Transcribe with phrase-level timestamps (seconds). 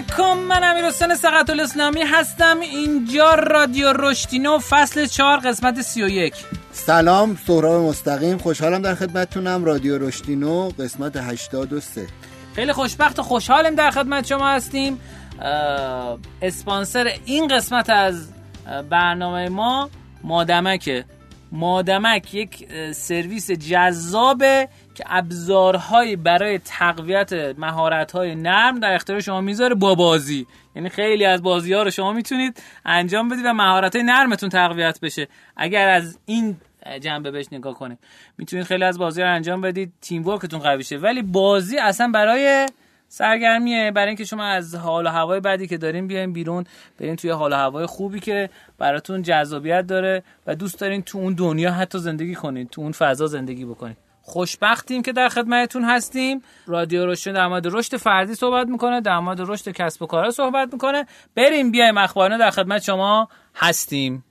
[0.00, 2.60] علیکم من امیر حسین سقط الاسلامی هستم.
[2.60, 6.34] اینجا رادیو رشتینو فصل 4 قسمت 31
[6.72, 8.38] سلام سهراب مستقیم.
[8.38, 9.64] خوشحالم در خدمتتونم.
[9.64, 12.06] رادیو رشتینو قسمت 83
[12.54, 15.00] خیلی خوشبخت و خوشحالیم در خدمت شما هستیم.
[16.42, 18.28] اسپانسر این قسمت از
[18.90, 19.90] برنامه ما
[20.24, 21.04] مادمکه.
[21.52, 29.94] مادمک یک سرویس جذابه که ابزارهایی برای تقویت مهارت‌های نرم در اختیار شما می‌ذاره با
[29.94, 30.46] بازی.
[30.76, 35.28] یعنی خیلی از بازی ها رو شما می‌تونید انجام بدید و مهارت نرمتون تقویت بشه.
[35.56, 36.56] اگر از این
[37.00, 37.98] جنبه بهش نگاه کنید
[38.38, 39.92] می‌تونید خیلی از بازی رو انجام بدید.
[40.00, 40.96] تیم ورکتون قوی شه.
[40.96, 42.66] ولی بازی اصلا برای
[43.12, 43.90] سرگرمیه.
[43.90, 46.64] برای اینکه شما از حال و هوای بعدی که دارین بیاین بیرون
[46.98, 51.34] برین توی حال و هوای خوبی که براتون جذابیت داره و دوست دارین تو اون
[51.34, 56.42] دنیا حتی زندگی کنید تو اون فضا زندگی بکنید خوشبختیم که در خدمتتون هستیم.
[56.66, 60.72] رادیو روشن در مورد رشد فردی صحبت می‌کنه در مورد رشد کسب و کارا صحبت
[60.72, 61.06] می‌کنه.
[61.34, 64.24] بریم بیایم اخبارنا در خدمت شما هستیم.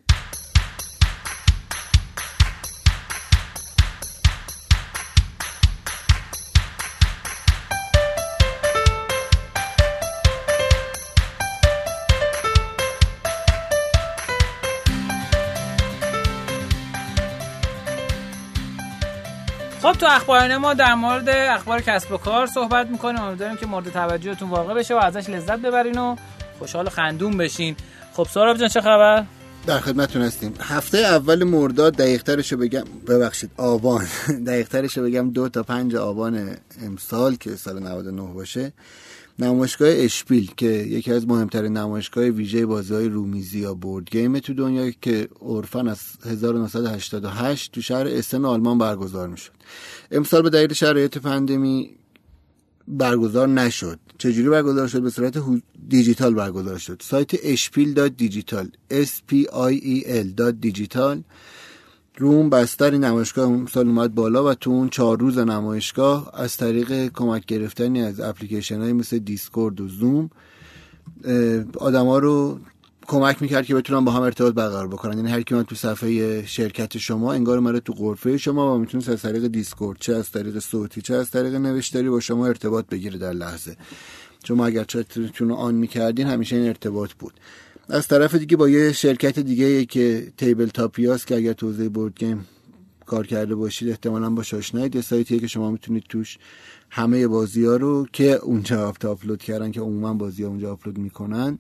[20.00, 23.22] تو اخبارانه ما در مورد اخبار کسب و کار صحبت می‌کنیم.
[23.22, 26.16] امیدواریم که مورد توجهتون واقع بشه و ازش لذت ببرین و
[26.59, 27.75] خوشحال و خندون بشین.
[28.14, 29.23] خب ساراب جان چه خبر؟
[29.66, 30.53] در خدمتتون هستیم.
[30.61, 32.83] هفته اول مرداد دقیقترشو بگم.
[33.08, 34.08] ببخشید آبان
[34.47, 35.30] دقیقترشو بگم.
[35.31, 38.73] دو تا پنج آبان امسال که سال 99 باشه.
[39.40, 44.54] نمایشگاه اشپیل که یکی از مهمترین نمایشگاه ویژه بازی های رومیزی یا بورد گیم تو
[44.54, 49.52] دنیا که عرفا از 1988 تو شهر اسن آلمان برگزار می‌شد.
[50.12, 51.90] امسال به دلیل شرایط پاندمی
[52.88, 54.00] برگزار نشد.
[54.18, 55.34] چجوری برگزار شد؟ به صورت
[55.90, 57.02] دیجیتال برگزار شد.
[57.06, 59.36] سایت SPIEL dot digital s p
[59.72, 61.24] i e l dot digital.
[62.19, 67.46] روم بستر نمایشگاه سال اومد بالا و تو اون چهار روز نمایشگاه از طریق کمک
[67.46, 70.30] گرفتنی از اپلیکیشن های مثل Discord و زوم
[71.78, 72.59] آدما رو
[73.07, 75.18] کمک می‌کرد که بتونن با هم ارتباط برقرار بکنن.
[75.18, 79.22] یعنی هر کی تو صفحه شرکت شما انگار اومده تو غرفه شما و می‌تونه از
[79.22, 83.34] طریق Discord چه از طریق صوتی چه از طریق نوشتاری با شما ارتباط بگیره در
[83.34, 83.78] لحظه.
[84.44, 87.34] شما اگر چتتون آن می‌کردین همیشه این ارتباط بود.
[87.91, 92.19] از طرف دیگه با یه شرکت دیگه که Tabletopia ست که اگر تو حوزه board
[92.19, 92.46] game
[93.05, 96.38] کار کرده باشید احتمالا با آشنایید یه سایتیه که شما می‌تونید توش
[96.89, 101.59] همه بازی ها رو که اونجا آپلود کردن که عموما بازی ها اونجا آپلود می‌کنن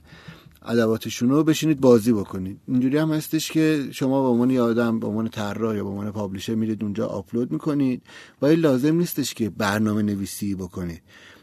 [0.65, 2.59] ادواتشون رو بشینید بازی بکنید.
[2.67, 6.11] اینجوری هم هستش که شما به عنوان یه آدم به عنوان طراح یا به عنوان
[6.11, 8.01] پابلیشر میرید اونجا آپلود می‌کنید.
[8.41, 11.01] و لازم نیستش که برنامه نویسی بکنید.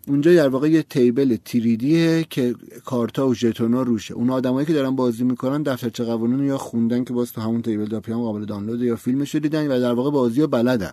[0.08, 4.14] اونجا در واقع یه تیبل تریدیه که کارتا و ژتونا روشه.
[4.14, 7.84] اون آدمایی که دارن بازی می‌کنن دفترچه قوانین یا خوندن که باز تو همون تیبل
[7.84, 10.92] داپی هم قابل دانلود یا فیلمش رو دیدن و در واقع بازی رو بلدن.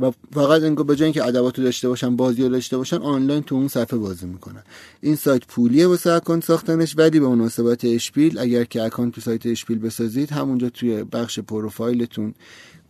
[0.00, 3.42] و فقط اینکه به جای اینکه ادوات رو داشته باشن بازی رو داشته باشن آنلاین
[3.42, 4.62] تو اون صفحه بازی می‌کنن.
[5.00, 9.46] این سایت پولیه واسه اکانت ساختنش ولی به مناسبت SPIEL اگر که اکانت تو سایت
[9.46, 12.34] SPIEL بسازید همونجا توی بخش پروفایلتون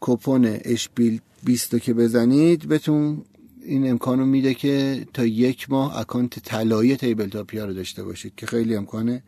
[0.00, 3.22] کوپن SPIEL 20 که بزنید بهتون
[3.68, 8.76] این امکانو میده که تا یک ماه اکانت طلایی Tabletopia رو داشته باشید که خیلی
[8.76, 9.22] امکانه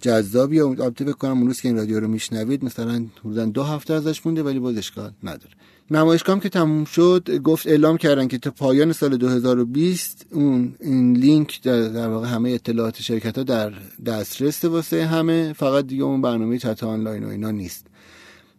[0.00, 4.26] جذابیه البته فکر کنم اون که این رادیو رو میشنوید مثلا حدودا دو هفته ازش
[4.26, 5.54] مونده ولی باز اشکال نداره.
[5.90, 11.62] نمایشگاه که تموم شد گفت اعلام کردن که تا پایان سال 2020 اون این لینک
[11.62, 13.72] در, در واقع همه اطلاعات شرکت ها در
[14.06, 17.86] دسترس واسه همه فقط دیگه اون برنامه چت آنلاین و اینا نیست.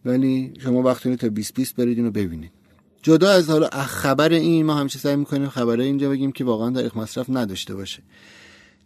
[0.04, 2.61] ولی شما وقتی تا 2020 برید اینو ببینید.
[3.02, 6.96] جدا از حالا خبر این ما همیشه سعی می‌کنیم خبره اینجا بگیم که واقعا تاریخ
[6.96, 8.02] مصرف نداشته باشه.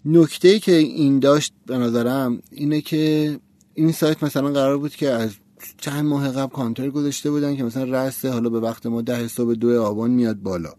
[0.04, 3.36] نکته ای که این داشت به نظرم اینه که
[3.74, 5.30] این سایت مثلا قرار بود که از
[5.78, 9.54] چند ماه قبل کانتر گذاشته بودن که مثلا رسته حالا به وقت ما ده صبح
[9.54, 10.72] دو آبان میاد بالا.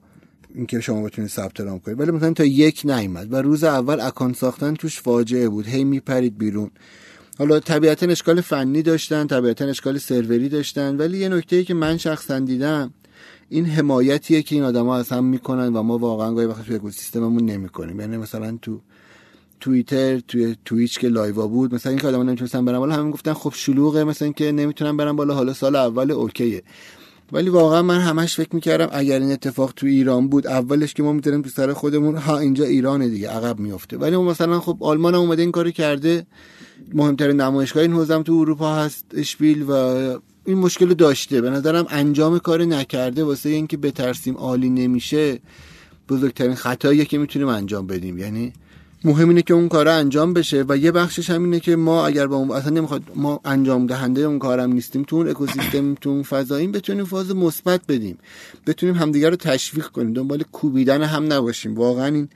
[0.55, 1.99] اینکه شما بتونید ثبت نام کنید.
[1.99, 5.67] ولی مثلا تا یک نیومد و روز اول اکانت ساختن توش فاجعه بود.
[5.67, 6.71] هی میپرید بیرون.
[7.37, 10.97] حالا طبیعتا اشکال فنی داشتن طبیعتا اشکال سروری داشتن.
[10.97, 12.93] ولی یه نکته ای که من شخصا دیدم
[13.49, 17.45] این حمایتیه که این آدما از هم می‌کنن و ما واقعا گاهی وقت توی اکوسیستممون
[17.45, 17.99] نمی‌کنیم.
[17.99, 18.79] یعنی مثلا تو
[19.59, 23.33] توییتر توی تویچ که لایوا بود مثلا این که آدما نمی‌تونستن برن بالا همین گفتن
[23.33, 26.63] خب شلوغه مثلا که نمی‌تونن برن بالا حالا سال اول اوکیه.
[27.31, 31.13] ولی واقعا من همش فکر می‌کردم اگر این اتفاق تو ایران بود اولش که ما
[31.13, 35.21] می‌تونیم تو سر خودمون ها اینجا ایرانه دیگه عقب میفته ولی مثلا خب آلمان هم
[35.21, 36.27] اومده این کارو کرده.
[36.93, 39.73] مهمترین نمایشگاه این حوزم تو اروپا هست اشپیل و
[40.47, 41.41] این مشکل داشته.
[41.41, 45.39] به نظرم انجام کار نکرده واسه اینکه بترسیم عالی نمیشه
[46.09, 48.17] بزرگترین خطاییه که می‌تونیم انجام بدیم.
[48.17, 48.53] یعنی
[49.03, 52.27] مهم اینه که اون کار انجام بشه و یه بخشش هم اینه که ما اگر
[52.27, 56.23] با اون اصلا نمی‌خواد ما انجام دهنده اون کارم نیستیم تو اون اکوسیستم تو اون
[56.23, 58.17] فضاییم بتونیم فاز مثبت بدیم.
[58.67, 60.13] بتونیم همدیگه رو تشویق کنیم.
[60.13, 61.75] دنبال کوبیدن هم نباشیم.
[61.75, 62.29] واقعا این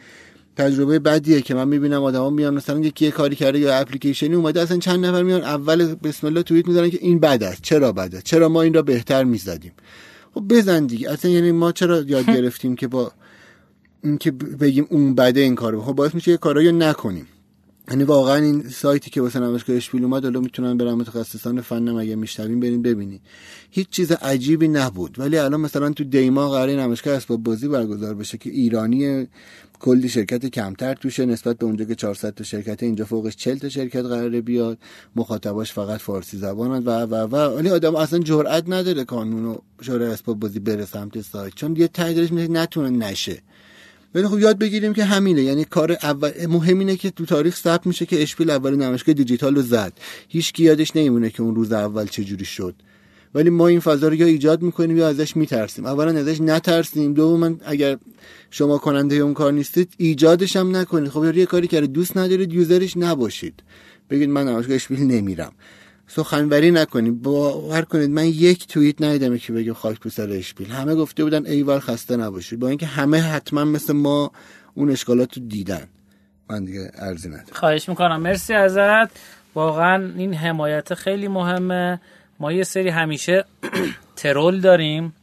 [0.61, 4.61] تجربه بدیه که من می‌بینم آدما میان مثلا یکی یه کاری کرده یا اپلیکیشنی اومده
[4.61, 7.61] اصلا چند نفر میان اول بسم الله توییت می‌ذارن که این بد است.
[7.61, 9.71] چرا بد است؟ چرا ما این را بهتر می‌زدیم؟
[10.33, 11.11] خب بزن دیگه.
[11.11, 13.11] اصلا یعنی ما چرا یاد گرفتیم که با
[14.03, 17.27] اینکه بگیم اون بده این کارو؟ خب باعث میشه یه کارایی نکنیم.
[17.89, 22.15] یعنی واقعا این سایتی که واسه نمایشگاه اشپیل اومد حالا می‌تونن برن متخصصان فن اگه
[22.15, 23.21] میشنوین برین ببینی
[23.71, 25.19] هیچ چیز عجیبی نبود.
[25.19, 29.27] ولی الان مثلا تو دیما قرار نمایشگاه اسباب بازی برگزار بشه که ایرانی
[29.79, 33.69] کلی شرکت کمتر توشه نسبت به اونجا که 400 تا شرکت اینجا فوقش 40 تا
[33.69, 34.77] شرکت قراره بیاد.
[35.15, 37.35] مخاطباش فقط فارسی زبانن و و و.
[37.35, 41.55] ولی آدم اصلا جرئت نداره کانون و شورای اسباب بازی بره سمت سایت.
[41.55, 41.89] چون یه
[42.31, 43.41] میشه نتونه نشه.
[44.15, 47.87] ولی خب یاد بگیریم که همینه یعنی کار اول مهم اینه که تو تاریخ ثبت
[47.87, 49.93] میشه که اشپیل اول نمایشگاه دیجیتال رو زد.
[50.27, 52.75] هیچ کی یادش نمیمونه که اون روز اول چه جوری شد.
[53.35, 55.85] ولی ما این فضا رو یا ایجاد می‌کنیم یا ازش میترسیم.
[55.85, 57.13] اولا ازش نترسیم.
[57.13, 57.97] دوما اگر
[58.51, 61.09] شما کننده اون کار نیستید ایجادش هم نکنید.
[61.09, 63.63] خب یه کاری که دوست ندارید یوزرش نباشید.
[64.09, 65.51] بگید من نمایشگاه اشپیل نمیرم.
[66.15, 70.71] سخنوری نکنید باور کنید من یک توییت ندیدم که بگه خاک تو سر اشپیل.
[70.71, 72.59] همه گفته بودن ایوار خسته نباشید.
[72.59, 74.31] با اینکه همه حتما مثل ما
[74.73, 75.87] اون اشکالات رو دیدن.
[76.49, 77.45] من دیگه ارزی ندارم.
[77.51, 78.21] خواهش می‌کنم.
[78.21, 79.09] مرسی ازت.
[79.55, 82.01] واقعا این حمایت خیلی مهمه.
[82.39, 83.45] ما یه سری همیشه
[84.15, 85.13] ترول داریم.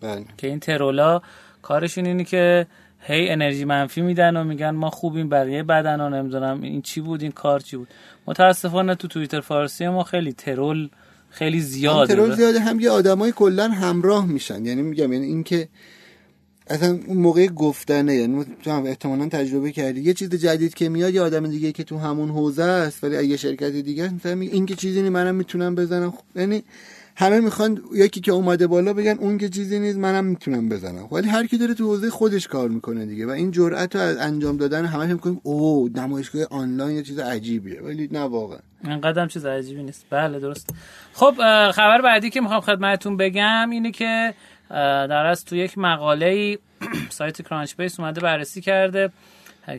[0.00, 0.24] بله.
[0.36, 1.22] که این ترولا
[1.62, 2.66] کارشون اینه که
[3.00, 7.22] هی انرژی منفی میدن و میگن ما خوبیم بقیه بدن ها نمی‌دونم این چی بود
[7.22, 7.88] این کار چی بود.
[8.26, 10.88] متاسفانه تو توییتر فارسی ما خیلی ترول
[11.30, 12.14] خیلی زیاده.
[12.14, 14.66] ترول زیاده هم یه آدمای کلا همراه میشن.
[14.66, 15.68] یعنی میگم یعنی اینکه
[16.68, 20.00] اصلا اون موقع گفتنه یعنی تو هم احتمالا تجربه کردی.
[20.00, 23.36] یه چیز جدید که میاد یه آدم دیگه که تو همون حوزه است ولی اگه
[23.36, 26.14] شرکت دیگه مثلا این که چیزی منم می‌تونم بزنم.
[26.36, 26.62] یعنی
[27.18, 31.08] همه می‌خوان یکی که اومده بالا بگن اون که چیزی نیست منم می‌تونم بزنم.
[31.12, 34.16] ولی هر کی داره تو حوزه خودش کار می‌کنه دیگه و این جرأت رو از
[34.16, 37.80] انجام دادن همه می‌کنیم او نمایشگاه آنلاین یه چیز عجیبیه.
[37.82, 38.58] ولی نه واقعا.
[39.02, 40.06] قدم چیز عجیبی نیست.
[40.10, 40.74] بله درست.
[41.12, 41.34] خب
[41.70, 44.34] خبر بعدی که می‌خوام خدمتتون بگم اینه که
[44.70, 46.58] در از تو یک مقاله
[47.10, 49.10] سایت Crunchbase اومده بررسی کرده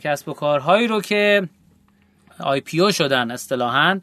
[0.02, 1.50] کسب و کارهایی رو که
[2.40, 4.00] IPO شدن اصطلاحا.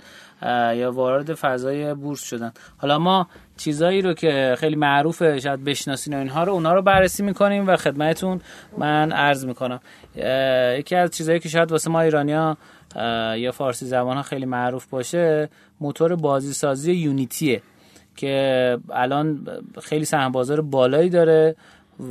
[0.76, 2.52] یا وارد فضای بورس شدن.
[2.76, 7.22] حالا ما چیزایی رو که خیلی معروفه شاید بشناسین و اینها رو اونا رو بررسی
[7.22, 8.40] می‌کنیم و خدمتون
[8.78, 9.80] من عرض می‌کنم.
[10.78, 12.56] یکی از چیزایی که شاید واسه ما ایرانیا
[13.36, 15.48] یا فارسی زبان ها خیلی معروف باشه
[15.80, 17.62] موتور بازی سازی یونیتیه
[18.16, 19.48] که الان
[19.82, 21.56] خیلی سهم بازار بالایی داره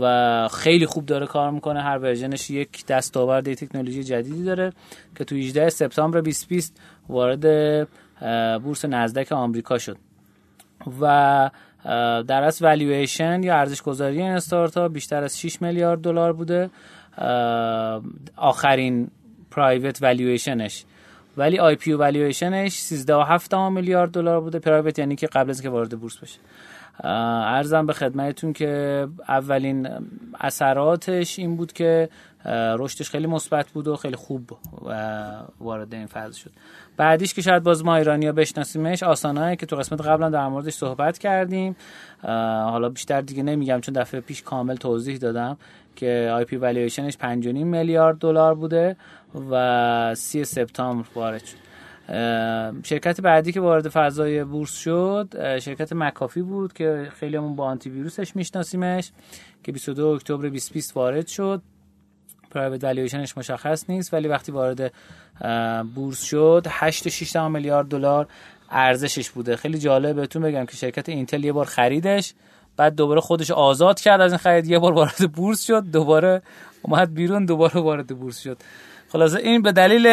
[0.02, 1.82] و خیلی خوب داره کار می‌کنه.
[1.82, 4.74] هر ورژنش یک دستاورد تکنولوژی جدیدی داره
[5.16, 7.46] که تو 18 سپتامبر 2020 وارد
[8.64, 9.98] بورس نزدک آمریکا شد.
[11.02, 11.50] و
[12.28, 16.70] در از والویشن یا ارزش گذاری این استارتاپ بیشتر از 6 میلیارد دلار بوده.
[18.36, 19.08] آخرین
[19.52, 20.86] private valuation ش
[21.38, 22.80] ولی IPO valuation ش
[23.50, 24.60] 13.7 میلیارد دلار بوده.
[24.60, 26.40] private یعنی که قبل از که وارد بورس بشه.
[27.04, 29.90] عرضم به خدمتتون که اولین
[30.40, 32.10] اثراتش این بود که
[32.46, 34.50] رشدش خیلی مثبت بود و خیلی خوب
[35.60, 36.52] وارد این فاز شد.
[36.98, 40.48] بعدیش که شاید باز ما ایرانی ها بشناسیمش Asana یی که تو قسمت قبلا در
[40.48, 41.76] موردش صحبت کردیم.
[42.64, 45.58] حالا بیشتر دیگه نمیگم چون دفعه پیش کامل توضیح دادم
[45.96, 48.96] که IPO valuation ش 5.5 میلیارد دلار بوده
[49.52, 51.58] و 30 سپتامبر وارد شد.
[52.84, 57.90] شرکت بعدی که وارد فضای بورس شد شرکت McAfee بود که خیلی همون با آنتی
[57.90, 59.12] ویروسش میشناسیمش
[59.64, 61.62] که 22 اکتبر 2020 وارد شد.
[62.54, 64.94] private valuation ش مشخص نیست ولی وقتی وارد
[65.96, 68.28] بورس شد 8.6 میلیارد دلار
[68.72, 69.56] ارزشش بوده.
[69.56, 72.34] خیلی جالب بهتون بگم که شرکت Intel یه بار خریدش
[72.78, 76.42] بعد دوباره خودش آزاد کرد از این خرید یه بار وارد بورس شد دوباره
[76.82, 78.58] اومد بیرون دوباره وارد بورس شد.
[79.12, 80.08] خلاصه این به دلیل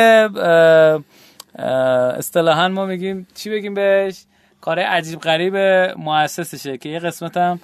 [2.18, 4.25] اصطلاحا ما میگیم چی بگیم بهش؟
[4.61, 5.56] کار عجیب غریب
[5.97, 7.61] مؤسسشه که یه قسمت هم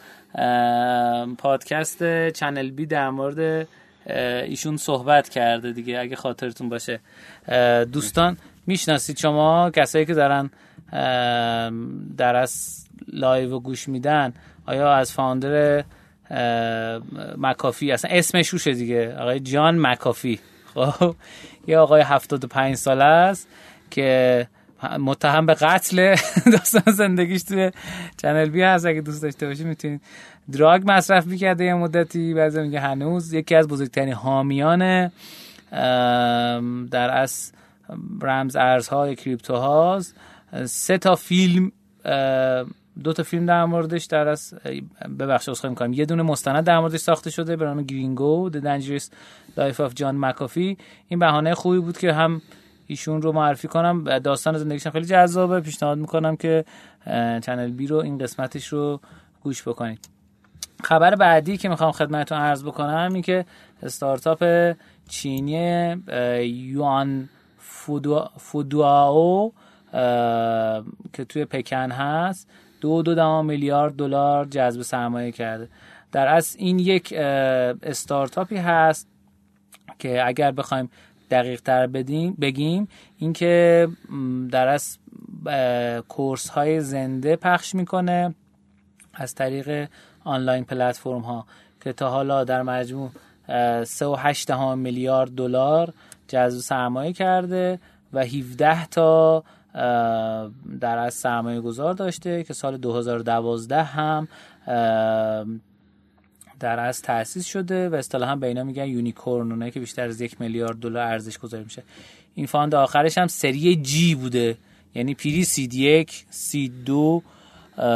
[1.37, 3.69] پادکست چنل بی در مورد
[4.07, 7.01] ایشون صحبت کرده دیگه اگه خاطرتون باشه.
[7.93, 8.37] دوستان
[8.67, 10.51] می‌شناسید شما کسایی که دارن
[12.17, 14.33] در از لایو و گوش میدن
[14.67, 15.85] آیا از فاوندر
[17.37, 20.41] مکافی اصلا اسمش روشه دیگه آقای جان مکافی.
[20.75, 21.15] خب
[21.67, 23.49] یه آقای 75 ساله است
[23.91, 24.49] که
[25.01, 26.17] متهم به قتل
[26.53, 27.71] داستان زندگیش توی
[28.17, 30.01] چنل بی هست اگه دوست داشته باشید می‌تونید.
[30.53, 33.33] دراگ مصرف می‌کرده یه مدتی بعضی میگه هنوز.
[33.33, 35.11] یکی از بزرگترین حامیان
[36.91, 37.53] در از
[38.23, 40.15] رمز ارزهای کریپتو هاست
[40.65, 41.73] سه تا فیلم
[43.05, 44.55] دو تا فیلم در موردش در از
[45.19, 45.93] ببخشید اسخای می‌کنم.
[45.93, 49.05] یه دونه مستند در موردش ساخته شده به نام گرینگو The Dangerous
[49.57, 50.77] Life of John McAfee.
[51.09, 52.43] این بهانه خوبی بود که هم
[52.87, 54.19] ایشون رو معرفی کنم.
[54.19, 55.61] داستان زندگیشون خیلی جذابه.
[55.61, 56.65] پیشنهاد می‌کنم که
[57.43, 59.01] چنل بی رو این قسمتش رو
[59.43, 60.16] گوش بکنید.
[60.85, 63.45] خبر بعدی که می‌خوام خدمتتون عرض بکنم این که
[63.83, 64.73] استارتاپ
[65.09, 65.97] چینی
[66.43, 67.29] یوان
[68.39, 69.53] فودواو
[71.13, 72.49] که توی پکن هست
[72.81, 75.69] دو دو میلیارد دلار جذب سرمایه کرده.
[76.13, 77.13] در اصل این یک
[77.83, 79.09] استارتاپی هست
[79.99, 80.91] که اگر بخوایم
[81.31, 83.89] دقیق تر بدیم بگیم اینکه
[84.51, 84.99] در اصل
[86.01, 88.35] کورس های زنده پخش می‌کنه.
[89.15, 89.89] از طریق
[90.27, 91.47] online platform ها
[91.81, 93.11] که تا حالا در مجموع
[93.49, 95.93] 3.8 میلیارد دلار
[96.29, 97.79] جذب سرمایه کرده
[98.13, 99.45] و 17 تا
[100.81, 104.29] در از سرمایه گذار داشته که سال 2012 هم
[106.61, 110.41] در از تأسیس شده و اصطلاحا به اینا میگن unicorn اونایی که بیشتر از یک
[110.41, 111.83] میلیارد دلار ارزش گذاری میشه.
[112.35, 114.57] این fund آخرش هم series G بوده.
[114.95, 117.23] یعنی pre-seed یک seed دو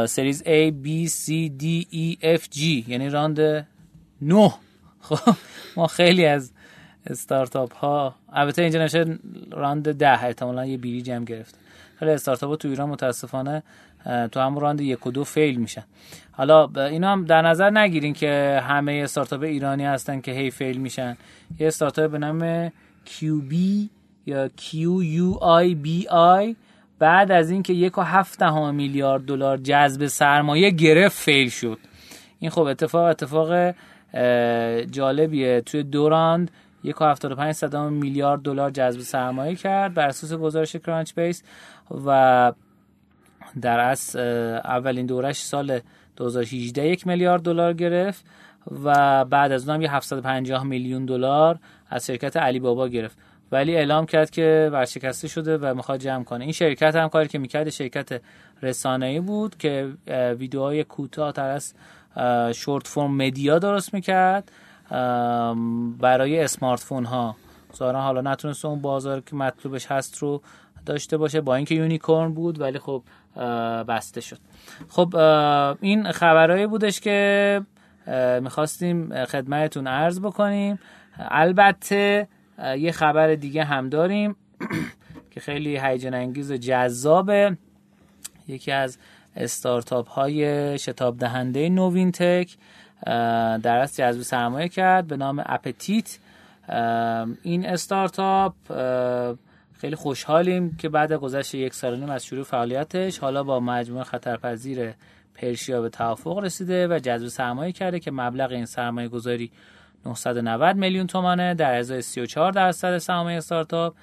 [0.06, 2.58] series A B C D E F G.
[2.88, 3.66] یعنی round
[4.22, 4.52] 9
[5.00, 5.34] خب
[5.76, 6.52] ما خیلی از
[7.06, 9.18] استارتاپ ها البته اینجا نشه
[9.50, 11.58] round ده احتمالا یه bridge هم گرفته.
[11.98, 13.62] خیلی استارتاپ ها تو ایران متاسفانه
[14.32, 15.84] تو هم round یک و دو fail میشن.
[16.32, 21.16] حالا اینا هم در نظر نگیرین که همه استارتاپ ایرانی هستن که هی fail میشن.
[21.58, 22.68] یه استارتاپ به نام
[23.06, 23.54] QB
[24.26, 26.06] یا QUIBI
[27.00, 31.78] بعد از اینکه یک و هفت میلیارد دلار جذب سرمایه گرفت فیل شد.
[32.38, 33.74] این خب اتفاق اتفاق
[34.90, 35.60] جالبیه.
[35.60, 36.50] توی دوراند
[36.84, 41.42] یک و هفتاد پنج صدام میلیارد دلار جذب سرمایه کرد بر اساس گزارش کرانچ بیس
[42.06, 42.52] و
[43.60, 45.80] در از اولین دورش سال
[46.16, 48.24] 2018 یک میلیارد دلار گرفت
[48.84, 51.58] و بعد از اون هم یه 750 میلیون دلار
[51.90, 53.18] از شرکت علی بابا گرفت.
[53.52, 56.44] ولی اعلام کرد که ورشکسته شده و می‌خواد جمع کنه.
[56.44, 58.20] این شرکت هم کاری که می‌کرد شرکت
[58.62, 59.88] رسانه‌ای بود که
[60.38, 61.74] ویدیوهای کوتاه تر از
[62.56, 64.52] short form media درست می‌کرد
[66.00, 67.36] برای smartphone ها
[67.76, 70.42] ظاهرا حالا نتونست اون بازار که مطلوبش هست رو
[70.86, 71.40] داشته باشه.
[71.40, 73.02] با اینکه unicorn بود ولی خب
[73.88, 74.38] بسته شد.
[74.88, 75.16] خب
[75.80, 77.60] این خبرهایی بودش که
[78.42, 80.78] می‌خواستیم خدمتتون عرض بکنیم.
[81.18, 82.28] البته
[82.78, 84.36] یه خبر دیگه هم داریم
[85.30, 87.56] که خیلی هیجان انگیز و جذابه.
[88.48, 88.98] یکی از
[89.36, 92.56] استارتاپ های شتاب دهنده نوین تک
[93.62, 96.18] در از جذب سرمایه کرد به نام اپتیت.
[97.42, 98.54] این استارتاپ
[99.80, 104.92] خیلی خوشحالیم که بعد گذشت یک سال نیم از شروع فعالیتش حالا با مجموعه خطرپذیر
[105.34, 109.50] پرشیا به توافق رسیده و جذب سرمایه کرده که مبلغ این سرمایه گذاری
[110.06, 111.54] 990 میلیون تومانه.
[111.54, 113.94] در ازای 34 درصد سهام استارتاپ.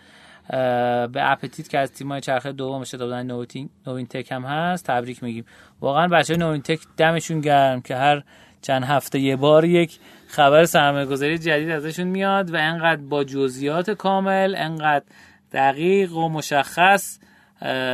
[1.11, 5.45] به اپتیت که از تیمای چرخه دومش دادن نوین, نوین تک هم هست تبریک میگیم.
[5.81, 8.23] واقعا بچه نوین تک دمشون گرم که هر
[8.61, 13.89] چند هفته یه بار یک خبر سرمایه گذاری جدید ازشون میاد و انقدر با جزئیات
[13.89, 15.05] کامل انقدر
[15.53, 17.19] دقیق و مشخص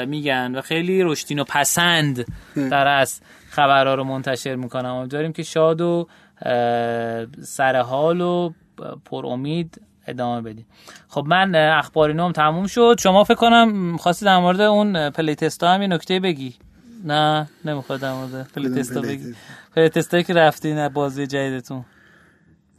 [0.08, 4.96] میگن و خیلی رشدین و پسند در از خبرها رو منتشر می‌کنم.
[4.96, 6.08] امیدواریم که شاد و
[7.42, 8.50] سرحال و
[9.06, 10.66] پر امید ادامه بدیم.
[11.08, 12.96] خب من اخباری نوم تموم شد.
[13.00, 16.56] شما فکر کنم خواستی در مورد اون پلی تستا هم یه نکته بگی.
[17.06, 19.36] نه نمی‌خواد در مورد پلی تستا بگی.
[19.76, 21.86] پلی تستا که رفتی نه بازی جدیدتون.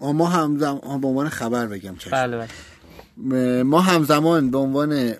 [0.00, 2.10] ما همزمان به عنوان خبر بگم چشم.
[2.10, 3.62] بله بله.
[3.62, 5.14] ما همزمان به عنوان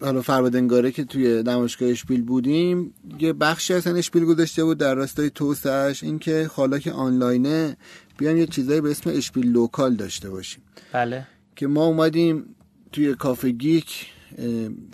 [0.00, 5.30] حالا فربادنگاره که توی نمایشگاه SPIEL بودیم یه بخشی اصلا SPIEL گذاشته بود در راستای
[5.30, 7.76] توسعهش اینکه حالا که آنلاینه
[8.18, 10.62] بیان یه چیزایی به اسم SPIEL local داشته باشیم.
[10.92, 11.26] بله.
[11.56, 12.44] که ما اومدیم
[12.92, 14.06] توی کافه Geek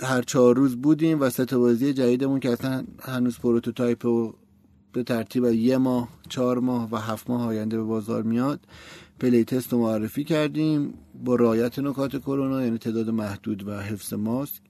[0.02, 4.34] هر چهار روز بودیم و تست بازی جدیدمون که اصلا هنوز prototype و
[4.92, 8.60] به ترتیب یه ماه چهار ماه و هفت ماه آینده به بازار میاد
[9.20, 10.94] پلی تست رو معرفی کردیم
[11.24, 14.62] با رعایت نکات کرونا یعنی تعداد محدود و حفظ ماسک.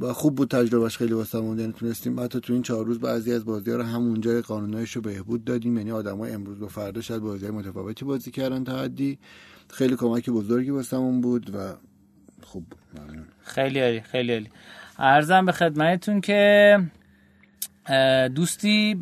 [0.00, 3.44] و خوب بود تجربهش خیلی واسمون یعنی تونستیم حتی تو این چهار روز بعضی از
[3.44, 5.76] بازی ها رو همونجا قانونایش رو بهبود دادیم.
[5.76, 9.18] یعنی آدمای امروز و فردا شاید بازی متفاوتی بازی کردن تا حدی.
[9.70, 11.58] خیلی کمک بزرگی واسمون بود و
[12.42, 12.78] خوب بود.
[13.40, 14.48] خیلی عالی خیلی عالی.
[14.98, 16.78] عرضم به خدمتتون که
[18.34, 18.94] دوستی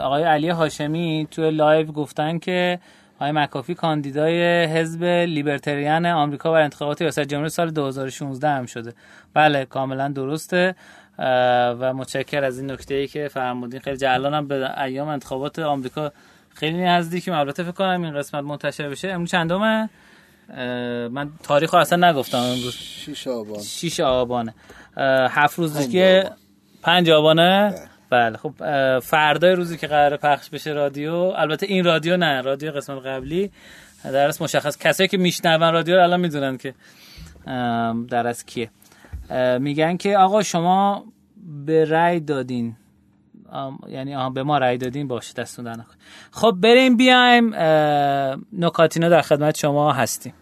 [0.00, 2.80] آقای علی هاشمی تو live گفتن که
[3.20, 8.94] آقای مکافی کاندیدای حزب Libertarian آمریکا برای انتخابات ریاست جمهوری سال 2016 هم شده.
[9.34, 10.74] بله کاملا درسته.
[11.18, 13.80] و متشکر از این نکته ای که فرمودین.
[13.80, 16.12] خیلی جلانم به ایام انتخابات آمریکا
[16.54, 17.34] خیلی نزدیکیم.
[17.34, 19.08] البته فکر کنم این قسمت منتشر بشه.
[19.08, 19.88] امروز چندمه؟
[21.08, 22.74] من تاریخ رو اصلا نگفتم امروز.
[22.74, 23.62] 6 آبان.
[23.62, 24.54] 6 آبانه.
[25.30, 26.30] هفت روز دیگه
[26.82, 27.74] 5 آبانه؟
[28.10, 28.52] بله خب
[29.00, 33.50] فردای روزی که قرار پخش بشه رادیو البته این رادیو نه رادیو قسمت قبلی.
[34.04, 36.74] در از مشخص کسایی که میشنون رادیو رو الان می‌دونن که
[38.08, 38.70] در از کیه.
[39.58, 41.04] میگن که آقا شما
[41.66, 42.76] به رأی دادین.
[43.88, 45.76] یعنی آها به ما رأی دادین باشه دستون در
[46.30, 47.54] خب بریم بیایم
[48.52, 50.32] نکاتینا در خدمت شما هستیم.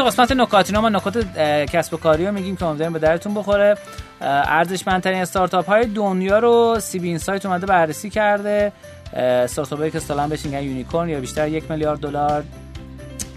[0.00, 3.74] تو قسمت نکاتینا ما نکات کسب و کاری رو میگیم که امیدواریم به درتون بخوره.
[4.20, 8.72] ارزشمندترین استارتاپ های دنیا رو CB Insights اومده بررسی کرده.
[9.12, 12.44] استارتاپ که سالان بهش میگن unicorn یا بیشتر یک میلیارد دلار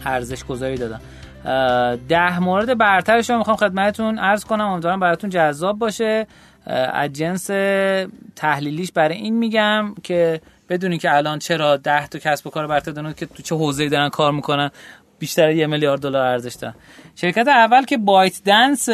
[0.05, 0.99] ارزش گذاری دادن
[2.09, 4.65] ده مورد برترش رو می‌خوام خدمتتون عرض کنم.
[4.65, 6.27] امیدوارم براتون جذاب باشه.
[6.93, 7.47] از جنس
[8.35, 12.91] تحلیلیش برای این میگم که بدونی که الان چرا ده تا کسب و کار برتر
[12.91, 14.71] دارن که تو چه حوزه‌ای دارن کار می‌کنن.
[15.23, 16.75] بیشتر یه میلیارد دلار ارزش دارن.
[17.15, 18.89] شرکت اول که ByteDance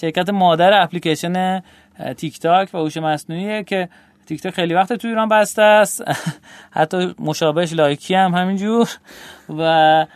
[0.00, 1.62] شرکت مادر اپلیکیشن
[2.16, 3.88] تیک تاک و هوش مصنوعیه که
[4.26, 6.04] تیک تاک خیلی وقت تو ایران بسته است.
[6.78, 8.88] حتی مشابهش Likee هم همینجور.
[9.58, 10.06] و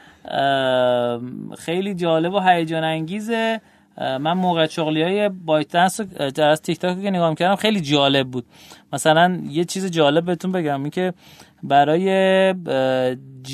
[1.59, 3.61] خیلی جالب و هیجان انگیزه
[3.99, 8.45] من موقعیت شغلی های ByteDance در از تیک تاک که نگاه کردم خیلی جالب بود.
[8.93, 11.13] مثلا یه چیز جالب بهتون بگم این که
[11.65, 12.55] برای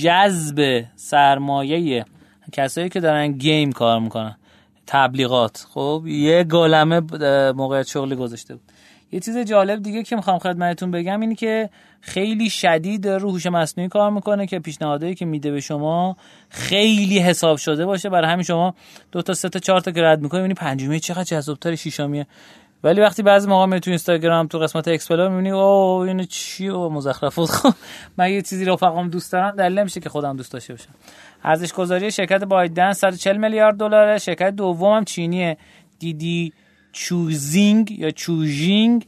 [0.02, 2.04] جذب سرمایه
[2.52, 4.36] کسایی که دارن game کار می‌کنن
[4.86, 5.66] تبلیغات.
[5.70, 7.00] خب یه عالمه
[7.52, 8.62] موقعیت شغلی گذاشته بود.
[9.12, 11.70] یه چیز جالب دیگه که می‌خوام خدمتتون بگم اینه که
[12.00, 16.16] خیلی شدید رو هوش مصنوعی کار می‌کنه که پیشنهادایی که میده به شما
[16.48, 18.08] خیلی حساب شده باشه.
[18.08, 18.74] برای همین شما
[19.12, 22.26] دو تا سه تا چهار تا رد می‌کنی ببینی پنجمی چقدر جذابتر شیشمیه
[22.84, 26.88] ولی وقتی بعضی موقع می تو اینستاگرام تو قسمت Explore می‌بینی او اینو چی؟ و
[26.88, 27.50] مزخرفات.
[27.56, 27.74] خب
[28.16, 30.90] من یه چیزی رفقام دوست دارم دلیل نمیشه که خودم دوست داشته باشم.
[31.44, 35.56] ارزش گذاری شرکت ByteDance 140 میلیارد دلاره شرکت دوم هم چینیه.
[35.98, 36.52] Didi
[36.92, 39.06] Chuxing یا چوژینگ؟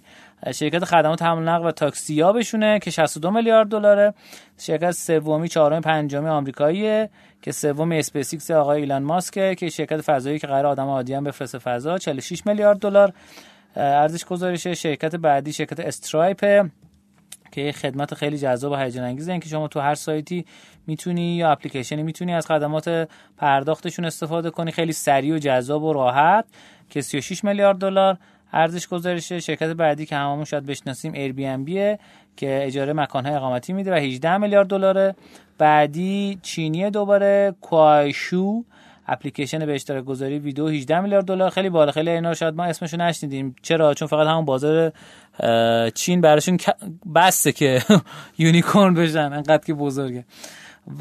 [0.54, 4.14] شرکت خدمات حمل نقل و تاکسی ها بشونه که 62 میلیارد دلاره.
[4.58, 7.10] شرکت سومی چهارمی پنجمی آمریکاییه
[7.42, 11.58] که سوم اسپیسیکس آقای ایلان ماسکه که شرکت فضایی که قرار آدم عادی هم بفرسته
[11.58, 13.12] فضا 46 میلیارد دلار.
[13.76, 16.70] ارزش گذارشه شرکت بعدی شرکت Stripe
[17.52, 20.44] که خدمت خیلی جذاب و هیجان انگیزه که شما تو هر سایتی
[20.86, 24.70] می‌تونی یا اپلیکیشنی می‌تونی از خدمات پرداختشون استفاده کنی.
[24.70, 26.44] خیلی سریع و جذاب و راحت
[26.90, 28.18] که 36 میلیارد دلار
[28.52, 31.98] ارزش گذارشه شرکت بعدی که هممون شاید بشناسیم ایر بی ام بیه
[32.36, 35.14] که اجاره مکانهای اقامتی میده و 18 میلیارد دلاره.
[35.58, 38.64] بعدی چینی دوباره کوایشو
[39.06, 41.50] اپلیکیشن به اشتراک گذاری ویدیو 18 میلیارد دلار.
[41.50, 41.92] خیلی بالا.
[41.92, 43.56] خیلی اینا شاید ما اسمشو نشنیدیم.
[43.62, 44.92] چرا؟ چون فقط همون بازار
[45.94, 46.58] چین براشون
[47.14, 47.82] بسته که
[48.38, 49.32] unicorn بشن.
[49.32, 50.24] انقدر که بزرگه.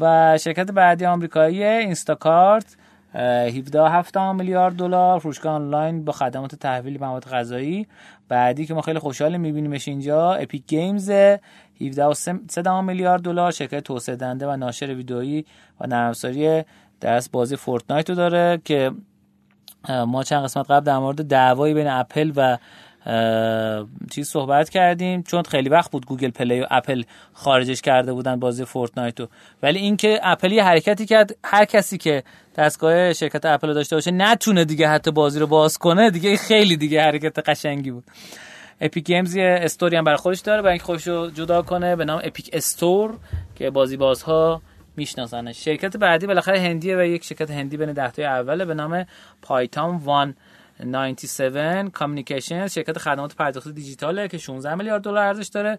[0.00, 2.76] و شرکت بعدی آمریکایی Instacart
[3.14, 5.18] 17 میلیارد دلار.
[5.18, 7.86] فروشگاه آنلاین با خدمات تحویل مواد غذایی.
[8.28, 13.50] بعدی که ما خیلی خوشحال میبینیمش اینجا Epic Games 17 میلیارد دلار.
[13.50, 15.44] شرکت توسعه دهنده و ناشر ویدئویی
[15.80, 16.12] و نرم
[17.02, 18.90] درس بازی Fortnite رو داره که
[19.88, 22.58] ما چند قسمت قبل در مورد دعوایی بین اپل و
[24.10, 28.64] چیز صحبت کردیم چون خیلی وقت بود Google Play و اپل خارجش کرده بودن بازی
[28.64, 29.28] Fortnite رو.
[29.62, 32.22] ولی اینکه اپل یه حرکتی کرد هر کسی که
[32.56, 37.02] دستگاه شرکت اپل داشته باشه نتونه دیگه حتی بازی رو باز کنه دیگه خیلی دیگه
[37.02, 38.04] حرکت قشنگی بود.
[38.80, 41.96] Epic Games یه store ی هم برای خودش داره برای اینکه خودش رو جدا کنه
[41.96, 43.18] به نام Epic Store
[43.54, 44.62] که بازی بازها
[44.96, 49.06] میشناسنش شرکت بعدی بالاخره هندیه و یک شرکت هندی بین ده تا اوله به نام
[49.42, 49.98] پایتام
[50.78, 55.78] 197 کامیکیشن شرکت خدمات پرداخت دیجیتاله که 16 میلیارد دلار ارزش داره.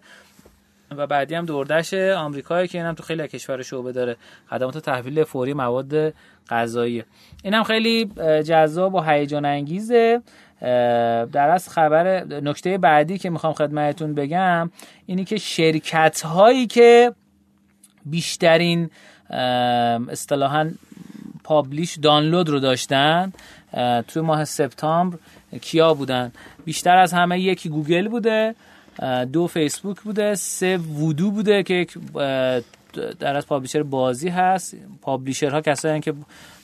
[0.96, 4.16] و بعدی هم دوردش آمریکایی که اینم تو خیلی کشور شعبه داره.
[4.50, 6.14] خدمات تحویل فوری مواد
[6.48, 7.04] غذایی.
[7.42, 8.04] اینم خیلی
[8.42, 10.22] جذاب و هیجان انگیزه
[11.32, 14.70] در از خبر نکته بعدی که می‌خوام خدمتتون بگم
[15.06, 17.12] اینی که شرکت هایی که
[18.06, 18.90] بیشترین
[20.10, 20.70] اصطلاحا
[21.44, 23.32] publish دانلود رو داشتن
[24.08, 25.18] توی ماه سپتامبر
[25.60, 26.32] کیا بودن؟
[26.64, 28.54] بیشتر از همه یکی گوگل بوده
[29.32, 31.86] دو فیسبوک بوده سه وودو بوده که
[33.20, 34.76] در از publisher بازی هست.
[35.02, 36.14] publisher ها کسایی که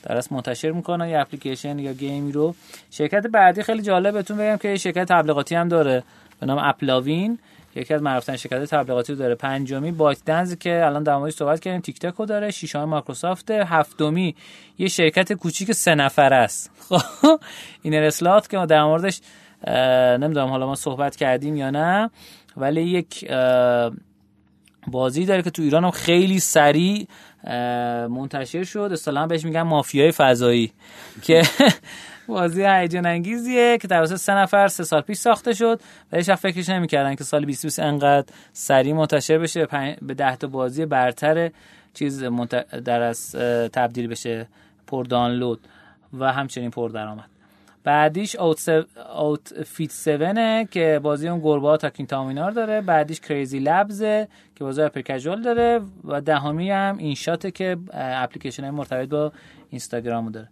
[0.03, 2.55] در از منتشر می‌کنن یه اپلیکیشن یا game ی رو.
[2.91, 6.03] شرکت بعدی خیلی جالب بهتون بگم که شرکت تبلیغاتی هم داره.
[6.41, 7.39] به نام AppLovin.
[7.75, 9.35] یکی از معروفترین شرکت تبلیغاتی داره.
[9.35, 12.51] پنجمی ByteDance که الان در موردش صحبت کردیم تیک تاک رو داره.
[12.51, 13.51] ششمی مایکروسافت.
[13.51, 14.35] هفتمی
[14.79, 16.71] یه شرکت کوچیک سه نفره است.
[16.91, 17.41] خب
[17.83, 19.21] این اسلات که ما در موردش
[20.21, 22.11] نمی‌دونم حالا ما صحبت کردیم یا نه
[22.57, 23.31] ولی یک
[24.87, 27.07] بازی داره که تو ایران هم خیلی سریع
[28.09, 28.91] منتشر شد.
[28.93, 30.73] اصطلاحا بهش میگن مافیای فضایی.
[31.23, 31.43] که
[32.31, 35.81] بازی هیجان انگیزیه که توسط سه نفر سه سال پیش ساخته شد
[36.13, 39.67] و هیچ فکرش نمی‌کردن که سال 2020 انقدر سریع منتشر بشه
[40.03, 41.51] به 10 تا بازی برتر
[41.95, 42.25] چیز
[42.85, 43.33] در از
[43.73, 44.47] تبدیل بشه
[44.87, 45.61] پر دانلود
[46.19, 47.31] و همچنین پر درآمد.
[47.85, 48.69] بعدیش اوت,
[49.17, 52.81] اوت فیت 7 که بازی اون گربه تاکین تامینار داره.
[52.81, 54.03] بعدیش کریزی لبز
[54.55, 59.33] که بازی اپر داره و دهمی هم این شاته که اپلیکیشن مرتبط با
[59.71, 60.49] اینستاگرام داره.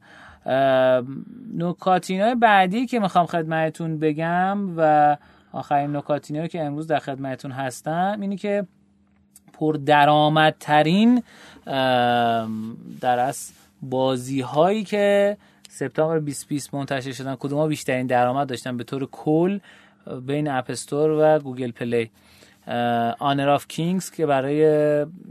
[1.57, 5.17] نکاتین بعدی که می‌خوام خدمتتون بگم و
[5.53, 8.67] آخرین نکاتین که امروز در خدمتتون هستم اینی که
[9.53, 11.23] پر درآمدترین
[13.01, 15.37] در از بازی هایی که
[15.69, 19.59] سپتامبر 2020 منتشر شدن کدوم ها بیشترین درآمد داشتن به طور کل
[20.27, 22.11] بین App Store و Google Play.
[23.19, 24.63] Honor of Kings که برای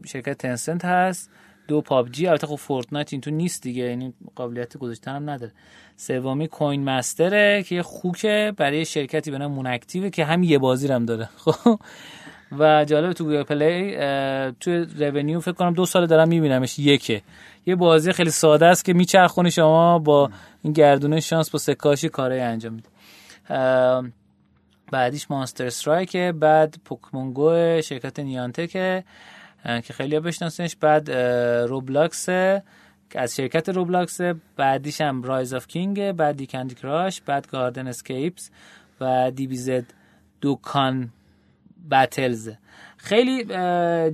[0.05, 1.31] شرکت Tencent هست.
[1.67, 5.51] دو PUBG البته خب Fortnite این تو نیست دیگه یعنی قابلیت گذاشتن هم نداره.
[5.95, 10.57] سومی Coin Master ه که خوکه برای شرکتی به نام Moon Active که هم یه
[10.57, 11.29] بازی هم داره.
[11.45, 11.79] خب.
[12.59, 13.95] و جالب تو Google Play
[14.59, 17.21] تو revenue فکر کنم دو سال دارم میبینمش یکه.
[17.65, 20.29] یه بازی خیلی ساده است که میچرخونی شما با
[20.63, 22.89] این گردونه شانس با سکاشی کارای انجام میده.
[24.91, 29.03] بعدیش Monster Strike بعد Pokémon GO شرکت Niantic ه
[29.63, 30.75] که خیلی بشناسنش.
[30.75, 31.11] بعد
[31.69, 32.25] Roblox
[33.09, 34.21] که از شرکت Roblox
[34.55, 38.49] بعدیش هم Rise of King بعد Candy Crush بعد Gardenscapes
[39.01, 39.85] و DBZ
[40.41, 41.09] Dokkan
[41.91, 42.49] Battles
[42.97, 43.43] خیلی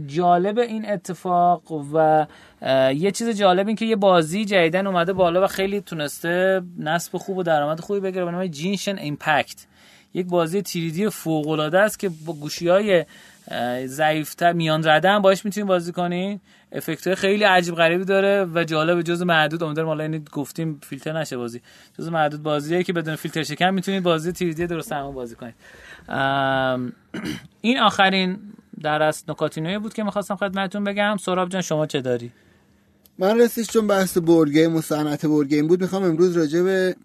[0.07, 2.27] جالب این اتفاق و
[2.95, 7.37] یه چیز جالب این که یه بازی جدیدن اومده بالا و خیلی تونسته نصب خوب
[7.37, 8.25] و درآمد خوبی بگیره.
[8.25, 9.65] به نام Genshin Impact.
[10.13, 13.05] یک بازی 3D فوق العاده است که با گوشی های
[13.85, 16.39] ضعیفتر میان رده هم باش می‌تونید بازی کنین
[16.71, 19.63] افکت خیلی عجیب غریبی داره و جالب جز معدود.
[19.63, 21.61] امیدوارم حالا اینو گفتیم فیلتر نشه بازی.
[21.99, 25.55] جز معدود بازیه که بدون فیلتر شکن می‌تونید بازی 3D درست هم بازی کنید.
[27.61, 28.39] این آخرین
[28.81, 31.17] در از نکاتینوی بود که می‌خواستم خدمتتون بگم.
[31.19, 32.31] سهراب جان شما چه داری؟
[33.17, 35.81] من راستش چون بحث board game و صنعت board game بود.
[35.81, 36.95] می‌خوام امروز راجع به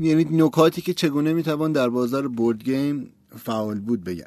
[0.00, 4.24] یعنی نکاتی که چگونه می‌توان در بازار board game فعال بود بگم.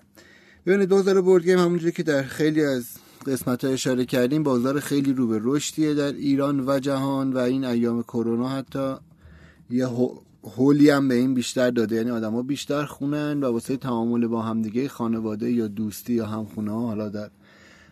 [0.65, 2.85] ببینید بازار board game همونجوری که در خیلی از
[3.25, 7.65] قسمت ها اشاره کردیم بازار خیلی رو به رشدیه در ایران و جهان و این
[7.65, 8.95] ایام کرونا حتی
[9.69, 9.87] یه
[10.43, 11.95] هولی هم به این بیشتر داده.
[11.95, 16.71] یعنی آدما بیشتر خونه ان و واسه تعامل با همدیگه خانواده یا دوستی یا همخونه
[16.71, 17.29] ها حالا در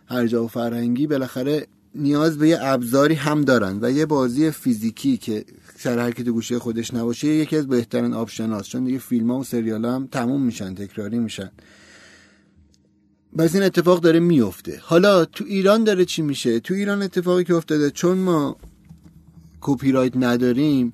[0.06, 5.18] هر جا و فرهنگی بالاخره نیاز به یه ابزاری هم دارن و یه بازی فیزیکی
[5.18, 5.46] که
[5.78, 9.32] سر هر کی تو گوشی خودش نباشه یکی از بهترین option هاست چون دیگه فیلم
[9.32, 11.52] ها و سریال هم تموم میشن تکراری میشن.
[13.38, 17.56] بس این اتفاق داره میفته حالا تو ایران داره چی میشه؟ تو ایران اتفاقی که
[17.56, 18.56] افتاده چون ما
[19.62, 20.94] کپی رایت نداریم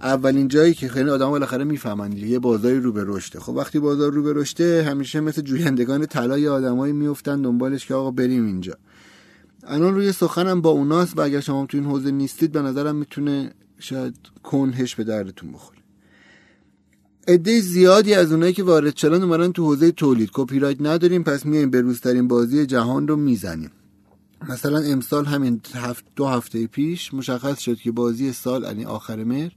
[0.00, 4.12] اولین جایی که خیلی آدم بالاخره می‌فهمن یه بازاری رو به رشته خب وقتی بازار
[4.12, 8.74] رو به رشته همیشه مثل جویندگان طلای آدمایی میفتن دنبالش که آقا بریم اینجا.
[9.66, 13.52] الان روی سخنم با اوناست و اگر شما تو این حوزه نیستید به نظرم می‌تونه
[13.78, 15.77] شاید کنهش به دردتون بخوره.
[17.28, 20.30] عده زیادی از اونایی که وارد شدن اومدن تو حوزه تولید.
[20.32, 23.70] کپی رایت نداریم پس میایم به روزترین بازی جهان رو می‌زنیم.
[24.48, 29.52] مثلا امسال همین هفت دو هفته پیش مشخص شد که بازی سال یعنی آخر مهر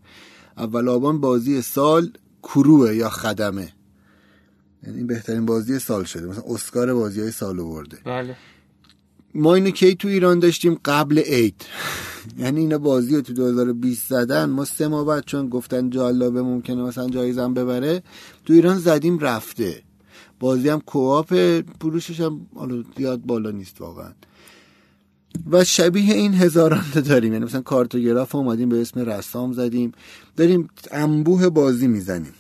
[0.57, 2.12] اول آبان بازی سال
[2.43, 3.73] کروه یا خدمه.
[4.88, 6.27] یعنی بهترین بازی سال شده.
[6.27, 8.36] مثلا اسکار بازی های سال برده بله.
[9.36, 11.65] ما اینو کی تو ایران داشتیم؟ قبل عید.
[12.38, 14.46] یعنی اینا بازی رو تو 2020 زدن.
[14.46, 18.04] ما سه ماه بعد چون گفتن جالبه ممکنه مثلا جایزم ببره
[18.46, 19.84] تو ایران زدیم رفته.
[20.39, 21.34] بازی هم کوآپ
[21.80, 22.41] پروشش هم
[22.98, 24.12] زیاد بالا نیست واقعا.
[25.52, 27.34] و شبیه این هزاران داریم.
[27.34, 29.91] یعنی مثلا کارتوگراف اومدیم به اسم رسام زدیم.
[30.38, 32.34] داریم انبوه بازی می‌زنیم.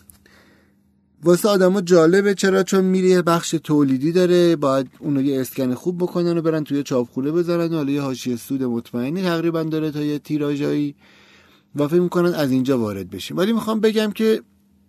[1.23, 2.33] واسه آدما جالبه.
[2.33, 6.63] چرا؟ چون میری یه بخش تولیدی داره باید اونو یه اسکن خوب بکنن و برن
[6.63, 7.73] توی چاپخونه بذارن.
[7.73, 10.95] حالا یه حاشیه سود مطمئنی تقریبا داره تا یه تیراژایی.
[11.75, 13.37] و فکر می‌کنن از اینجا وارد بشیم.
[13.37, 14.41] ولی می‌خوام بگم که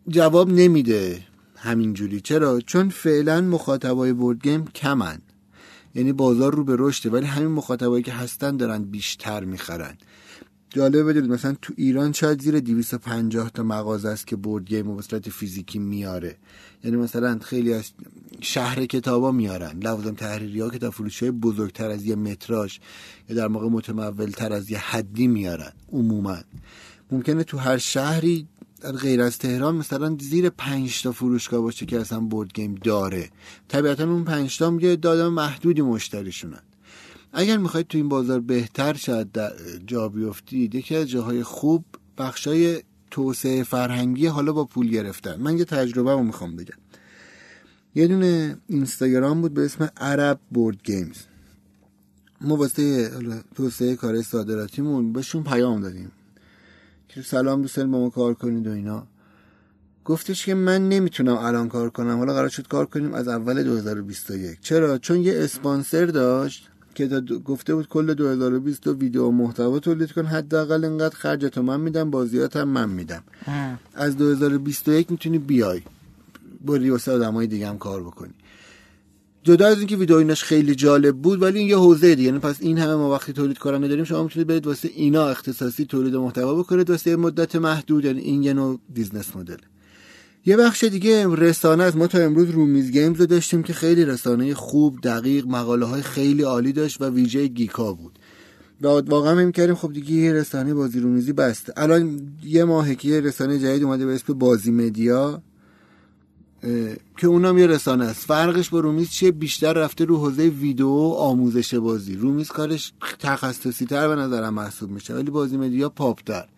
[0.09, 1.23] جواب نمیده
[1.57, 2.21] همینجوری.
[2.21, 5.19] چرا؟ چون فعلا مخاطبای بورد گیم کمن.
[5.95, 9.95] یعنی بازار رو به رشده ولی همین مخاطبایی که هستن دارن بیشتر می‌خرن.
[10.75, 15.03] جالبه بدونید مثلا تو ایران شاید زیر 250 تا مغازه است که بورد گیم و
[15.03, 16.37] صورت فیزیکی میاره.
[16.85, 17.93] یعنی مثلا خیلی از
[18.41, 19.79] شهر کتابا میارن.
[19.83, 22.79] لوازم تحریری ها کتاب فروشی بزرگتر از یه متراژ
[23.29, 26.39] یا در موقع متمول تر از یه حدی میارن عموما.
[27.11, 28.47] ممکنه تو هر شهری
[29.03, 33.31] غیر از تهران مثلا زیر پنج تا فروشگاه باشه که اصلا board game داره.
[33.69, 36.63] طبیعتا اون پنج تا یه دادم محدودی مشتریشونن
[37.33, 39.29] اگر می‌خواید تو این بازار بهتر شد
[39.87, 41.85] جا بیفتید یکی از جاهای خوب
[42.19, 45.41] بخشای توسعه فرهنگی حالا با پول گرفتن.
[45.41, 46.77] من یه تجربه رو می‌خوام بگم.
[47.95, 51.17] یه دونه اینستاگرام بود به اسم عرب بورد گیمز
[52.41, 53.11] ما واسه
[53.55, 56.13] توسعه کار صادراتیمون بهشون پیام دادیم.
[57.09, 59.07] که سلام دوست با ما کار کنید و اینا.
[60.05, 62.19] گفتش که من نمی‌تونم الان کار کنم.
[62.19, 67.09] حالا قرار شد کار کنیم از اول 2021 چرا؟ چون یه اسپانسر داشت که
[67.45, 72.89] گفته بود کل 2020 ویدیو محتوا تولید کن حداقل اینقدر خرجتو من میدم بازیاتم من
[72.89, 73.23] میدم.
[73.95, 75.83] از 2021 می‌تونی بیای.
[76.65, 78.33] بری واسه آدمای دیگه هم کار بکنی.
[79.43, 82.27] جدا از اینکه ویدیو ایناش خیلی جالب بود ولی این یه حوزه دیگه.
[82.27, 85.85] یعنی پس این همه ما وقتی تولید کننده داریم شما می‌تونید برید واسه اینا اختصاصی
[85.85, 88.05] تولید محتوا بکنید واسه مدت محدود.
[88.05, 89.57] یعنی این یه نوع business model
[90.47, 94.55] یه بخش دیگه رسانه از ما تا امروز رومیز گیمز رو داشتیم که خیلی رسانه
[94.55, 98.19] خوب دقیق مقاله های خیلی عالی داشت و ویژه geek ا بود.
[98.83, 101.73] و واقعا هم کردیم خب دیگه یه رسانه بازی رومیزی بسته.
[101.77, 105.43] الان یه ماه که رسانه جدید اومده به اسم بازی مدیا
[107.17, 108.27] که اونم یه رسانه است.
[108.27, 112.15] فرقش با رومیز چیه؟ بیشتر رفته رو حوزه ویدیو آموزش بازی.
[112.15, 116.49] رومیز کارش تخصصی تر به نظرم محسوب میشه ولی بازی مدیا پاپ تر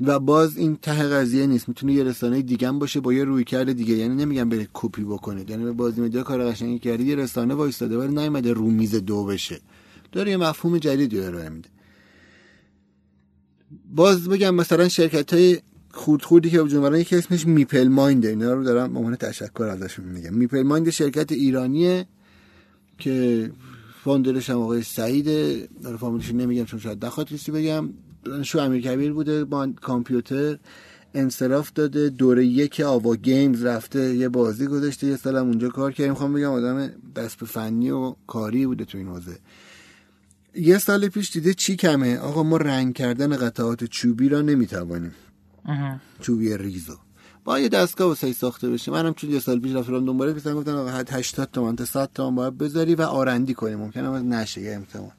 [0.00, 1.68] و باز این ته قضیه نیست.
[1.68, 3.94] می‌تونه یه رسانه دیگه هم باشه با یه رویکرد دیگه.
[3.94, 7.98] یعنی نمیگم برید کپی بکنید یعنی به بازی مدیا کار قشنگی کردی یه رسانه وایستاده
[7.98, 9.60] ولی نیومده رو میز دو بشه.
[10.12, 11.68] داره یه مفهوم جدیدی ارائه میده.
[13.94, 15.58] باز بگم مثلا شرکت های
[15.90, 18.26] خود خودی که وجود یکی اسمش میپل مایند.
[18.26, 20.34] اینا رو دارم به تشکر ازشون میگم.
[20.34, 22.06] میپل مایند شرکت ایرانیه
[22.98, 23.50] که
[24.04, 25.68] founder ش هم آقای سعیده.
[25.82, 27.88] داره فامیلش نمیگم چون شاید نخواد کسی بگم.
[28.42, 30.58] شو امیر کبیر بوده با کامپیوتر
[31.14, 36.08] انصراف داده دوره یک آوا گیمز رفته یه بازی گذاشته یه سالم اونجا کار کرد.
[36.08, 39.38] می‌خوام بگم آدم دست به فنی و کاری بوده تو این حوزه.
[40.54, 45.14] یه سال پیش دیده چی کمه؟ آقا ما رنگ کردن قطعات چوبی را نمی‌توانیم.
[46.20, 46.96] چوبی ریزو.
[47.44, 48.92] با یه دستگاه واسه ساخته بشه.
[48.92, 52.34] منم چون یه سال پیش رفتم دنباله گفتم گفتن آقا 80 تومن تا 100 تومن
[52.34, 55.12] باید بذاری و آرندی کنی ممکنه نشه یه امتحان.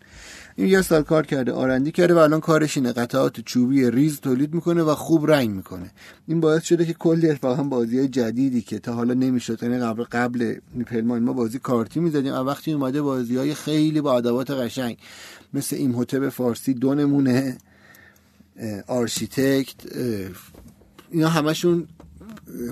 [0.56, 2.92] این یه سال کار کرده آرندی کرده و الان کارش اینه.
[2.92, 5.92] قطعات چوبی ریز تولید می‌کنه و خوب رنگ می‌کنه.
[6.28, 10.56] این باعث شده که کلی اتفاقا بازی جدیدی که تا حالا نمی‌شد یعنی قبل قبل
[10.74, 14.98] میپلمان ما بازی کارتی می‌زدیم و وقتی اومده بازی های خیلی با ادوات قشنگ.
[15.54, 17.58] مثل این فارسی دو نمونه
[18.88, 19.76] آرشیتکت
[21.12, 21.88] اینا همشون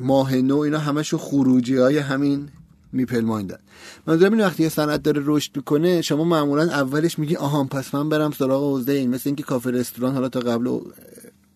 [0.02, 2.50] ماه نو اینا همشون خروجی های همین
[2.94, 3.58] میپل مایندن
[4.08, 8.10] منظورم این وقتی یه صنعت داره رشد می‌کنه شما معمولا اولش میگی آها پس من
[8.10, 9.10] برم سراغ حوزه این.
[9.10, 10.80] مثل اینکه کافه رستوران حالا تا قبل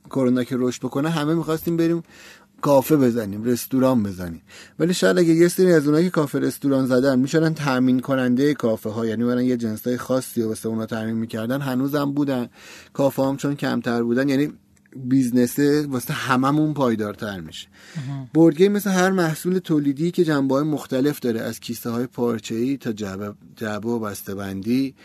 [0.09, 2.03] کرونا که رشد بکنه همه می‌خواستیم بریم
[2.61, 4.41] کافه بزنیم رستوران بزنیم.
[4.79, 8.89] ولی شاید اگه یه سری از اونایی که کافه رستوران زدن می‌شدن تامین کننده کافه
[8.89, 11.61] ها یعنی برن یه جنسای خاصی رو واسه اونا تامین می‌کردن.
[11.61, 12.49] هنوزم بودن.
[12.93, 14.29] کافه هم چون کمتر بودن.
[14.29, 14.53] یعنی
[14.95, 17.67] بیزنسه واسه هممون پایدارتر میشه.
[18.33, 22.77] بورد مثل هر محصول تولیدی که جنبه های مختلف داره از کیسه های پارچه ای
[22.77, 24.95] تا جعبه, و بندی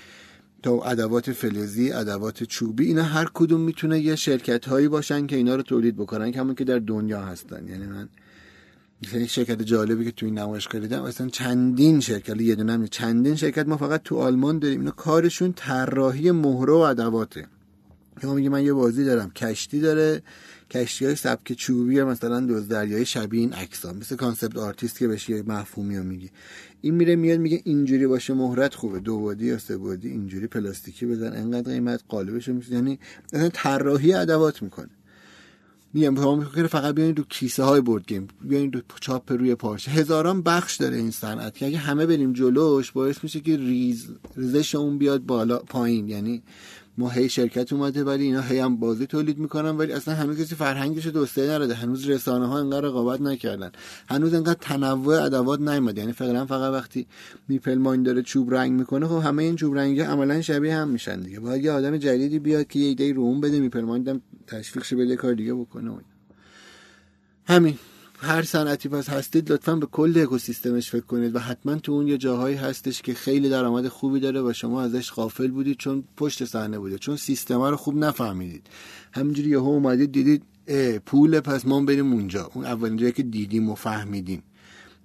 [0.63, 5.55] تا ادوات فلزی ادوات چوبی اینا هر کدوم می‌تونه یه شرکت هایی باشن که اینا
[5.57, 7.69] رو تولید بکنن همون که در دنیا هستن.
[7.69, 8.09] یعنی من
[9.03, 13.37] مثلا یک شرکت جالبی که تو این نمایشگاه دیدم اصلا چندین شرکت یه دونه چندین
[13.37, 14.81] شرکت ما فقط تو آلمان داریم.
[14.81, 17.47] اینا کارشون طراحی مهره و ادواته
[18.21, 19.31] که میگه من یه بازی دارم.
[19.31, 20.23] کشتی داره.
[20.71, 23.55] کشتی های سبک چوبی مثلا دوز دریای شبیه این
[24.01, 26.31] مثل concept artist که بهش یه مفهومی رو میگی.
[26.81, 28.99] این میره میاد میگه اینجوری باشه مهرت خوبه.
[28.99, 31.33] دو body یا سه body اینجوری پلاستیکی بزن.
[31.37, 32.99] انقدر قیمت قالبش رو یعنی
[33.33, 34.91] مثلا طراحی ادوات می‌کنه.
[35.95, 39.91] میگم میگم فقط بیاین دو کیسه های board game بیاین دو چاپ روی پارچه.
[39.91, 44.75] هزاران بخش داره این صنعت که اگه همه بریم جلوش باعث میشه که ریز ریزش
[44.75, 46.09] اون بیاد بالا پایین.
[46.09, 46.43] یعنی
[46.99, 50.55] ما هی شرکت اومده ولی اینا هی هم بازی تولید می‌کنن ولی اصلا هنوز کسی
[50.55, 51.75] فرهنگش توسعه نرده.
[51.75, 53.71] هنوز رسانه ها انقدر رقابت نکردن.
[54.09, 57.07] هنوز انقدر تنوع ادوات نیومده یعنی فعلا فقط وقتی
[57.49, 61.21] میپل ماین داره چوب رنگ می‌کنه خب همه این چوب رنگی عملا شبیه هم میشن
[61.21, 61.41] دیگه.
[61.41, 65.17] باید یه آدم جدیدی بیاد که یه ایده رو اون بده میپل ماین تشویقش به
[65.17, 65.93] کار دیگه بکنه
[67.47, 67.79] همین.
[68.23, 72.19] هر صنعتی پس هستید لطفا به کل اکوسیستمش فکر کنید و حتما تو اون یه
[72.19, 76.79] جاهایی هستش که خیلی درآمد خوبی داره و شما ازش غافل بودید چون پشت صحنه
[76.79, 78.67] بوده چون سیستم رو خوب نفهمیدید.
[79.13, 80.43] همینجوری یهو اومدید دیدید
[81.07, 82.51] پول پس ما بریم اونجا.
[82.55, 84.43] اون اولین جایی که دیدیم و فهمیدیم.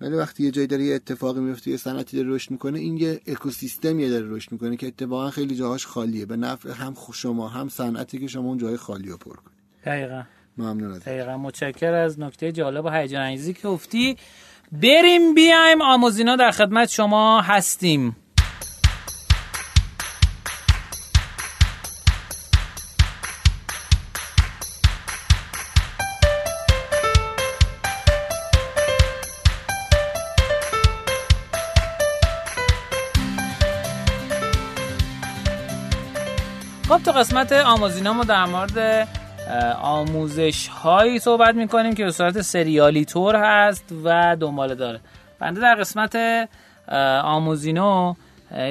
[0.02, 3.22] ولی وقتی یه جایی داره یه اتفاقی میفته یه صنعتی داره رشد می‌کنه این یه
[3.28, 6.26] اکوسیستمی داره رشد می‌کنه که اتفاقا خیلی جاهاش خالیه.
[6.26, 9.58] به نفع هم شما هم صنعتی که شما اون جای خالی رو پر کنید.
[9.86, 10.24] دقیقا.
[10.58, 14.18] ممنون دقیقا متشکر از نکته جالب و هیجان انگیزی که گفتی.
[14.72, 18.16] بریم بیایم آموزینا در خدمت شما هستیم.
[36.90, 39.08] خب تو قسمت آموزینا ما در مورد
[39.82, 45.00] آموزش هایی صحبت می‌کنیم که به صورت سریالی طور هست و دنباله داره.
[45.40, 46.18] بنده در قسمت
[47.24, 48.14] آموزینو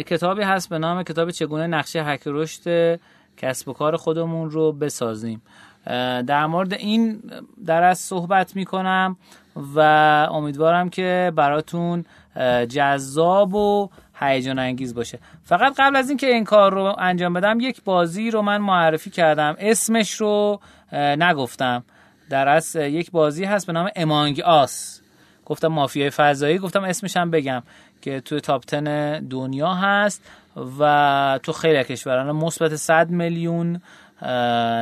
[0.06, 3.00] کتابی هست به نام کتاب چگونه نقشه حک رشد
[3.36, 5.42] کسب و کار خودمون رو بسازیم.
[6.26, 7.22] در مورد این
[7.66, 9.16] در از صحبت می‌کنم
[9.74, 9.80] و
[10.30, 12.04] امیدوارم که براتون
[12.68, 15.18] جذاب و هیجان انگیز باشه.
[15.44, 19.56] فقط قبل از اینکه این کار رو انجام بدم یک بازی رو من معرفی کردم.
[19.58, 20.60] اسمش رو
[20.92, 21.84] نگفتم.
[22.30, 25.00] در از یک بازی هست به نام امانگ آس
[25.46, 27.62] گفتم مافیای فضایی گفتم اسمش هم بگم
[28.02, 30.22] که توی تاپ تن دنیا هست
[30.80, 33.80] و تو خیلی کشوران مثبت 100 میلیون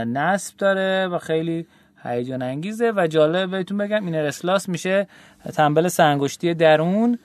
[0.06, 1.66] نصب داره و خیلی
[2.04, 2.92] هیجان انگیزه.
[2.96, 5.06] و جالب بهتون بگم این اسلاس میشه
[5.54, 7.18] تنبل سنگشتی درون.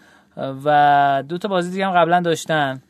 [0.65, 2.81] و دو تا بازی دیگه هم قبلا داشتن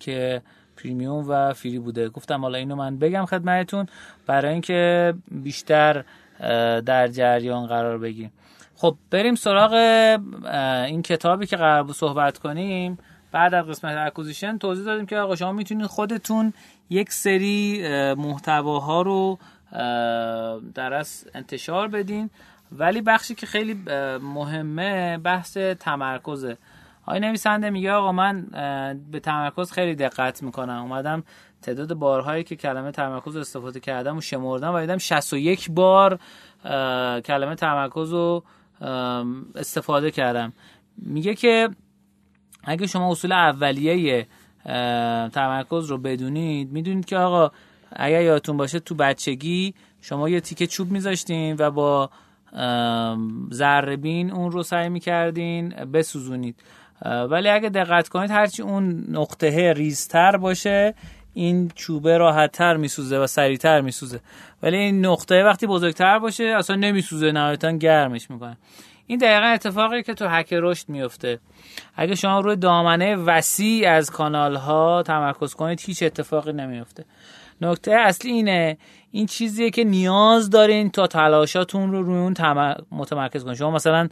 [0.00, 0.42] که
[0.76, 2.08] پریمیوم و فری بوده.
[2.08, 3.86] گفتم حالا اینو من بگم خدمتتون
[4.26, 6.04] برای اینکه بیشتر
[6.86, 8.32] در جریان قرار بگیم
[8.76, 9.72] خب بریم سراغ
[10.86, 12.98] این کتابی که قرار بود صحبت کنیم.
[13.32, 16.52] بعد از قسمت اکوزیشن توضیح دادیم که آقا شما می‌تونید خودتون
[16.90, 17.82] یک سری
[18.14, 19.38] محتواها رو
[20.74, 22.30] در انتشار بدین.
[22.78, 23.74] ولی بخشی که خیلی
[24.22, 26.58] مهمه بحث تمرکزه.
[27.06, 28.46] آقای نویسنده میگه آقا من
[29.10, 30.82] به تمرکز خیلی دقت می‌کنم.
[30.82, 31.24] اومدم
[31.62, 36.18] تعداد بارهایی که کلمه تمرکز استفاده کردم و شمردم و دیدم 61 بار
[37.20, 38.44] کلمه تمرکز رو
[39.54, 40.52] استفاده کردم.
[40.96, 41.68] میگه که
[42.64, 44.26] اگه شما اصول اولیه
[45.32, 47.50] تمرکز رو بدونید می‌دونید که آقا
[47.96, 52.10] اگر یادتون باشه تو بچگی شما یه تیکه چوب میذاشتین و با
[53.52, 56.56] ذربین اون رو سعی می‌کردین بسوزونید.
[57.30, 60.94] ولی اگه دقت کنید هرچی اون نقطه ریزتر باشه
[61.34, 64.20] این چوبه راحتتر میسوزه و سریعتر میسوزه.
[64.62, 68.56] ولی این نقطه وقتی بزرگتر باشه اصلا نمیسوزه نهایتا گرمش می‌کنه.
[69.06, 71.38] این دقیقا اتفاقی که تو حک رشد میفته
[71.96, 77.04] اگه شما روی دامنه وسیع از کانال ها تمرکز کنید هیچ اتفاقی نمیفته
[77.60, 78.78] نکته اصلی اینه
[79.14, 82.34] این چیزیه که نیاز دارین تا تلاشاتون رو روی اون
[82.90, 84.08] متمرکز کنید شما مثلا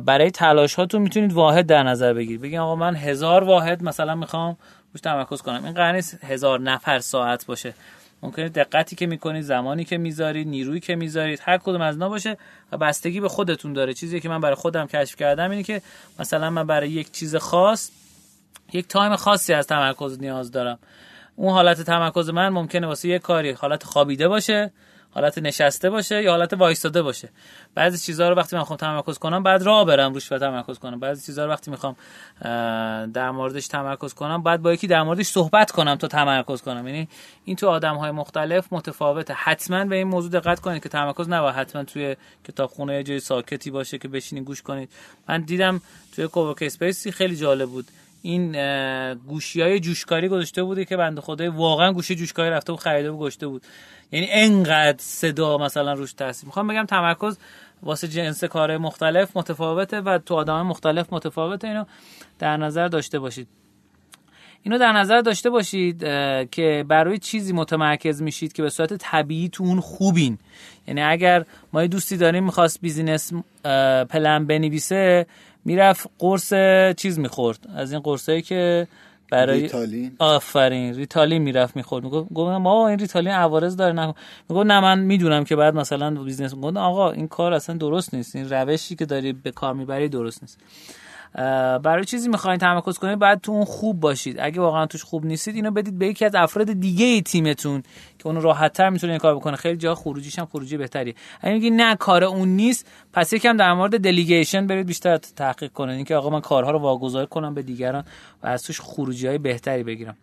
[0.00, 2.40] برای تلاشاتون می‌تونید واحد در نظر بگیرید.
[2.40, 4.56] بگید آقا من هزار واحد مثلا می‌خوام
[4.92, 5.64] روش تمرکز کنم.
[5.64, 7.74] این قرار نیست هزار نفر ساعت باشه.
[8.22, 12.36] ممکنه دقتی که می‌کنید زمانی که می‌ذارید نیرویی که می‌ذارید هر کدوم از اینا باشه
[12.72, 13.94] و بستگی به خودتون داره.
[13.94, 15.82] چیزی که من برای خودم کشف کردم اینه که
[16.18, 17.90] مثلا من برای یک چیز خاص
[18.72, 20.78] یک تایم خاصی از تمرکز نیاز دارم.
[21.38, 24.72] اون حالت تمرکز من ممکنه واسه یه کاری حالت خوابیده باشه
[25.10, 27.28] حالت نشسته باشه یا حالت وایستاده باشه.
[27.74, 31.00] بعضی چیزها رو وقتی من می‌خوام تمرکز کنم بعد راه برم روش و تمرکز کنم.
[31.00, 31.96] بعضی چیزها رو وقتی می‌خوام
[33.12, 36.86] در موردش تمرکز کنم بعد با یکی در موردش صحبت کنم تا تمرکز کنم.
[36.86, 37.08] یعنی
[37.44, 39.34] این تو آدم های مختلف متفاوته.
[39.34, 42.16] حتما به این موضوع دقت کنید که تمرکز نباید حتما توی
[42.48, 44.90] کتابخونه یه جای ساکتی باشه که بشینید گوش کنید.
[45.28, 45.80] من دیدم
[46.14, 47.86] توی کوورک اسپیسی خیلی جالب بود.
[48.22, 48.52] این
[49.14, 53.18] گوشی های جوشکاری گذاشته بوده که بنده خدای واقعا گوشی جوشکاری رفته و خریده و
[53.18, 53.62] گشته بود.
[54.12, 56.46] یعنی انقدر صدا مثلا روش تاثیر.
[56.46, 57.38] می‌خوام بگم تمرکز
[57.82, 61.68] واسه جنس کار مختلف متفاوته و تو آدم مختلف متفاوته.
[61.68, 61.84] اینو
[62.38, 63.48] در نظر داشته باشید.
[64.62, 66.00] اینو در نظر داشته باشید
[66.50, 70.38] که برای چیزی متمرکز میشید که به صورت طبیعی تو اون خوبین.
[70.86, 73.32] یعنی اگر ما یه دوستی داریم می‌خواست business
[74.10, 75.26] plan بنویسه
[75.68, 76.52] می‌رفت قرص
[76.96, 77.58] چیز می‌خورد.
[77.74, 78.88] از این قرصایی که
[79.30, 80.16] برای ریتالین.
[80.18, 82.04] آفرین ریتالین می‌رفت می‌خورد.
[82.04, 84.14] می‌گفت ما این ریتالین عوارض داره نه
[84.48, 88.36] می‌گفت نه من می‌دونم که بعد مثلا business می‌گفت آقا این کار اصلا درست نیست.
[88.36, 90.58] این روشی که داری به کار می‌بری درست نیست.
[91.82, 94.36] برای چیزی می‌خواین تمرکز کنید باید تو اون خوب باشید.
[94.40, 97.82] اگه واقعا توش خوب نیستید اینو بدید به یکی از افراد دیگه ای تیمتون
[98.18, 99.56] که اون راحت تر می‌تونه این کار بکنه.
[99.56, 103.72] خیلی جا خروجیش هم خروجی بهتری اگه میگی نه کار اون نیست پس یکم در
[103.72, 105.96] مورد دلیگیشن برید بیشتر تحقیق کنید.
[105.96, 108.04] اینکه آقا من کارها رو واگذار کنم به دیگران
[108.42, 110.16] و از توش خروجی های بهتری بگیرم.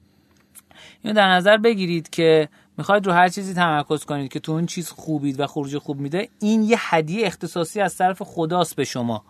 [1.01, 4.89] اینو در نظر بگیرید که می‌خواید رو هر چیزی تمرکز کنید که تو اون چیز
[4.89, 9.23] خوبید و خروج خوب میده این یه هدیه اختصاصی از طرف خداست به شما.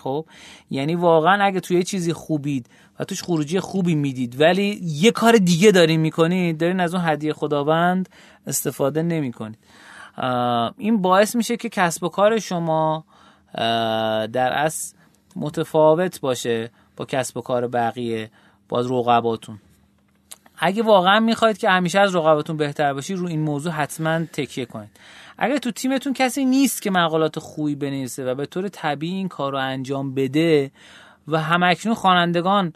[0.00, 0.26] خب؟
[0.70, 2.66] یعنی واقعا اگه توی چیزی خوبید
[3.00, 7.32] و توش خروجی خوبی می‌دید ولی یه کار دیگه دارین می‌کنید دارین از اون هدیه
[7.32, 8.08] خداوند
[8.46, 9.58] استفاده نمی‌کنید.
[10.78, 13.04] این باعث میشه که کسب و کار شما
[14.32, 14.96] در اصل
[15.36, 18.30] متفاوت باشه با کسب و کار بقیه
[18.68, 19.58] باز رقباتون.
[20.58, 24.90] اگه واقعا می‌خواید که همیشه از رقباتون بهتر باشی رو این موضوع حتما تکیه کنید.
[25.38, 29.52] اگر تو تیمتون کسی نیست که مقالات خوبی بنویسه و به طور طبیعی این کار
[29.52, 30.70] رو انجام بده
[31.28, 32.72] و همکنون خوانندگان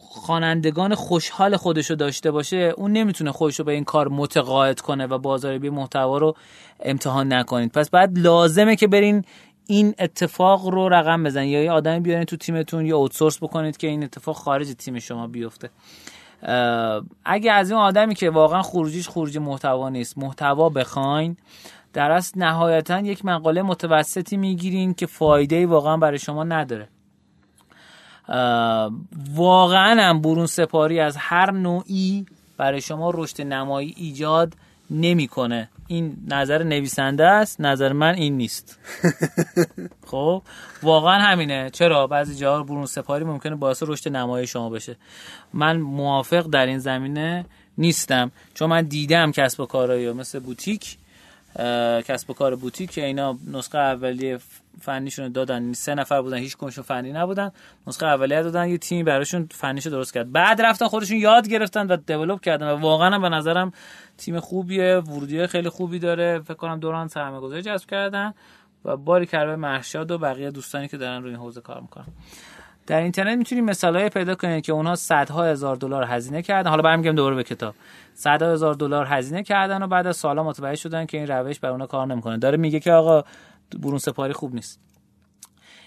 [0.00, 5.70] خوانندگان خوشحال خودشو داشته باشه اون نمی‌تونه خودشو به این کار متقاعد کنه و بازاریابی
[5.70, 6.36] محتوا رو
[6.80, 7.72] امتحان نکنید.
[7.72, 9.24] پس بعد لازمه که برین
[9.66, 13.86] این اتفاق رو رقم بزنید یا یه آدمی بیارین تو تیمتون یا اوتسورس بکنید که
[13.86, 15.70] این اتفاق خارج تیم شما بیفته.
[17.24, 21.36] اگه از این آدمی که واقعا خروجیش خروجی محتوا نیست محتوا بخواین
[21.92, 26.88] در اصل نهایتا یک مقاله متوسطی می‌گیرین که فایده واقعا برای شما نداره.
[29.34, 32.26] واقعا هم برون سپاری از هر نوعی
[32.56, 34.54] برای شما رشد نمایی ایجاد
[34.90, 35.68] نمی‌کنه.
[35.86, 38.78] این نظر نویسنده است نظر من این نیست.
[40.10, 40.42] خب
[40.82, 41.70] واقعا همینه.
[41.70, 44.96] چرا؟ بعضی جاها برون سپاری ممکنه باعث رشد نمایی شما بشه.
[45.52, 47.44] من موافق در این زمینه
[47.78, 48.32] نیستم.
[48.54, 50.98] چون من دیدم کسب و کارایی مثل بوتیک
[52.04, 54.38] کسب و کار بوتیک که اینا نسخه اولیه
[54.80, 55.72] فنیشون دادن.
[55.72, 57.50] سه نفر بودن هیچ کنشون فنی نبودن.
[57.86, 60.32] نسخه اولیه دادن یه تیمی براشون فنیشو درست کرد.
[60.32, 63.72] بعد رفتن خودشون یاد گرفتن و دیولپ کردن و واقعا به نظرم
[64.18, 66.40] تیم خوبیه ورودی خیلی خوبی داره.
[66.40, 68.34] فکر کنم دوران سرمایه‌گذاری جذب کردن
[68.84, 72.06] و باری کرده مرشاد و بقیه دوستانی که دارن روی این حوزه کار می‌کنن.
[72.86, 76.70] در اینترنت می‌تونید مثالای پیدا کنید که اونها صدها هزار دلار هزینه کردن.
[76.70, 77.74] حالا برمیگردم دوباره به کتاب.
[78.14, 81.68] صدها هزار دلار هزینه کردن و بعد از سالا متوجه شدن که این روش بر
[81.68, 82.38] اونها کار نمی‌کنه.
[82.38, 83.24] داره میگه که آقا
[83.78, 84.80] برون سپاری خوب نیست.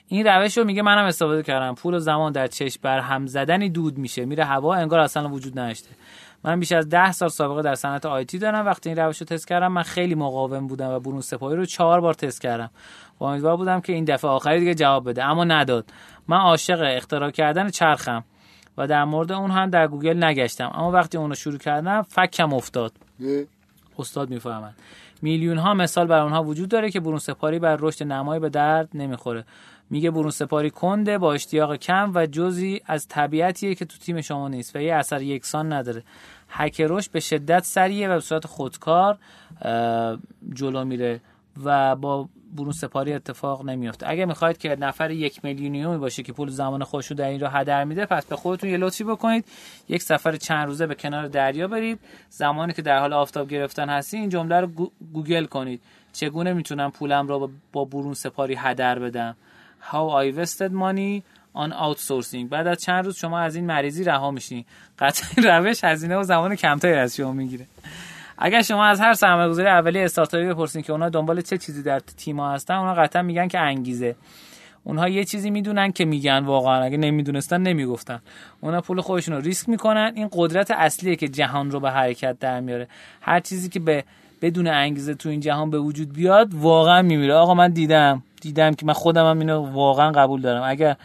[0.08, 1.76] این روش رو میگه منم استفاده کردم.
[1.76, 4.26] پول و زمان در چشم بر هم زدنی دود میشه.
[4.26, 5.90] میره هوا انگار اصلا وجود نداشته.
[6.44, 8.66] من بیش از ده سال سابقه در صنعت آیتی دارم.
[8.66, 12.02] وقتی این روش رو تست کردم من خیلی مقاوم بودم و برون سپاری رو چهار
[12.02, 12.70] بار تست کردم.
[13.20, 15.24] و امیدوار بودم که این دفعه آخری دیگه جواب بده.
[15.24, 15.86] اما نداد.
[16.28, 18.24] من عاشق اختراع کردن چرخم
[18.78, 20.72] و در مورد اون هم در گوگل نگشتم.
[20.74, 22.92] اما وقتی اون رو شروع کردم فکم افتاد.
[24.00, 24.76] استاد می‌فهمند
[25.22, 28.90] میلیون ها مثال بر اونها وجود داره که برون سپاری بر رشد نمایی به درد
[28.94, 29.46] نمی‌خوره.
[29.90, 34.48] میگه برون سپاری کنده با اشتیاق کم و جزی از طبیعتیه که تو تیم شما
[34.48, 36.04] نیست و یه اثر یکسان نداره.
[36.48, 39.18] حک رشد به شدت سریه و به صورت خودکار
[40.54, 41.22] جلو میره.
[41.64, 44.10] و با برون سپاری اتفاق نمیافته.
[44.10, 47.84] اگه می‌خواید که نفر یک میلیونیومی باشه که پول زمان خوشو در این رو هدر
[47.84, 49.46] میده پس به خودتون یه لطفی بکنید.
[49.90, 52.00] یک سفر چند روزه به کنار دریا برید.
[52.30, 54.68] زمانی که در حال آفتاب گرفتن هستی این جمله رو
[55.14, 55.82] گوگل کنید.
[56.14, 59.36] چگونه می‌تونم پولم رو با برون سپاری هدر بدم؟
[59.92, 61.24] How I wasted money
[61.56, 62.46] on outsourcing.
[62.50, 64.66] بعد از چند روز شما از این مریضی رها میشین.
[65.00, 65.30] قطعا
[65.60, 67.66] روش هزینه و زمان کمتری از شما می‌گیره.
[68.38, 72.40] اگر شما از هر سرمایه‌گذاری اولیه استارتاپی بپرسین که اونا دنبال چه چیزی در تیم
[72.40, 74.16] هستن اونا قطعا میگن که انگیزه.
[74.84, 76.84] اونها یه چیزی می‌دونن که میگن واقعا.
[76.84, 78.22] اگه نمی‌دونستن نمی‌گفتن.
[78.62, 80.12] اونا پول خودشون رو ریسک می‌کنن.
[80.16, 82.88] این قدرت اصلیه که جهان رو به حرکت در میاره.
[83.22, 84.04] هر چیزی که به
[84.42, 87.34] بدون انگیزه تو این جهان به وجود بیاد واقعا میمیره.
[87.34, 88.24] آقا من دیدم.
[88.42, 90.64] دیدم که من خودم هم اینو واقعا قبول دارم.
[90.64, 90.96] اگر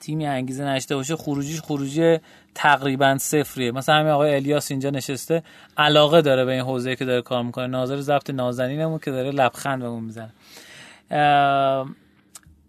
[0.00, 2.18] تیمی انگیزه نشته باشه خروجیش خروجی
[2.54, 3.72] تقریبا صفریه.
[3.72, 5.42] مثلا همین آقای الیاس اینجا نشسته
[5.76, 7.66] علاقه داره به این حوزه که داره کار می‌کنه.
[7.66, 10.30] ناظر ضبط نازنینمون که داره لبخند بهمون می‌زنه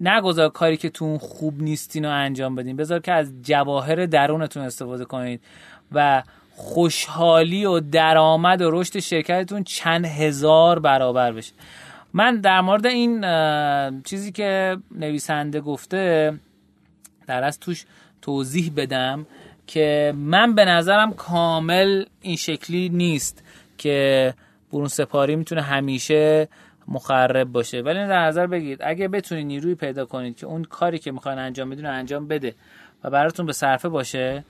[0.01, 5.05] نگذار کاری که تو خوب نیستین رو انجام بدین بذار که از جواهر درونتون استفاده
[5.05, 5.41] کنید
[5.91, 6.23] و
[6.55, 11.53] خوشحالی و درآمد و رشد شرکتتون چند هزار برابر بشه.
[12.13, 13.21] من در مورد این
[14.01, 16.33] چیزی که نویسنده گفته
[17.27, 17.85] در از توش
[18.21, 19.25] توضیح بدم.
[19.73, 23.43] که من به نظرم کامل این شکلی نیست
[23.77, 24.33] که
[24.73, 26.47] برون سپاری می‌تونه همیشه
[26.87, 27.81] مخرب باشه.
[27.81, 31.69] ولی در نظر بگیرید اگه بتونید نیروی پیدا کنید که اون کاری که می‌خواین انجام
[31.69, 32.55] بدین انجام بده
[33.03, 34.45] و براتون به صرفه باشه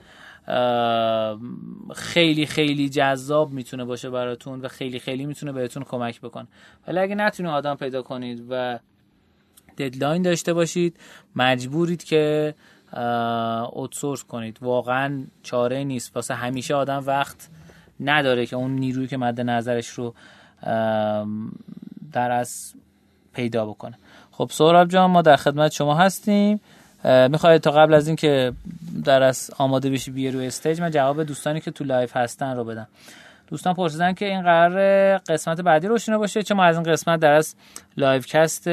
[1.94, 6.46] خیلی خیلی جذاب می‌تونه باشه براتون و خیلی خیلی می‌تونه بهتون کمک بکنه.
[6.88, 8.78] ولی اگه نتونید آدم پیدا کنید و
[9.78, 10.96] ددلاین داشته باشید
[11.36, 12.54] مجبورید که
[13.72, 14.58] اوتسورس کنید.
[14.60, 16.16] واقعا چاره نیست.
[16.16, 17.48] واسه همیشه آدم وقت
[18.00, 20.14] نداره که اون نیروی که مد نظرش رو
[22.12, 22.74] در از
[23.34, 23.98] پیدا بکنه.
[24.30, 26.60] خب سهراب جان ما در خدمت شما هستیم.
[27.04, 28.52] می‌خواید تا قبل از اینکه
[29.04, 32.64] در از آماده بشی بیه روی استیج من جواب دوستانی که تو لایف هستن رو
[32.64, 32.88] بدم.
[33.46, 37.32] دوستان پرسیدن که این قرار قسمت بعدی روشنه باشه چون ما از این قسمت در
[37.32, 37.54] از
[37.96, 38.68] لایو کست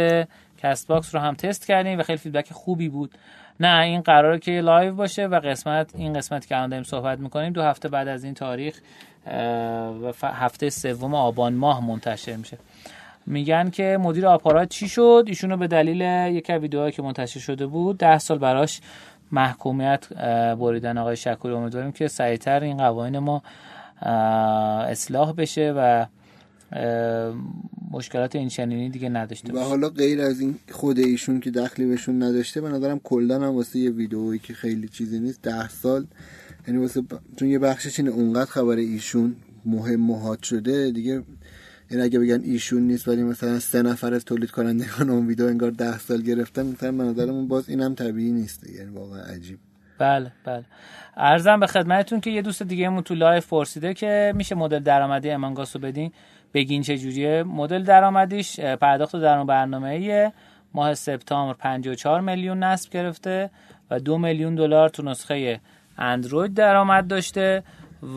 [0.58, 3.12] کست باکس رو هم تست کردیم و خیلی فیدبک خوبی بود.
[3.60, 7.54] نه این قراره که لایو باشه و قسمت این قسمت که الان داریم صحبت می‌کنیم
[7.54, 8.82] دو هفته بعد از این تاریخ
[10.02, 12.58] و هفته سوم آبان ماه منتشر میشه.
[13.26, 16.02] میگن که مدیر آپارات چی شد؟ ایشونو به دلیل
[16.36, 18.82] یک ویدیوهایی که منتشر شده بود ده سال براش
[19.32, 20.14] محکومیت
[20.60, 23.42] بریدن آقای شکوری امیدواریم که سریعتر این قوانین ما
[24.82, 26.06] اصلاح بشه و
[27.92, 29.66] مشکلات این چنینی دیگه نداشته باشه.
[29.66, 33.56] و حالا غیر از این خود ایشون که دخلی بهشون نداشته به نظرم کلا هم
[33.56, 36.08] واسه یه ویدئویی که خیلی چیزی نیست ده سال.
[36.68, 37.04] یعنی واسه
[37.40, 41.24] چون یه بخشش اینه اونقدر خبر ایشون مهم مهات شده دیگه
[41.90, 45.72] این اگه بگن ایشون نیست ولی مثلا سه نفر از تولید کنندگان اون ویدیو انگار
[45.72, 49.60] ده سال گرفتن مثلا به نظرمون باز اینم طبیعی نیست یعنی واقعا عجیب.
[50.00, 50.66] بله بله.
[51.18, 55.30] ارزم به خدمتتون که یه دوست دیگه مون تو لایف پرسیده که میشه مدل درآمدی
[55.30, 56.12] امانگاسو بدین.
[56.54, 57.44] بگین چه جوریه.
[57.44, 60.32] مدل درآمدیش پرداخت در برنامه
[60.74, 63.50] ماه سپتامبر 54 میلیون نصب گرفته
[63.92, 65.60] و دو میلیون دلار تو نسخه
[65.98, 67.64] اندروید درآمد داشته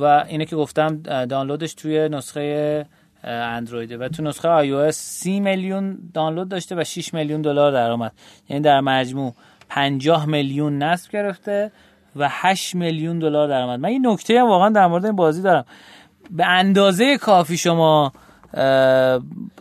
[0.01, 2.87] و اینه که گفتم دانلودش توی نسخه
[3.25, 8.13] اندرویده و تو نسخه آی او 30 میلیون دانلود داشته و 6 میلیون دلار درآمد.
[8.49, 9.35] یعنی در مجموع
[9.69, 11.73] 50 میلیون نصب گرفته
[12.17, 13.81] و 8 میلیون دلار درآمد.
[13.81, 15.65] من این نکته هم واقعا در مورد این بازی دارم.
[16.31, 18.13] به اندازه کافی شما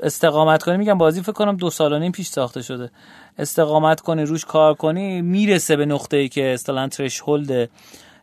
[0.04, 2.90] استقامت کنی میگم بازی فکر کنم دو سال و نیم پیش ساخته شده.
[3.38, 7.70] استقامت کنی روش کار کنی می‌رسه به نقطه ای که اصطلاحا threshold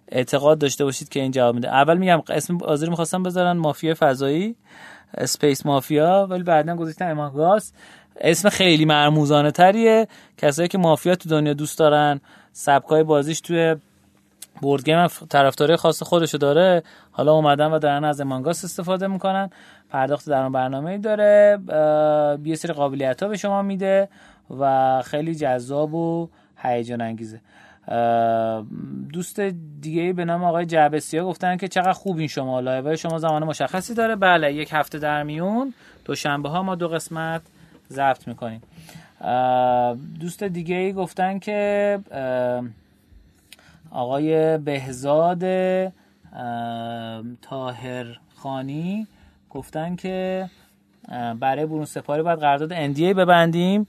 [0.09, 1.69] اعتقاد داشته باشید که این جواب میده.
[1.69, 4.57] اول میگم اسم بازی می‌خواستم بذارن مافیا فضایی
[5.17, 7.73] اسپیس مافیا ولی بعدا گذاشتن امانگاس
[8.21, 10.09] اسم خیلی مرموزانه تریه.
[10.39, 12.21] کسایی که مافیا تو دنیا دوست دارن
[12.53, 13.77] سبکای بازیش توی
[14.63, 16.83] board game طرفدارای خاص خودشو داره.
[17.11, 19.51] حالا اومدن و دارن از امانگاس استفاده می‌کنن.
[19.91, 21.59] پرداخت در اون برنامه داره
[22.45, 24.09] یه سری قابلیت ها به شما میده
[24.59, 27.41] و خیلی جذاب و هیجان انگیزه.
[29.13, 29.41] دوست
[29.81, 33.45] دیگه به نام آقای جعبسی ها گفتن که چقدر خوب این شما لایو شما زمان
[33.45, 34.17] مشخصی داره.
[34.17, 35.75] بله یک هفته در میون
[36.05, 37.43] دوشنبه ها ما دو قسمت
[37.91, 38.63] ضبط می‌کنیم.
[40.21, 42.01] دوست دیگه ای گفتن که
[43.91, 45.43] آقای بهزاد
[47.43, 49.07] تاهر خانی
[49.59, 50.51] گفتن که
[51.41, 53.87] برای برون سپاری باید قرارداد اندی ببندیم.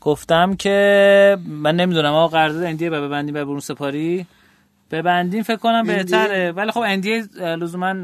[0.00, 4.26] گفتم که من نمی‌دونم آقا قرارداد اندی ببندیم برای برون سپاری؟
[4.90, 6.52] ببندیم فکر کنم بهتره.
[6.52, 7.94] ولی خب اندی لزوما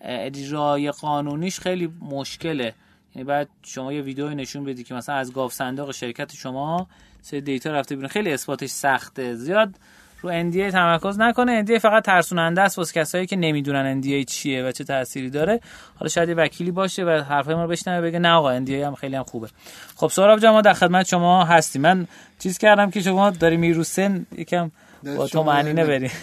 [0.00, 2.74] اجرای قانونیش خیلی مشکله.
[3.14, 6.86] یعنی بعد شما یه ویدیو نشون بدی که مثلا از گاف صندوق شرکت شما
[7.20, 8.08] سه دیتا رفته بیرون.
[8.08, 9.34] خیلی اثباتش سخته.
[9.34, 9.74] زیاد
[10.20, 11.64] رو NDA تمرکز نکنه.
[11.64, 15.60] NDA فقط ترسوننده است واسه کسایی که نمی‌دونن NDA چیه و چه تأثیری داره.
[15.94, 18.94] حالا شاید یه وکیلی باشه و حرفای ما رو بشنوه بگه نه آقا NDA هم
[18.94, 19.48] خیلی هم خوبه.
[19.96, 21.82] خب سهراب جان ما در خدمت شما هستیم.
[21.82, 22.06] من
[22.38, 24.70] چیز کردم که شما داری میرو سن یکم
[25.16, 26.10] با تو معنی بریم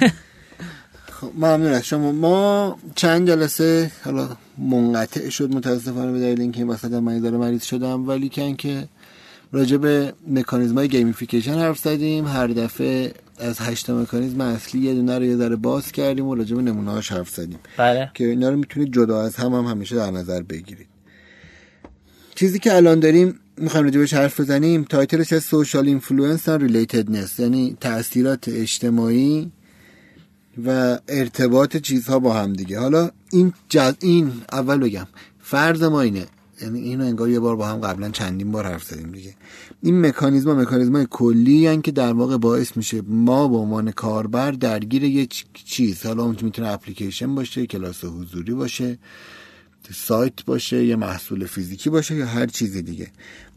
[1.22, 7.00] خب ممنون از شما ما چند جلسه حالا منقطع شد متاسفانه به دلیل اینکه مثلا
[7.00, 8.08] من داره مریض شدم.
[8.08, 8.88] ولی که
[9.52, 12.28] راجع به مکانیزم های گیمیفیکیشن حرف زدیم.
[12.28, 16.56] هر دفعه از هشت مکانیزم اصلی یه دونه رو یه ذره باز کردیم و راجع
[16.56, 17.60] به نمونه هاش حرف زدیم.
[17.78, 18.12] بله.
[18.14, 20.88] که اینا رو می‌تونید جدا از هم هم همیشه در نظر بگیرید.
[22.36, 26.58] چیزی که الان داریم می‌خوایم راجع بهش حرف بزنیم title ش از social influence و
[26.58, 29.52] relatedness یعنی تاثیرات اجتماعی
[30.66, 32.80] و ارتباط چیزها با هم دیگه.
[32.80, 35.08] حالا این جز این اول بگم.
[35.40, 36.26] فرض ما اینه
[36.62, 39.12] یعنی اینو انگار یه بار با هم قبلا چندین بار حرف زدیم.
[39.12, 39.36] دیگه
[39.82, 45.04] این مکانیزم مکانیزم کلی هن که در واقع باعث میشه ما به عنوان کاربر درگیر
[45.04, 46.06] یه چیز.
[46.06, 48.98] حالا اون می‌تونه اپلیکیشن باشه کلاس حضوری باشه
[49.94, 53.08] سایت باشه یه محصول فیزیکی باشه یا هر چیز دیگه.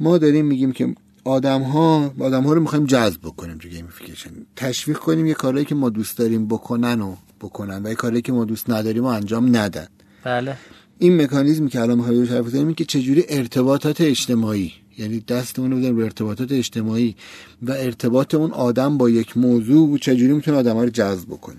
[0.01, 0.94] ما داریم میگیم که
[1.24, 5.74] آدم ها آدم ها رو می‌خوایم جذب بکنیم تو gamification تشویق کنیم یه کارهایی که
[5.74, 9.57] ما دوست داریم بکنن و بکنن و یه کارهایی که ما دوست نداریم و انجام
[9.57, 9.86] ندن.
[10.24, 10.57] بله.
[10.99, 16.05] این مکانیزمی که الان می‌خوایم حرف بزنیم که چجوری ارتباطات اجتماعی یعنی دستمون رو به
[16.05, 17.16] ارتباطات اجتماعی
[17.62, 21.59] و ارتباط اون آدم با یک موضوع چجوری می‌تونه آدم ها رو جذب بکنه؟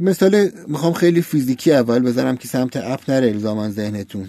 [0.00, 4.28] مثال می‌خوام خیلی فیزیکی اول بذارم که سمت اپ نره الزاما ذهنتون.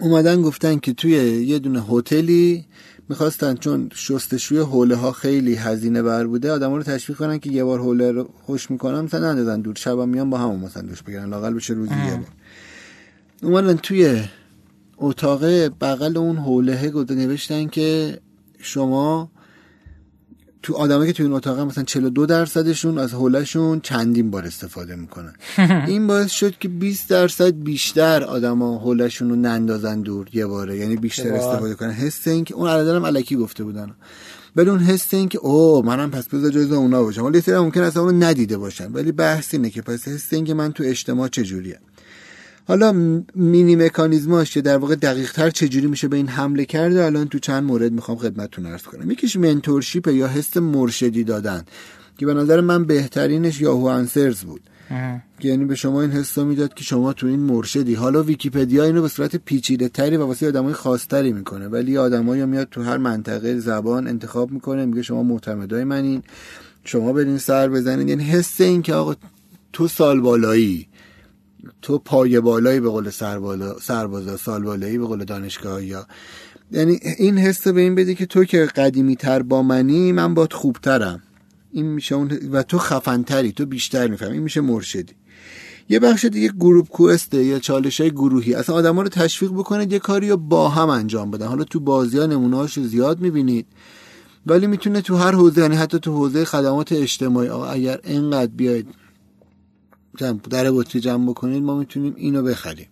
[0.00, 1.10] اومدن گفتن که توی
[1.46, 2.64] یه دونه هتلی
[3.08, 7.64] می‌خواستن چون شستشوی حوله ها خیلی هزینه بر بوده آدم رو تشویق کنن که یه
[7.64, 11.28] بار حوله رو خوش می‌کنن مثلا نندازن دور شب میان با همون مثلا دوش بگیرن
[11.28, 12.26] لاقل بشه روزی یه بار.
[13.42, 14.22] اومدن توی
[14.98, 18.18] اتاق بغل اون حوله گفته نوشتن که
[18.58, 19.30] شما
[20.62, 25.32] تو آدمایی که تو این اتاق مثلا 42 درصدشون از حولشون چندین بار استفاده می‌کنن.
[25.88, 30.96] این باعث شد که 20 درصد بیشتر آدما حولشون رو نندازن دور یه باره یعنی
[30.96, 31.90] بیشتر استفاده کنن.
[31.90, 33.90] حس این که اون عددم الکی گفته بودن.
[34.56, 37.24] ولی اون حس این که او منم پس بذار جزء اونا باشم.
[37.24, 40.54] ولی سری ممکن اصلا اونو ندیده باشن ولی بحث اینه که پس حس این که
[40.54, 41.78] من تو اجتماع چجوریه
[42.68, 42.92] حالا
[43.34, 47.38] مینی مکانیزماش که در واقع دقیق تر چجوری میشه به این حمله کرده الان تو
[47.38, 49.10] چند مورد می‌خوام خدمتتون عرض کنم.
[49.10, 51.64] یکیش منتورشیپ یا حس مرشدی دادن
[52.18, 54.60] که به نظر من بهترینش یاهو انسرز بود.
[55.40, 57.94] که یعنی به شما این حس می‌داد که شما تو این مرشدی.
[57.94, 62.68] حالا ویکیپدیا اینو به صورت پیچیده تری و واسه آدمای خاصتری می‌کنه ولی آدمایی میاد
[62.70, 66.22] تو هر منطقه زبان انتخاب می‌کنه میگه شما معتمدای منین
[66.84, 69.14] شما برین سر بزنید یعنی حس این که آقا
[69.72, 70.86] تو سال بالایی
[71.82, 76.06] تو پای بالایی به قول سربالا سربازا سال بالایی به قول دانشگاه یا
[76.72, 80.52] یعنی این حس به این بده که تو که قدیمی تر با منی من باد
[80.52, 81.22] خوبترم.
[81.72, 84.32] این میشه اون و تو خفنتری تو بیشتر می‌فهمی.
[84.32, 85.12] این میشه مرشدی.
[85.88, 88.54] یه بخش دیگه گروپ کوسته یا چالش های گروهی.
[88.54, 91.46] اصلا آدما رو تشویق بکنید یه کاری رو با هم انجام بدن.
[91.46, 93.66] حالا تو بازی ها نمونه زیاد می‌بینید.
[94.46, 98.86] ولی می‌تونه تو هر حوزه یعنی حتی تو حوزه خدمات اجتماعی اگر انقدر بیاید
[100.50, 102.86] در بطری جمع بکنید ما می‌تونیم اینو بخریم.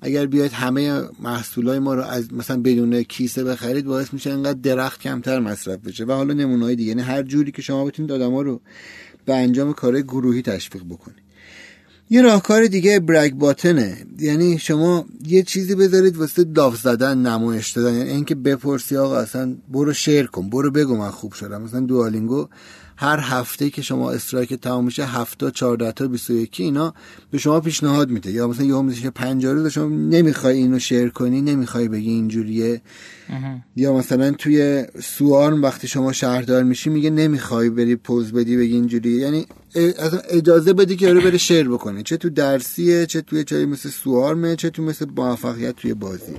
[0.00, 5.00] اگر بیاید همه محصولای ما رو از مثلا بدون کیسه بخرید باعث میشه انقدر درخت
[5.00, 6.88] کمتر مصرف بشه و حالا نمونه‌های دیگه.
[6.88, 8.60] یعنی هر جوری که شما بتونید آدما رو
[9.24, 11.24] به انجام کار گروهی تشویق بکنید.
[12.10, 17.94] یه راهکار دیگه برگ باتنه یعنی شما یه چیزی بذارید واسه داف زدن نمایش دادن
[17.94, 21.62] یعنی اینکه بپرسی آقا اصلا برو شیر کن برو بگو من خوب شدم.
[21.62, 22.48] مثلا دوالینگو
[22.96, 26.94] هر هفته که شما استرایک تمام میشه هفته 14 تا 21 اینا
[27.30, 28.32] به شما پیشنهاد میده.
[28.32, 32.82] یا مثلا یه میشه 50 روز شما نمی‌خوای اینو شیر کنی نمی‌خوای بگی اینجوریه.
[33.76, 39.20] یا مثلا توی سوارم وقتی شما شهردار میشی میگه نمی‌خوای بری پوز بدی بگی اینجوریه.
[39.20, 39.46] یعنی
[40.30, 44.45] اجازه بدی که رو بره share بکنی چه تو درسیه چه توی چه مثل Swarm
[44.45, 46.34] ه چه تو مثل موفقیت توی بازی.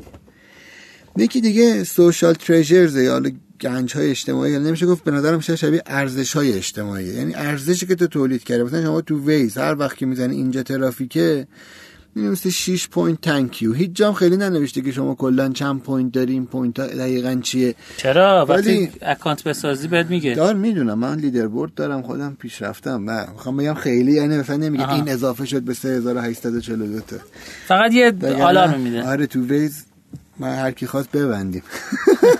[1.18, 3.22] یکی دیگه social treasures یا
[3.62, 7.06] گنج های اجتماعی یعنی نمیشه گفت به نظرم میشه شبیه ارزش های اجتماعی.
[7.06, 10.64] یعنی ارزشی که تو تولید کرده مثلا شما تو Waze هر وقت که می‌زنی اینجا
[10.64, 11.48] ترافیکه
[12.16, 16.34] مثل 6 point thank you هیچ جام خیلی ننوشته که شما کلا چند point داری
[16.34, 17.76] این point دقیقا چیه.
[17.98, 20.34] چرا؟ وقتی اکانت بسازی بهت میگه.
[20.36, 21.00] دار می‌دونم.
[21.00, 25.46] من leaderboard دارم خودم پیش رفتم نه می‌خوام بگم خیلی یعنی مثلا نمیگه این اضافه
[25.46, 27.16] شد به 3842 تا.
[27.68, 29.04] فقط یه آلارم میده.
[29.04, 29.84] آره تو Waze
[30.40, 31.64] ما هر کی خواست ببندیم.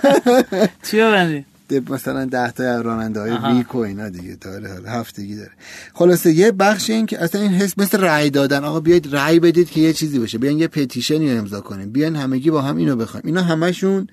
[0.90, 5.50] چی ببندیم مثلا ده تا راننده های week و اینا دیگه داره هفتگی داره.
[5.94, 8.64] خلاصه یه بخش این که اصلا این حس مثل رأی دادن.
[8.64, 10.38] آقا بیاید رأی بدید که یه چیزی بشه.
[10.38, 11.90] بیان یه petition ی امضا کنیم.
[11.90, 13.26] بیان همگی با هم اینو بخوایم.
[13.26, 14.08] اینا همشون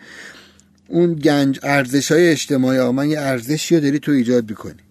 [0.87, 2.79] اون گنج ارزش های اجتماعی.
[2.79, 4.81] آقا من یه ارزشی رو داری تو ایجاد بکنی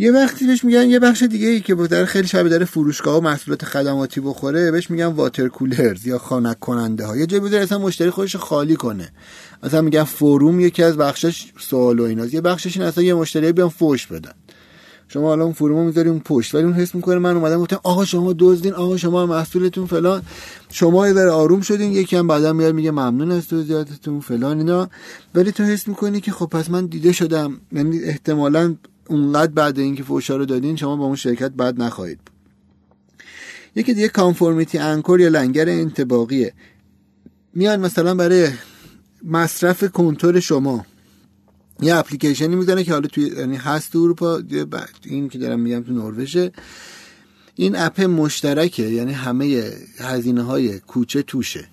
[0.00, 3.20] یه وقتی بهش میگن یه بخش دیگه ای که در خیلی شبه داره فروشگاه و
[3.20, 7.78] محصولات خدماتی بخوره بهش میگن واتر کولرز یا خانک کننده ها یه جایی بوده اصلا
[7.78, 9.12] مشتری خودش خالی کنه.
[9.62, 12.34] مثلا میگن فروم یکی از بخشش سوال و ایناست.
[12.34, 14.32] یه بخشش این اصلا یه مشتری بیان فوش بدن.
[15.08, 16.54] شما حالا اون فرومو می‌ذاری اون پشت.
[16.54, 20.22] ولی اون حس می‌کنه من اومدم گفتم آقا شما دزدین آقا شما محصولتون فلان.
[20.70, 24.90] شما یه آروم شدین یکی هم بعدا میاد میگه ممنون از توضیحاتتون فلان اینا.
[25.34, 27.60] ولی تو حس می‌کنی که خب پس من دیده شدم.
[27.72, 28.74] یعنی احتمالاً
[29.10, 32.34] اونقدر بعد اینکه فوشا رو دادین شما با اون شرکت بعد نخواهید بود.
[33.74, 36.52] یکی دیگه کانفورمیتی انکور یا لنگر انتباقیه.
[37.54, 38.48] میان مثلا برای
[39.24, 40.86] مصرف کنتور شما.
[41.82, 44.42] یه اپلیکیشنی می‌زنه که حالا توی یعنی هست تو اروپا
[45.04, 46.52] این که دارم میگم تو نروژه.
[47.54, 51.68] این اپ مشترکه یعنی همه هزینه های کوچه توشه.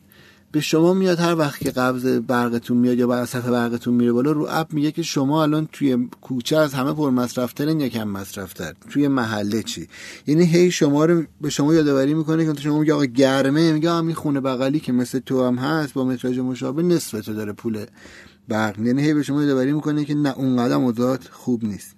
[0.52, 4.48] به شما میاد هر وقت که قبض برقتون میاد یا صفحه برقتون میره بالا رو
[4.50, 9.08] اپ میگه که شما الان توی کوچه از همه پر مصرفترین یا کم مصرفتر توی
[9.08, 9.88] محله چی؟
[10.28, 14.16] یعنی هی شما رو به شما یادآوری می‌کنه که شما میگه آقا گرمه میگه همین
[14.16, 17.86] خونه بغلی که مثل تو هم هست با متراژ مشابه نصف تو داره پول
[18.48, 18.80] برق.
[18.80, 21.97] یعنی هی به شما یادآوری می‌کنه که نه اون قدم خوب نیست.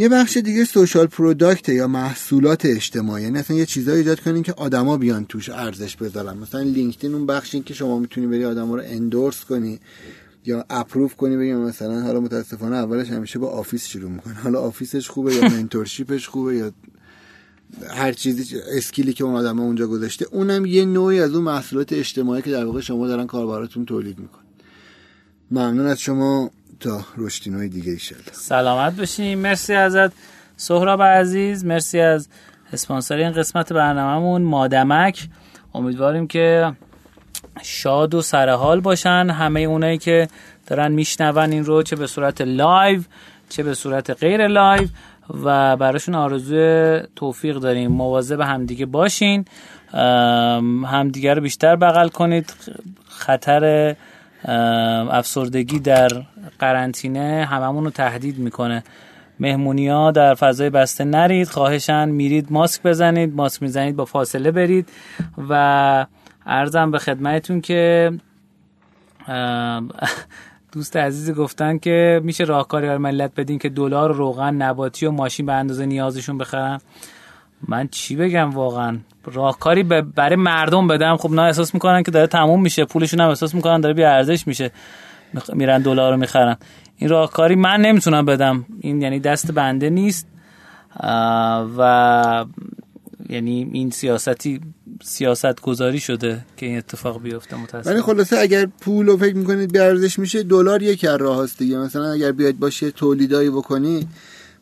[0.00, 3.22] یه بخش دیگه social product یا محصولات اجتماعی.
[3.22, 6.36] یعنی اصلا یه چیزایی ایجاد کنین که آدما بیان توش ارزش بذارن.
[6.36, 9.80] مثلا LinkedIn اون بخشی که شما می‌تونی بری آدما رو endorse کنی
[10.44, 14.34] یا approve کنی بگیم مثلا حالا متاسفانه اولش همیشه با Office شروع می‌کنه.
[14.34, 16.72] حالا Office ش خوبه یا mentorship ش خوبه یا
[17.90, 20.26] هر چیزی skill ی که اون آدم اونجا گذاشته.
[20.30, 24.40] اونم یه نوعی از اون محصولات اجتماعی که در واقع شما دارن کاربراتون تولید میکن
[25.50, 26.50] ممنون از شما.
[26.80, 30.12] تا رشدینوی دیگه ایشالله سلامت باشیم مرسی ازت.
[30.56, 32.28] سهراب عزیز مرسی از
[32.72, 34.42] اسپانسر این قسمت برنامهمون.
[34.42, 35.28] مادمک
[35.74, 36.72] امیدواریم که
[37.62, 39.30] شاد و سرحال باشن.
[39.30, 40.28] همه اونایی که
[40.66, 43.02] دارن میشنون این رو چه به صورت live
[43.48, 44.88] چه به صورت غیر live
[45.44, 47.92] و براشون آرزوی توفیق داریم.
[47.92, 49.44] مواظب همدیگه باشین.
[50.84, 52.54] همدیگه رو بیشتر بغل کنید.
[53.08, 53.96] خطر
[55.10, 56.08] افسردگی در
[56.58, 58.84] قرنطینه هممون رو تهدید می‌کنه.
[59.40, 64.88] مهمونی ها در فضای بسته نرید خواهشن میرید ماسک بزنید ماسک می‌زنید با فاصله برید
[65.48, 66.06] و
[66.46, 68.12] ارزم به خدمتتون که
[70.72, 75.46] دوست عزیزی گفتن که میشه راهکاری برای ملت بدین که دلار روغن نباتی و ماشین
[75.46, 76.80] به اندازه نیازشون بخرن.
[77.68, 81.16] من چی بگم واقعا؟ راهکاری برای مردم بدم.
[81.16, 82.84] خب نه احساس می‌کنن که داره تموم میشه.
[82.84, 84.70] پولشون هم احساس می‌کنن داره بی ارزش میشه.
[85.52, 86.56] میرن دلار رو می‌خرن.
[86.96, 88.64] این راهکاری من نمی‌تونم بدم.
[88.80, 90.26] این یعنی دست بنده نیست.
[91.78, 92.44] و
[93.28, 94.60] یعنی این سیاستی
[95.02, 97.94] سیاست گذاری شده که این اتفاق بیفته متاسفانه.
[97.94, 101.78] ولی خلاصه اگر پول رو فکر می‌کنید ارزش میشه دلار یک راه هست دیگه.
[101.78, 104.08] مثلا اگر بیاید باشه تولیدایی بکنی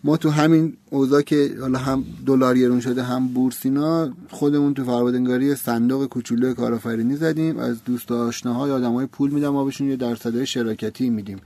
[0.05, 5.55] ما تو همین اوضاع که حالا هم دلار گرون شده هم بورسینا خودمون تو فرآوردنگاری
[5.55, 7.59] صندوق کوچولو کارآفرینی زدیم.
[7.59, 11.39] از دوست آشناهای آدمای پول میدم ما بهشون یه درصدای شراکتی میدیم.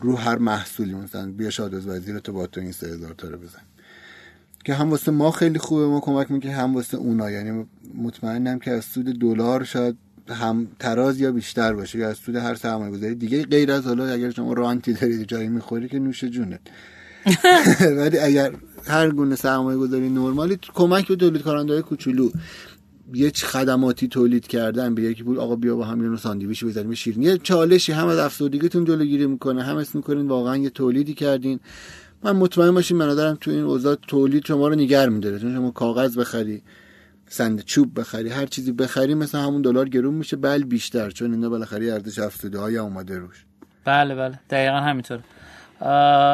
[0.00, 3.38] رو هر محصولی مثلا بیا شاد از وزیر تو با تو این 3000 تا رو
[3.38, 3.62] بزن.
[4.64, 7.30] که هم واسه ما خیلی خوبه ما کمک می‌کنه هم واسه اونا.
[7.30, 9.96] یعنی مطمئنم که از سود دلار شاید
[10.28, 11.98] هم تراز یا بیشتر باشه.
[11.98, 15.48] یا از سود هر سرمایه گذاری دیگه غیر از حالا اگر شما رانتی دارید جایی
[15.48, 16.60] می‌خوری که نوش جونت.
[17.98, 18.52] ولی اگر
[18.86, 22.30] هر گونه سرمایه گذاری نرمالی کمک به تولید کننده کوچولو.
[23.14, 27.24] یه خدماتی تولید کردن به یکی بود آقا بیا با هم یه ساندویچ بزنیم شیرینی.
[27.24, 31.60] یه چالشی هم از افسردگیتون جلوگیری می‌کنه هم اسم می‌کنین واقعا یه تولیدی کردین.
[32.22, 35.38] من مطمئن باشین من تو این اوضاع تولید شما رو نگر میداره.
[35.38, 36.62] چون شما کاغذ بخری
[37.28, 41.10] سند چوب بخری هر چیزی بخری مثلا همون دلار گرون میشه بل بیشتر.
[41.10, 43.44] چون اینا بالاخره ارزش افزوده های اومده روش.
[43.84, 44.40] بله بله.
[44.50, 45.20] دقیقا همینطور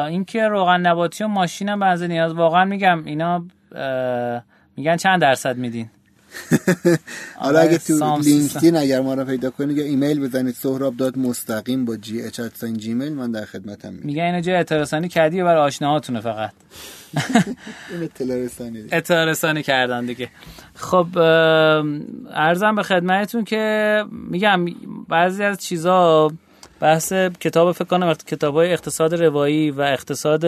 [0.07, 2.33] اینکه روغن نباتی و ماشین هم نیاز.
[2.33, 3.45] واقعا میگم اینا
[4.77, 5.89] میگن چند درصد میدین؟
[7.35, 11.85] حالا اگه تو لینکدین اگر ما رو پیدا کنید یا ایمیل بزنید سهراب داد مستقیم
[11.85, 12.41] با جی اچ
[12.77, 16.51] جیمیل من در خدمتم میگن اینو جای اطلاع کردی برای آشناهاتونه فقط.
[17.93, 18.09] این
[18.91, 20.29] اطلاع رسانی کردن دیگه.
[20.75, 21.17] خب
[22.33, 24.65] ارزم به خدمتتون که میگم
[25.09, 26.31] بعضی از چیزا
[26.83, 30.45] بحث کتاب فکر کنم کتاب های اقتصاد روایی و اقتصاد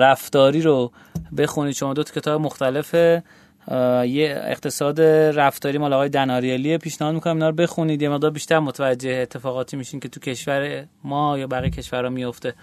[0.00, 0.92] رفتاری رو
[1.36, 1.74] بخونید.
[1.74, 5.00] شما دو تا کتاب مختلف یه اقتصاد
[5.40, 8.02] رفتاری مال آقای دناریالی پیشنهاد می‌کنم اینا رو بخونید.
[8.02, 12.54] یه مقدار بیشتر متوجه اتفاقاتی میشین که تو کشور ما یا بقیه کشورها میفته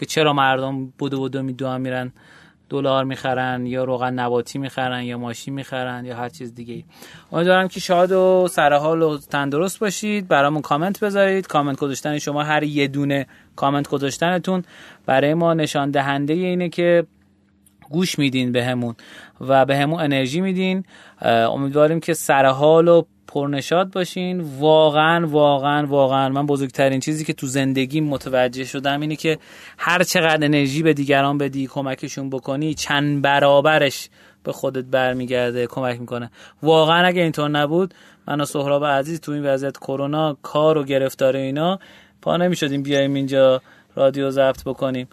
[0.00, 2.12] که چرا مردم بودو بودو میدو میرن.
[2.70, 6.84] دلار می‌خرن یا روغن نباتی می‌خرن یا ماشین می‌خرن یا هر چیز دیگه
[7.32, 10.28] امیدوارم که شاد و سرحال و تندرست باشید.
[10.28, 11.46] برامون کامنت بذارید.
[11.46, 14.62] کامنت گذاشتن شما هر یه دونه کامنت گذاشتنتون
[15.06, 17.06] برای ما نشان دهنده اینه که
[17.90, 18.94] گوش میدین بهمون
[19.40, 20.84] و بهمون به انرژی میدین.
[21.22, 24.40] امیدواریم که سرحال و پرنشاد باشین.
[24.58, 29.38] واقعا واقعا واقعا من بزرگترین چیزی که تو زندگی متوجه شدم اینه که
[29.78, 34.08] هر چقدر انرژی به دیگران بدی کمکشون بکنی چند برابرش
[34.44, 36.30] به خودت برمیگرده کمک می‌کنه.
[36.62, 37.94] واقعا اگه اینطور نبود
[38.28, 41.78] من و سهراب عزیز تو این وضعیت کرونا کار و گرفتار اینا
[42.22, 43.62] پا نمی‌شدیم بیایم اینجا
[43.96, 45.08] رادیو ضبط بکنیم.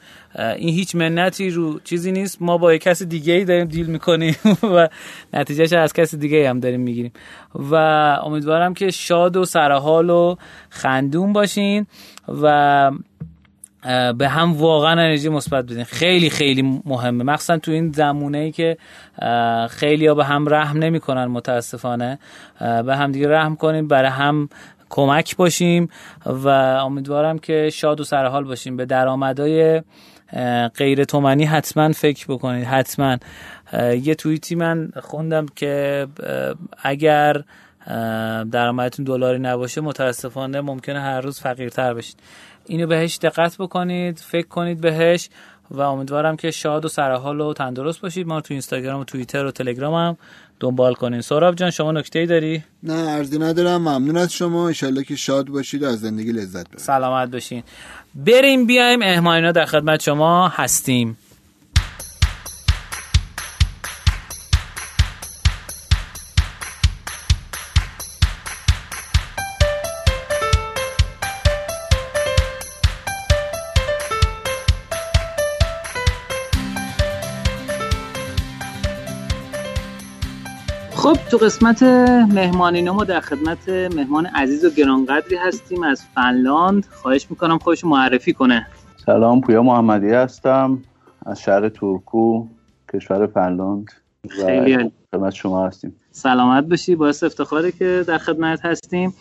[0.57, 2.41] این هیچ منتی رو چیزی نیست.
[2.41, 4.35] ما با کسی دیگه ای داریم دیل می‌کنیم
[4.75, 4.87] و
[5.33, 7.11] نتیجهش از کسی دیگه هم داریم می‌گیریم.
[7.55, 7.75] و
[8.23, 10.35] امیدوارم که شاد و سرحال و
[10.69, 11.87] خندون باشین
[12.41, 12.91] و
[14.17, 15.83] به هم واقعا انرژی مثبت بدین.
[15.83, 17.23] خیلی خیلی مهمه.
[17.23, 18.77] مخصوصا تو این زمونه ای که
[19.69, 22.19] خیلی ها به هم رحم نمی‌کنن متاسفانه.
[22.59, 24.49] به هم دیگه رحم کنیم برای هم
[24.89, 25.89] کمک باشیم
[26.25, 28.77] و امیدوارم که شاد و سرحال باشیم.
[28.77, 29.81] به درآمدهای
[30.77, 33.17] غیر تومنی حتما فکر بکنید حتما.
[34.01, 36.07] یه توییتی من خوندم که
[36.83, 37.43] اگر
[38.51, 42.15] درآمدتون دلاری نباشه متاسفانه ممکنه هر روز فقیرتر بشید.
[42.65, 45.29] اینو بهش دقت بکنید فکر کنید بهش
[45.71, 48.27] و امیدوارم که شاد و سرحال و تندرست باشید.
[48.27, 50.17] ما تو اینستاگرام و توییتر و تلگرام هم
[50.59, 51.21] دنبال کنین.
[51.21, 53.81] سوراب جان شما نکته داری؟ نه ارزی ندارم.
[53.81, 54.67] ممنون از شما.
[54.67, 56.79] انشالله که شاد باشید و از زندگی لذت ببرید.
[56.79, 57.63] سلامت باشین.
[58.15, 61.17] بریم بیایم اهماینا در خدمت شما هستیم.
[81.31, 81.83] تو قسمت
[82.33, 85.83] مهمانی ما در خدمت مهمان عزیز و گرانقدری هستیم.
[85.83, 88.67] از فنلاند خواهش می‌کنم خودش معرفی کنه.
[89.05, 90.79] سلام پویا محمدی هستم.
[91.25, 92.47] از شهر تورکو
[92.93, 93.85] کشور فنلاند.
[94.29, 95.95] خیلی خدمت شما هستیم.
[96.11, 96.95] سلامت باشی.
[96.95, 99.13] باعث افتخاره که در خدمت هستیم.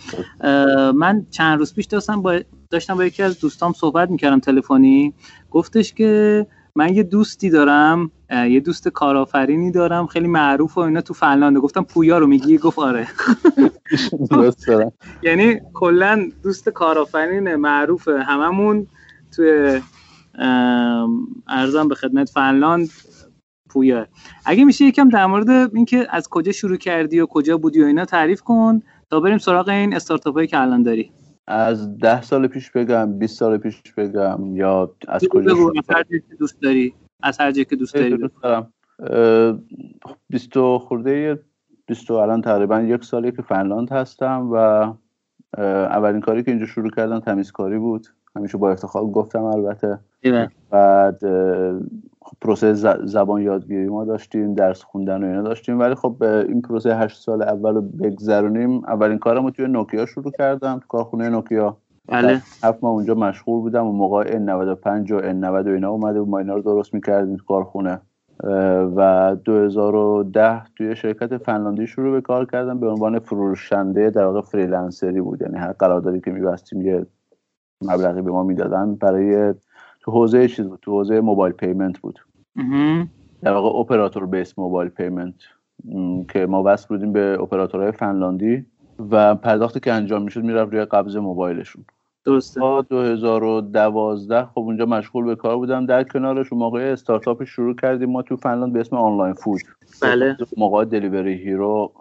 [0.94, 2.38] من چند روز پیش داشتم با
[2.70, 5.14] داشتم با یکی از دوستام صحبت می‌کردم تلفنی.
[5.50, 6.46] گفتش که
[6.76, 8.10] من یه دوستی دارم.
[8.30, 12.78] یه دوست کارآفرینی دارم خیلی معروف و اینا تو فنلانده گفتم پویا رو میگی؟ گفت
[12.78, 13.08] آره.
[15.22, 18.86] یعنی کلا دوست کارآفرین معروف هممون
[19.36, 19.80] توی
[21.48, 22.88] ارزم به خدمت فنلاند
[23.68, 24.06] پویا.
[24.44, 28.04] اگه میشه یکم در مورد اینکه از کجا شروع کردی و کجا بودی و اینا
[28.04, 31.12] تعریف کن تا بریم سراغ این استارتاپ هایی که الان داری.
[31.48, 35.72] از ده سال پیش بگم 20 سال پیش بگم یا از کجا شروع
[36.38, 36.94] دوست داری.
[37.22, 38.72] از هر جایی که دوست داری دوست دارم.
[40.28, 41.40] 20 خورده
[41.86, 44.56] 20 الان تقریبا یک سالی که فنلاند هستم و
[45.58, 48.06] اولین کاری که اینجا شروع کردم تمیزکاری بود.
[48.36, 49.98] همیشه با افتخار گفتم البته.
[50.70, 51.20] بعد
[52.22, 55.78] خب پروسه زبان یادگیری ما داشتیم درس خوندن و اینا داشتیم.
[55.80, 58.84] ولی خب این پروسه هشت سال اول رو بگذرونیم.
[58.84, 60.78] اولین کارم رو توی نوکیا شروع کردم.
[60.78, 61.76] تو کارخونه نوکیا.
[62.08, 62.42] بله.
[62.62, 66.38] هفت ماه اونجا مشغول بودم و موقع N95 و N90 و اینا اومده و ما
[66.38, 68.00] اینا رو درست می‌کردیم تو کارخونه.
[68.96, 72.80] و 2010 توی شرکت فنلاندی شروع به کار کردم.
[72.80, 75.42] به عنوان فروشنده در واقع freelancer ی بود.
[75.42, 77.06] یعنی هر قراردادی که میبستیم یه
[77.84, 79.54] مبلغی به ما می‌دادن برای
[80.00, 80.78] تو حوزه چیز بود.
[80.82, 82.18] تو حوزه mobile payment بود.
[83.42, 85.34] در واقع operator based mobile payment
[86.28, 88.66] که ما وصل بودیم به اپراتورهای فنلاندی
[89.10, 91.84] و پرداختی که انجام می‌شد می‌رفت روی قبض موبایلشون.
[92.26, 92.60] درسته.
[92.60, 95.86] تا 2012 خب اونجا مشغول به کار بودم.
[95.86, 98.10] در کنارش اون موقع استارتاپ شروع کردیم.
[98.10, 99.60] ما تو فنلاند به اسم Online Food.
[100.02, 100.36] بله.
[100.56, 101.92] موقع Delivery Hero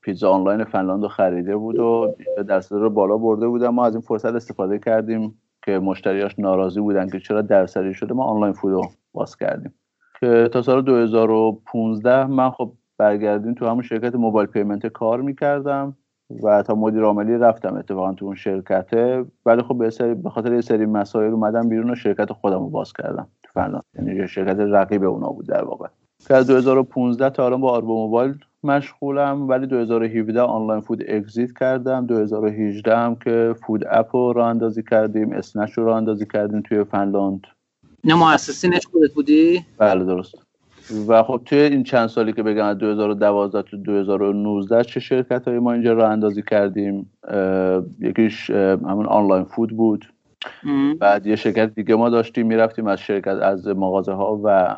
[0.00, 2.14] Pizza Online فنلاند رو خریده بود و
[2.48, 3.68] درصد رو بالا برده بودم.
[3.68, 8.14] ما از این فرصت استفاده کردیم که مشتریاش ناراضی بودن که چرا درصدی شده.
[8.14, 8.82] ما Online Food رو
[9.12, 9.74] باز کردیم.
[10.20, 15.96] که تا سال 2015 من خب برگردیم تو همون شرکت mobile payment کار می‌کردم.
[16.42, 19.24] و تا مدیر عاملی رفتم اتفاقا تو اون شرکته.
[19.46, 19.78] ولی خب
[20.22, 23.28] به, خاطر یه سری مسائل اومدم بیرون و شرکت خودم رو باز کردم.
[23.42, 25.86] تو فنلاند یعنی شرکت رقیب اونا بود در واقع.
[26.28, 29.48] که از 2015 تا الان با آربو موبایل مشغولم.
[29.48, 32.06] ولی 2017 آنلاین فود اگزیت کردم.
[32.06, 35.32] 2018 هم که فود اپ رو راه اندازی کردیم.
[35.32, 37.46] اسنش رو راه اندازی کردیم توی فنلاند.
[38.04, 40.34] نه مؤسسینش خودت بودی؟ بله درست.
[41.08, 45.72] و خب توی این چند سالی که بگم 2012 تا 2019 چه شرکت های ما
[45.72, 47.12] اینجا راه اندازی کردیم؟
[48.00, 50.12] یکیش همون آنلاین فود بود.
[51.00, 54.76] بعد یه شرکت دیگه ما داشتیم می‌رفتیم از شرکت از مغازه ها و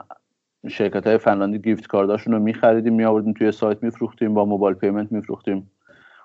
[0.68, 5.12] شرکت های فنلاندی gift card اشون رو میخریدیم میآوردیم توی سایت میفروختیم با mobile payment
[5.12, 5.70] میفروختیم.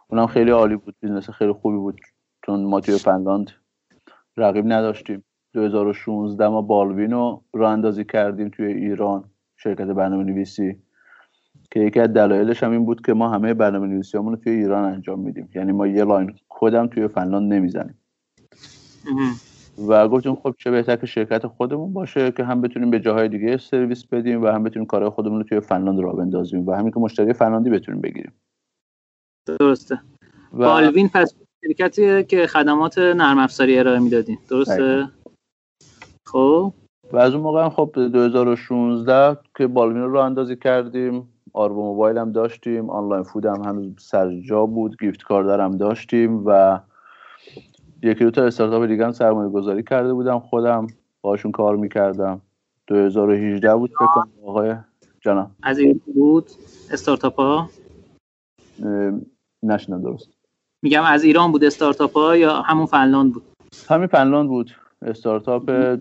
[0.08, 2.02] اونم خیلی عالی بود business خیلی خوبی بود.
[2.46, 3.52] چون ما توی فنلاند
[4.38, 5.24] رقیب نداشتیم.
[5.54, 9.24] 2016 ما بالوین رو راه اندازی کردیم توی ایران.
[9.64, 10.78] شرکت برنامه نویسی
[11.72, 14.94] که یکی از دلایلش هم این بود که ما همه برنامه نویسی رو توی ایران
[14.94, 15.50] انجام میدیم.
[15.56, 17.98] یعنی ما یه line code م توی فنلاند نمی‌زنیم.
[19.88, 23.58] و گفتیم خب چه بهتر که شرکت خودمون باشه که هم بتونیم به جاهای دیگه
[23.58, 27.00] سرویس بدیم و هم بتونیم کارهای خودمون رو توی فنلاند راه بندازیم و همین که
[27.00, 28.32] مشتری فنلاندی بتونیم بگیریم.
[29.46, 30.02] درسته.
[30.54, 30.58] و...
[30.58, 31.36] بالوین پس
[31.66, 34.38] شرکتی که خدمات نرم افزاری ارائه می‌دادین.
[34.50, 35.10] درسته؟
[36.26, 36.74] خب.
[37.14, 42.32] و از اون موقع هم خب 2016 که بالوین رو اندازی کردیم آربو موبایل هم
[42.32, 46.80] داشتیم آنلاین فود هم هنوز سرجا بود گیفت کاردر هم داشتیم و
[48.04, 50.88] یکی دو تا استارتاپ دیگه هم سرمایه گذاری کرده بودم خودم
[51.22, 52.42] باشون کار می‌کردم.
[52.88, 54.76] 2018 بود فکر کنم آقای
[55.22, 56.52] جانم از این بود
[56.92, 57.70] استارتاپ ها
[59.64, 60.30] نشنم درست.
[60.82, 63.44] میگم از ایران بود استارتاپ ها یا همون فنلاند بود؟
[63.88, 64.72] همین فنلاند بود.
[65.02, 65.98] استارتاپ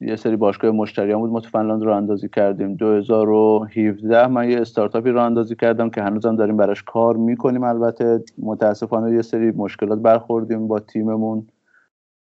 [0.00, 1.30] یه سری باشگاه مشتریان بود.
[1.30, 2.74] ما تو فنلاند رو اندازی کردیم.
[2.74, 8.24] 2017 من یه استارتاپی رو اندازی کردم که هنوزم داریم براش کار می‌کنیم البته.
[8.38, 11.46] متاسفانه یه سری مشکلات برخوردیم با تیممون.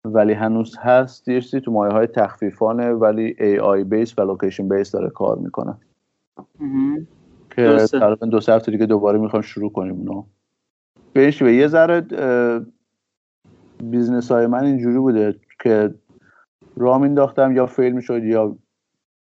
[0.04, 5.10] ولی هنوز هست یه تو مایه های تخفیفانه ولی AI based و location based داره
[5.10, 5.74] کار می‌کنه.
[7.50, 9.94] که تقریبا دو سه هفته دیگه دوباره می‌خوام شروع کنیم.
[9.94, 10.24] اونو
[11.14, 12.06] به یه ذره
[13.82, 15.94] business های من اینجوری بوده که
[16.76, 18.56] راه مینداختم یا fail می‌شد یا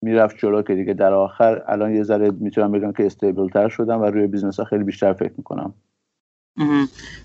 [0.01, 4.01] می‌رفت جلو که دیگه در آخر الان یه ذره می‌تونم بگم که stable تر شدم
[4.01, 5.73] و روی business ها خیلی بیشتر فکر می‌کنم.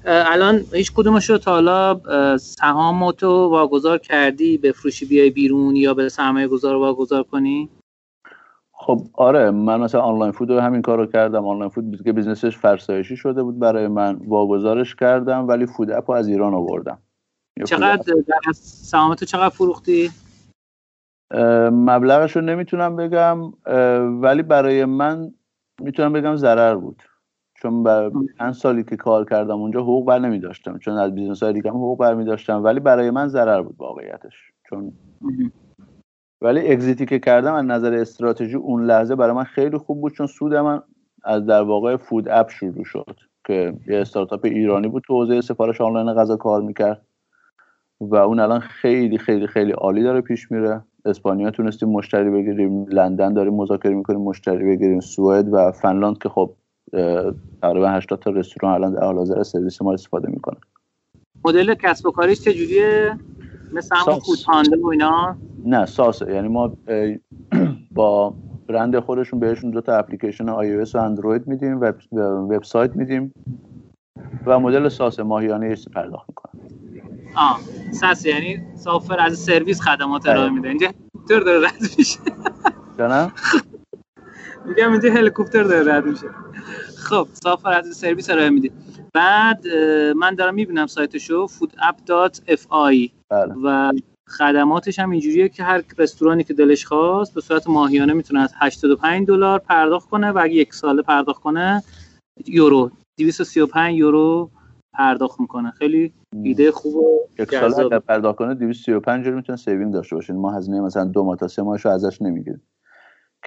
[0.06, 2.00] الان هیچ کدومش رو تا حالا
[2.36, 7.68] سهام تو واگذار کردی؟ به فروشی بیای بیرون یا به سرمایه گذار واگذار کنی؟
[8.72, 11.46] خب آره من مثلا Online Food رو همین کار رو کردم.
[11.46, 16.10] Online Food که business ش فرسایشی شده بود برای من واگذارش کردم ولی Food App
[16.10, 16.98] رو از ایران آوردم.
[17.66, 20.10] چقدر در سهام تو چقدر فروختی؟
[21.72, 23.52] مبلغش رو نمی‌تونم بگم
[24.22, 25.34] ولی برای من
[25.80, 27.02] می‌تونم بگم ضرر بود.
[27.54, 31.42] چون بر چند سالی که کار کردم اونجا حقوق بر نمی داشتم چون از business
[31.42, 34.52] های دیگه حقوق بر می داشتم ولی برای من ضرر بود واقعیتش.
[34.68, 34.92] چون
[36.42, 40.12] ولی exit ی که کردم از نظر استراتژی اون لحظه برای من خیلی خوب بود
[40.12, 40.82] چون سود من
[41.24, 45.80] از در واقع Food App شروع شد که یه استارتاپ ایرانی بود تو حوزه سفارش
[45.80, 47.06] آنلاین غذا کار می‌کرد.
[48.10, 50.80] و اون الان خیلی خیلی خیلی عالی داره پیش میره.
[51.04, 52.86] اسپانیا تونستیم مشتری بگیریم.
[52.86, 55.00] لندن داریم مذاکره می‌کنیم مشتری بگیریم.
[55.00, 56.54] سوئد و فنلاند که خب
[57.62, 60.60] تقریبا 80 تا رستوران الان در حال حاضر سرویس ما استفاده می‌کنن
[61.44, 63.18] مدل کسب و کاریش چجوریه
[63.72, 66.72] مثل همون فود و اینا؟ نه ساسه یعنی ما
[67.94, 68.34] با
[68.68, 71.92] برند خودشون بهشون دو تا اپلیکیشن iOS و اندروید میدیم و
[72.50, 73.32] وبسایت میدیم
[74.46, 76.52] و مدل ساس ماهیانه پرداخت می‌کنن.
[77.34, 77.60] آه
[78.00, 80.68] ساس یعنی سافر از سرویس خدمات ارائه میده.
[80.68, 82.18] اینجا هلیکوپتر داره رد میشه.
[82.98, 83.32] جانم؟
[84.64, 86.26] میگم اینجا هلیکوپتر داره رد میشه.
[86.98, 88.70] خب software as a service ارائه میده.
[89.14, 89.66] بعد
[90.16, 93.54] من دارم می‌بینم سایتشو foodapp.fi بله.
[93.64, 93.92] و
[94.28, 99.28] خدماتش هم اینجوریه که هر رستورانی که دلش خواست به صورت ماهیانه می‌تونه از 85
[99.28, 101.82] دلار پرداخت کنه و اگه یک ساله پرداخت کنه
[102.46, 104.50] یورو 235 یورو
[104.94, 105.70] پرداخت می‌کنه.
[105.70, 110.32] خیلی ایده خوب و یک ساله اگر پرداخت کنه 235 یورو می‌تونه saving داشته باشه.
[110.32, 112.62] ما هزینه مثلا دو ماه تا سه ماهشو ازش نمی‌گیریم.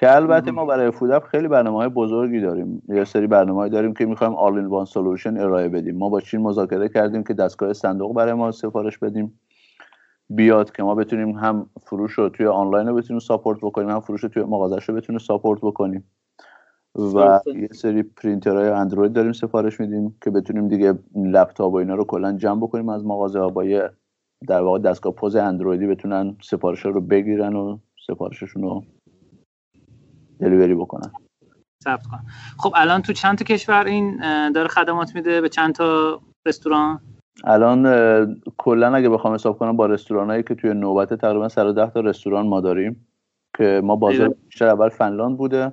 [0.00, 2.82] که البته ما برای فوداپ خیلی برنامه های بزرگی داریم.
[2.88, 5.98] یه سری برنامه داریم که می‌خوایم all in one solution ارائه بدیم.
[5.98, 9.40] ما با چین مذاکره کردیم که دستگاه صندوق برای ما سفارش بدیم.
[10.30, 14.20] بیاد که ما بتونیم هم فروش رو توی آنلاین رو بتونیم support بکنیم هم فروش
[14.20, 16.10] رو توی مغازش رو بتونیم support بکنیم.
[16.98, 22.04] و یه سری پرینترهای اندروید داریم سفارش میدیم که بتونیم دیگه لپتاپ و اینا رو
[22.04, 23.90] کلا جمع بکنیم از مغازه ها با یه
[24.48, 28.84] در واقع دستگاه پوز اندرویدی بتونن سفارش رو بگیرن و سفارششون رو
[30.40, 31.12] دلیوری بکنن.
[31.84, 32.24] ثبت کنن.
[32.58, 34.20] خب الان تو چند تا کشور این
[34.52, 37.00] داره خدمات میده؟ به چند تا رستوران؟
[37.44, 42.46] الان کلا اگه بخوام حساب کنم با رستورانایی که توی نوبت تقریبا 110 تا رستوران
[42.46, 43.08] ما داریم
[43.56, 45.72] که ما بازار بیشتر اول فنلاند بوده.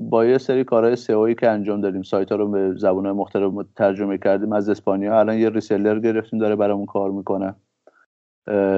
[0.00, 4.18] با یه سری کارهای سئویی که انجام دادیم سایت ها رو به زبانهای مختلف ترجمه
[4.18, 4.52] کردیم.
[4.52, 7.54] از اسپانیا الان یه ریسلر گرفتیم داره برامون کار می‌کنه.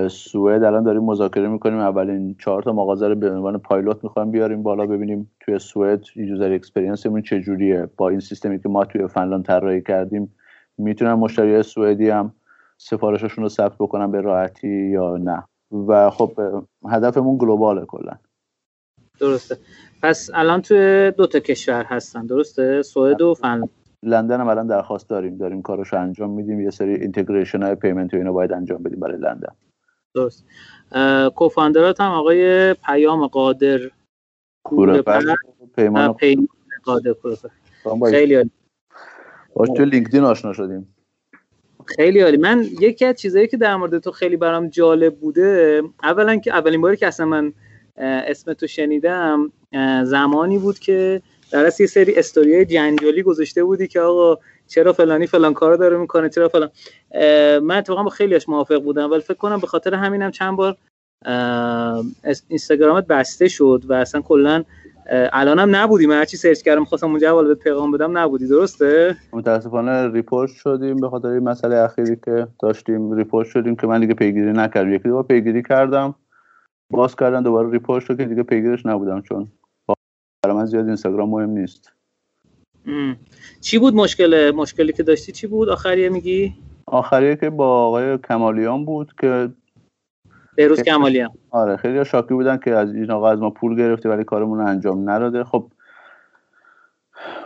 [0.08, 1.78] سوئد الان داریم مذاکره می‌کنیم.
[1.78, 6.52] اولین چهار تا مغازه رو به عنوان پایلوت می‌خوایم بیاریم بالا ببینیم توی سوئد user
[6.52, 10.34] experience مون چجوریه با این سیستمی که ما توی فنلاند طراحی کردیم
[10.78, 12.32] می‌تونن مشتری سوئدی هم
[12.78, 15.44] سفارششون رو ثبت بکنن به راحتی یا نه.
[15.88, 16.32] و خب
[16.90, 18.12] هدفمون global ه کلا.
[19.20, 19.56] درسته.
[20.06, 23.70] پس الان توی دو تا کشور هستن درسته؟ سوئد و فنلاند
[24.02, 26.60] لندن هم الان درخواست داریم داریم کارش انجام میدیم.
[26.60, 29.54] یه سری integration های payment و اینو باید انجام بدیم برای لندن.
[30.14, 30.44] درست.
[31.34, 33.78] کوفاندرات هم آقای پیام قادر.
[34.62, 35.22] کورپر
[35.76, 36.16] پیمان
[36.84, 38.50] قادر کورپر خیلی عالی.
[39.54, 40.94] باش تو لینکدین آشنا شدیم.
[41.84, 42.36] خیلی عالی.
[42.36, 46.80] من یکی از چیزایی که در مورد تو خیلی برام جالب بوده اولا که اولین
[46.80, 47.52] باری که اصلا من
[47.98, 49.52] اسم تو شنیدم
[50.04, 51.22] زمانی بود که
[51.52, 56.28] در یه سری استوریای جنجالی گذاشته بودی که آقا چرا فلانی فلان کارو داره می‌کنه
[56.28, 56.70] چرا فلان.
[57.62, 60.76] من اتفاقا با خیلیش موافق بودم ولی فکر کنم به خاطر همینم چند بار
[62.48, 64.64] اینستاگرامت بسته شد و اصلا کلا
[65.32, 66.06] الانم نبودی.
[66.06, 68.48] من هرچی search کردم خواستم اونجا اول به پیغام بدم نبودی.
[68.48, 73.12] درسته؟ متاسفانه report شدیم به خاطر این مسئله اخیری که داشتیم.
[73.12, 74.94] report شدیم که من دیگه پیگیری نکردم.
[74.94, 76.14] یکی دو پیگیری کردم.
[76.90, 79.48] باز کردن دوباره report شد که دیگه پیگیرش نبودم چون
[80.46, 81.92] برای من زیاد اینستاگرام مهم نیست.
[83.60, 86.54] چی بود مشکل مشکلی که داشتی چی بود؟ آخریه میگی؟
[86.86, 89.48] آخریه که با آقای کمالیان بود که
[90.56, 91.30] بهروز کمالیان.
[91.50, 94.66] آره خیلی شاکی بودن که از این آقا از ما پول گرفته ولی کارمون رو
[94.66, 95.44] انجام نداده.
[95.44, 95.70] خب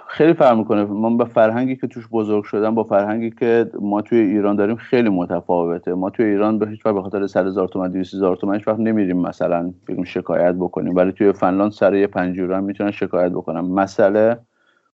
[0.08, 0.84] خیلی فرق می‌کنه.
[0.84, 5.08] من با فرهنگی که توش بزرگ شدم با فرهنگی که ما توی ایران داریم خیلی
[5.08, 5.94] متفاوته.
[5.94, 8.68] ما توی ایران به هیچ وقت به خاطر 100 هزار تومن 200 هزار تومن هیچ
[8.68, 10.96] وقت نمیریم مثلا بگیم شکایت بکنیم.
[10.96, 14.38] ولی توی فنلاند سر یه 5 یورو هم می‌تونن شکایت بکنم مسئله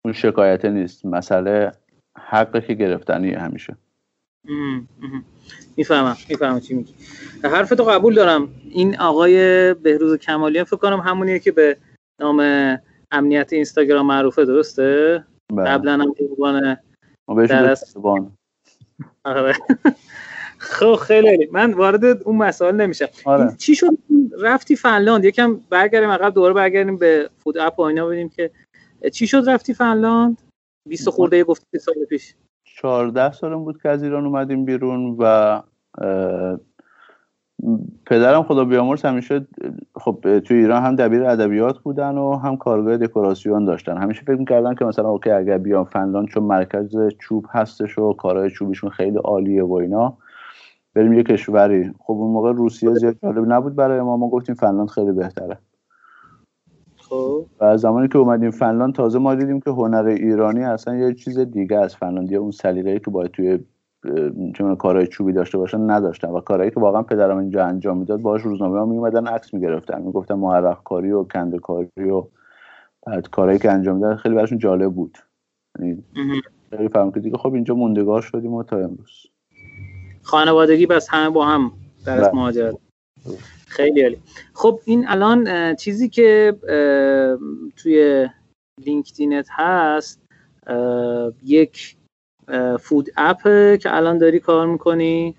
[0.03, 1.07] اون شکایت نیست.
[1.07, 1.73] مسئله
[2.19, 3.77] حقی که گرفتنی همیشه.
[5.77, 6.95] می‌فهمم می‌فهمم چی میگی.
[7.45, 8.49] حرفتو قبول دارم.
[8.71, 11.77] این آقای بهروز کمالیان فکر کنم همونیه که به
[12.21, 12.41] نام
[13.11, 15.71] امنیت اینستاگرام معروفه درسته؟ بله.
[15.71, 16.77] قبلا هم عنوان
[17.29, 17.51] ما بهش
[19.25, 19.55] آره.
[20.59, 23.07] خب خیلی من وارد اون مسائل نمیشم.
[23.25, 23.57] آره.
[23.57, 23.99] چی شد؟
[24.41, 28.51] رفتی فنلاند؟ یکم برگردیم عقب دوباره برگردیم به فود اپ و اینا ببینیم که
[29.13, 30.43] چی شد رفتی فنلاند؟
[30.89, 32.35] 20 خورده گفتی سال پیش.
[32.65, 35.63] 14 سالم بود که از ایران اومدیم بیرون و
[38.07, 39.47] پدرم خدا بیامرز همیشه
[39.95, 43.97] خب تو ایران هم دبیر ادبیات بودن و هم کارگاه دکوراسیون داشتن.
[43.97, 48.51] همیشه فکر می‌کردن که مثلا اوکی اگر بیام فنلاند چون مرکز چوب هستش و کارهای
[48.51, 50.17] چوبیشون خیلی عالیه و اینا
[50.95, 51.91] بریم یه کشوری.
[51.99, 54.17] خب اون موقع روسیه زیاد جالب نبود برای ما.
[54.17, 55.59] ما گفتیم فنلاند خیلی بهتره.
[56.97, 57.47] خب.
[57.61, 61.77] و زمانی که اومدیم فنلاند تازه ما دیدیم که هنر ایرانی اصلا یه چیز دیگه
[61.79, 63.59] از فنلاندی اون سلیقه‌ای که باید توی
[64.55, 68.43] چون کارهای چوبی داشته باشن نداشتن و کارهایی که واقعا پدرم اینجا انجام می‌داد باهاش
[68.43, 72.25] روزنامه ها میومدن عکس می‌گرفتن می‌گفتن محرق کاری و کنده کاری و
[73.07, 75.19] بعد کارهایی که انجام می‌داد خیلی براشون جالب بود.
[75.79, 76.05] یعنی
[76.71, 79.27] خیلی فهم که دیگه خب اینجا موندگار شدیم و تا امروز.
[80.23, 81.73] خانوادگی بس همه با هم
[82.07, 82.35] در بله.
[82.35, 82.77] مهاجرت.
[83.67, 84.19] خیلی عالی.
[84.55, 86.57] خب این الان چیزی که
[87.77, 88.29] توی
[88.87, 90.23] لینکدینت هست
[91.45, 91.97] یک
[92.81, 93.43] فود اپ
[93.79, 95.35] که الان داری کار می‌کنی.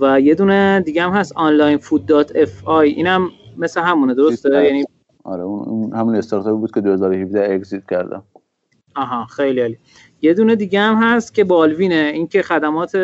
[0.00, 4.64] و یه دونه دیگه هم هست Online Food dot fi اینم مثل همونه درسته.
[4.64, 4.84] یعنی
[5.24, 8.22] آره اون همون استارتاپی بود که 2017 exit کردم.
[8.96, 9.78] آها خیلی عالی.
[10.22, 12.10] یه دونه دیگه هم هست که بالوینه.
[12.14, 12.96] این که خدمات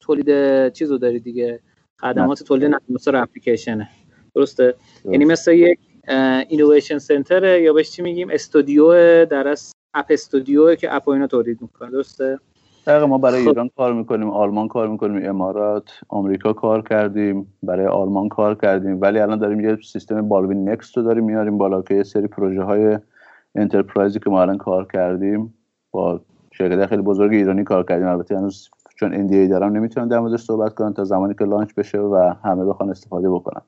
[0.00, 1.60] تولید چیزو داری دیگه.
[2.00, 3.88] خدمات تولید نرم افزار اپلیکیشنه.
[4.34, 4.74] درسته؟
[5.04, 5.78] یعنی مثل یک
[6.48, 11.26] innovation center یا بهش چی میگیم؟ استودیو در از app studio که اپ و اینا
[11.26, 12.38] تولید می‌کنه درسته؟
[12.86, 13.48] دقیقا ما برای خب.
[13.48, 19.00] ایران کار می‌کنیم آلمان کار می‌کنیم امارات آمریکا کار کردیم برای آلمان کار کردیم.
[19.00, 22.62] ولی الان داریم یه سیستم بالوین نکست رو داریم میاریم بالا که یه سری پروژه
[22.62, 22.98] های
[23.54, 25.54] enterprise ی که ما الان کار کردیم
[25.90, 26.20] با
[26.52, 28.06] شرکت خیلی بزرگ ایرانی کار کردیم.
[28.06, 31.98] البته هنوز چون NDA دارم نمی‌تونم در موردش صحبت کنم تا زمانی که لانچ بشه
[31.98, 33.62] و همه بخوان استفاده بکنن.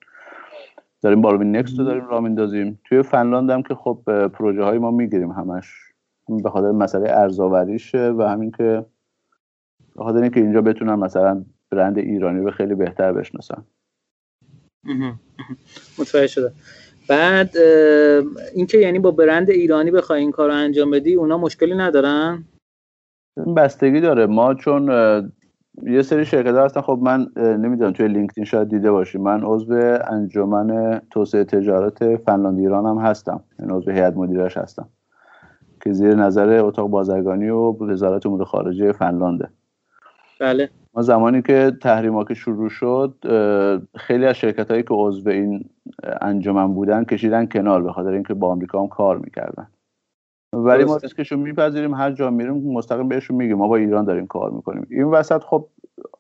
[1.03, 2.81] داریم بالوین نکست رو داریم راه میندازیم.
[2.85, 5.88] توی فنلاند هم که خب پروژه های ما می‌گیریم همش.
[6.29, 8.85] به خاطر مسئله ارزآوریشه و همین که
[9.97, 13.64] به خاطر اینکه اینجا بتونن مثلا برند ایرانی رو خیلی بهتر بشناسن.
[15.99, 16.53] متوجه شده
[17.09, 17.57] بعد
[18.55, 22.45] اینکه یعنی با برند ایرانی بخوای این کار رو انجام بدی اونا مشکلی ندارن؟
[23.37, 24.26] این بستگی داره.
[24.26, 24.89] ما چون
[25.83, 26.81] یه سری شرکت ها هستن.
[26.81, 29.18] خب من نمی‌دونم توی لینکدین شاید دیده باشی.
[29.18, 33.45] من عضو انجمن توسعه تجارت فنلاند ایران هم هستم.
[33.59, 34.89] یعنی عضو هیئت مدیرش هستم.
[35.89, 39.49] که زیر نظر اتاق بازرگانی و وزارت امور خارجه فنلانده
[40.41, 40.70] بله.
[40.95, 43.14] ما زمانی که تحریما که شروع شد
[43.97, 45.64] خیلی از شرکت هایی که عضو این
[46.20, 49.66] انجمن بودن کشیدن کنار به خاطر اینکه با آمریکا هم کار می‌کردن.
[50.53, 51.07] ولی ما درسته.
[51.07, 54.86] ریسکشون میپذیریم هر جا میریم مستقیم بهشون میگیم ما با ایران داریم کار می‌کنیم.
[54.91, 55.66] این وسط خب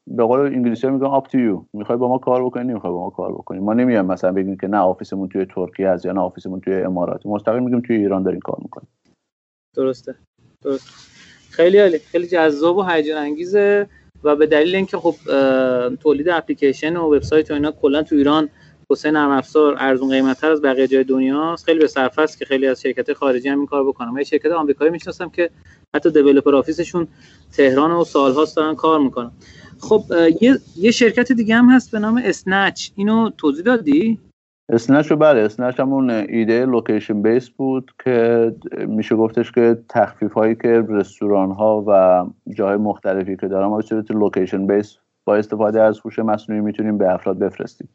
[0.06, 3.00] به قول انگلیسی ها میگن آپ تو یو می‌خوای با ما کار بکنی نمی‌خوای با
[3.00, 3.58] ما کار بکنی.
[3.58, 7.26] ما نمیایم مثلا بگیم که نه آفیسمون توی ترکیه هست یا نه آفیسمون توی امارات.
[7.26, 8.88] مستقیم میگیم توی ایران داریم کار می‌کنیم.
[9.78, 10.14] درسته.
[10.64, 10.88] درست
[11.50, 11.98] خیلی عالی.
[11.98, 13.86] خیلی جذاب و هیجان انگیزه
[14.24, 15.14] و به دلیل اینکه خب
[15.96, 18.48] تولید اپلیکیشن و وبسایت و اینا کلا تو ایران
[18.90, 21.64] حسین نرم افزار ارزون قیمت‌تر از بقیه جای دنیاست.
[21.64, 24.08] خیلی به صرفه است که خیلی از شرکت خارجی هم این کار بکنن.
[24.08, 25.50] من یه شرکت آمریکایی می‌شناسم که
[25.94, 27.08] حتی developer office شون
[27.56, 29.30] تهران و سالهاست دارن کار می‌کنن.
[29.80, 30.02] خب
[30.40, 34.18] یه یه شرکت دیگه هم هست به نام اسنچ اینو توضیح دادی؟
[34.70, 38.54] اسنچ بله اسنچ همون ایده location base بود که
[38.88, 42.24] میشه گفتش که تخفیف هایی که رستوران ها و
[42.54, 47.14] جاهای مختلفی که دارن ما صورت location base با استفاده از هوش مصنوعی می‌تونیم به
[47.14, 47.88] افراد بفرستیم.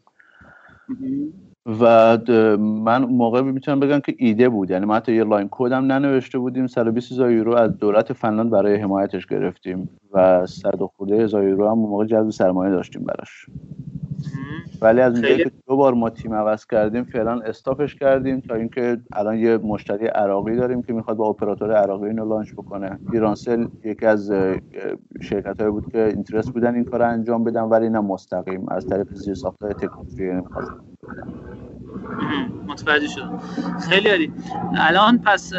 [1.82, 2.18] و
[2.58, 6.68] اون موقع می‌تونم بگم که ایده بود یعنی ما حتی یه line کدم ننوشته بودیم
[6.68, 11.70] 120 هزار یورو از دولت فنلاند برای حمایتش گرفتیم و 100 و خورده هزار یورو
[11.70, 13.46] هم موقع جذب سرمایه داشتیم براش.
[14.82, 18.56] ولی از اونجایی که دو بار ما تیم عوض کردیم فعلا stop ش کردیم تا
[18.56, 23.00] اینکه الان یه مشتری عراقی داریم که می‌خواد با اپراتور عراقی اینو launch بکنه.
[23.14, 24.32] ایرانسل یکی از
[25.22, 28.70] شرکت هایی بود که اینترست بودن این کار رو انجام بدن ولی نه مستقیم.
[28.70, 30.66] از طریق زیر ساختای تکنولوژی نمی‌خواد
[32.68, 33.40] متوجه شدم.
[33.90, 34.34] خیلی عالی.
[34.78, 35.54] الان پس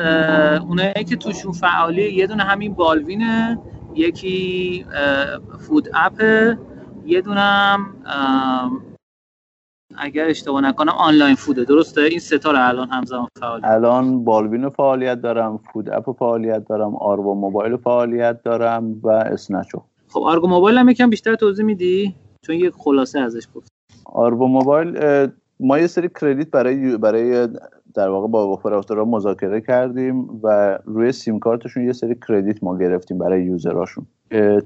[0.68, 3.58] اونایی که توشون فعالی یه دونه همین بالوینه
[3.94, 4.86] یکی
[5.58, 6.58] فود اپه.
[7.06, 7.86] یه دونم
[9.96, 11.64] اگر اشتباه نکنم آنلاین فوده.
[11.64, 16.68] درسته؟ این ستا رو الان همزمان فعال الان بالوین رو فعالیت دارم فود اپ فعالیت
[16.68, 19.82] دارم آروا موبایل فعالیت دارم و اسنچو.
[20.08, 23.68] خب آرگو موبایل هم یکم بیشتر توضیح میدی؟ چون یک خلاصه ازش گفت
[24.04, 24.98] آروا موبایل
[25.60, 27.48] ما یه سری credit برای برای
[27.94, 33.18] در واقع با اپراتورها مذاکره کردیم و روی سیم کارتشون یه سری credit ما گرفتیم
[33.18, 34.06] برای user اشون.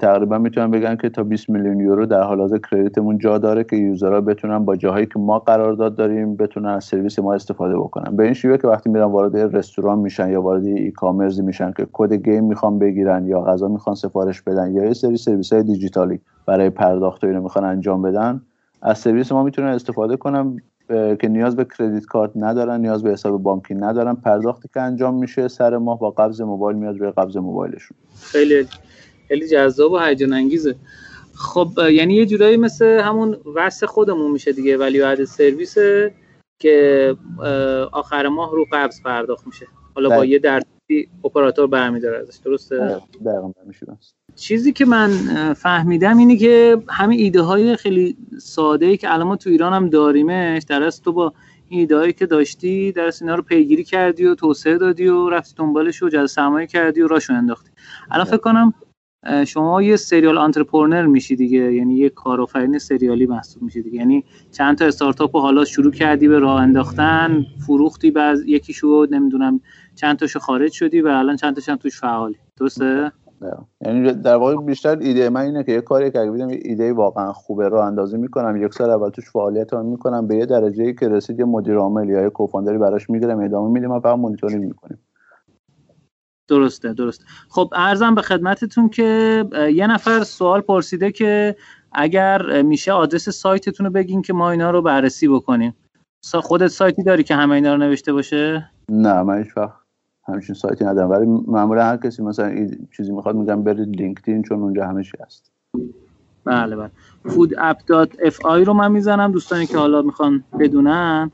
[0.01, 3.65] تقریبا می‌تونم بگم که تا 20 میلیون یورو در حال حاضر credit مون جا داره
[3.65, 7.77] که user ها بتونن با جاهایی که ما قرارداد داریم بتونن از سرویس ما استفاده
[7.77, 8.17] بکنن.
[8.17, 12.13] به این شیوه که وقتی میرن وارد رستوران میشن یا وارد e-commerce میشن که کد
[12.13, 16.71] game می‌خوان بگیرن یا غذا می‌خوان سفارش بدن یا یه سری سرویس های دیجیتالی برای
[16.71, 18.41] پرداخت اینو می‌خوان انجام بدن
[18.83, 20.57] از سرویس ما می‌تونن استفاده کنن.
[20.89, 25.49] که نیاز به کردیت کارت ندارن نیاز به حساب بانکی ندارن پرداختی که انجام میشه
[25.49, 27.97] سر ماه با قبض موبایل میاد روی قبض موبایلشون.
[28.21, 28.69] خیلی
[29.29, 30.77] خیلی جذاب و هیجان انگیزه.
[31.35, 35.77] خب یعنی یه جورایی مثل همون وصل خودمون میشه دیگه ولی بعد سرویس
[36.59, 37.17] که
[37.93, 39.67] آخر ماه رو قبض پرداخت میشه.
[39.95, 42.77] حالا با یه درصدی اپراتور برمیداره ازش درسته؟
[43.25, 43.53] دقیقاً
[44.39, 45.09] چیزی که من
[45.55, 49.89] فهمیدم اینه که همه ایده های خیلی ساده ای که الان ما تو ایران هم
[49.89, 51.33] داریمش در تو با
[51.69, 56.03] ایده هایی که داشتی در اینا رو پیگیری کردی و توسعه دادی و رفتی دنبالش
[56.03, 57.71] و جذب سرمایه کردی و راشو انداختی.
[58.11, 58.75] الان فکر کنم
[59.47, 63.99] شما یه سریال آنترپرنر میشی دیگه یعنی یه کارآفرین سریالی محسوب میشی دیگه.
[63.99, 69.09] یعنی چند تا استارتاپ رو حالا شروع کردی به راه انداختن فروختی بعد یکی شد
[69.11, 69.61] نمی‌دونم
[69.95, 72.37] چند تاشو خارج شدی و الان چند تاشم توش فعالی.
[72.57, 73.13] درسته؟
[73.81, 77.33] یعنی در واقع بیشتر ایده من اینه که یه کاری که اگه بیدم ایده واقعا
[77.33, 78.57] خوبه راه اندازی می‌کنم.
[78.57, 80.27] یک سال اول توش فعالیت هم می‌کنم.
[80.27, 83.71] به یه درجه ای که رسید یه مدیر عامل یا یه کوفاندری براش می‌گیرم ادامه
[83.71, 84.99] میدیم و فقط مونیتورینگ می‌کنیم.
[86.49, 89.45] درسته درست خب ارزم به خدمتتون که
[89.75, 91.57] یه نفر سوال پرسیده که
[91.93, 95.77] اگر میشه آدرس سایتتون رو بگین که ما اینا رو بررسی بکنیم.
[96.35, 99.88] خودت سایتی داری که همه اینا رو نوشته باشه؟ نه من هیچ وقت
[100.29, 101.11] همچین سایتی ندارم.
[101.11, 105.51] ولی معمولا هر کسی مثلا چیزی می‌خواد میگم برید لینکدین چون اونجا همه چی هست.
[106.45, 106.91] بله بله.
[107.27, 109.33] foodapp.fi رو من می‌زنم.
[109.33, 111.31] دوستانی که حالا می‌خوان بدونن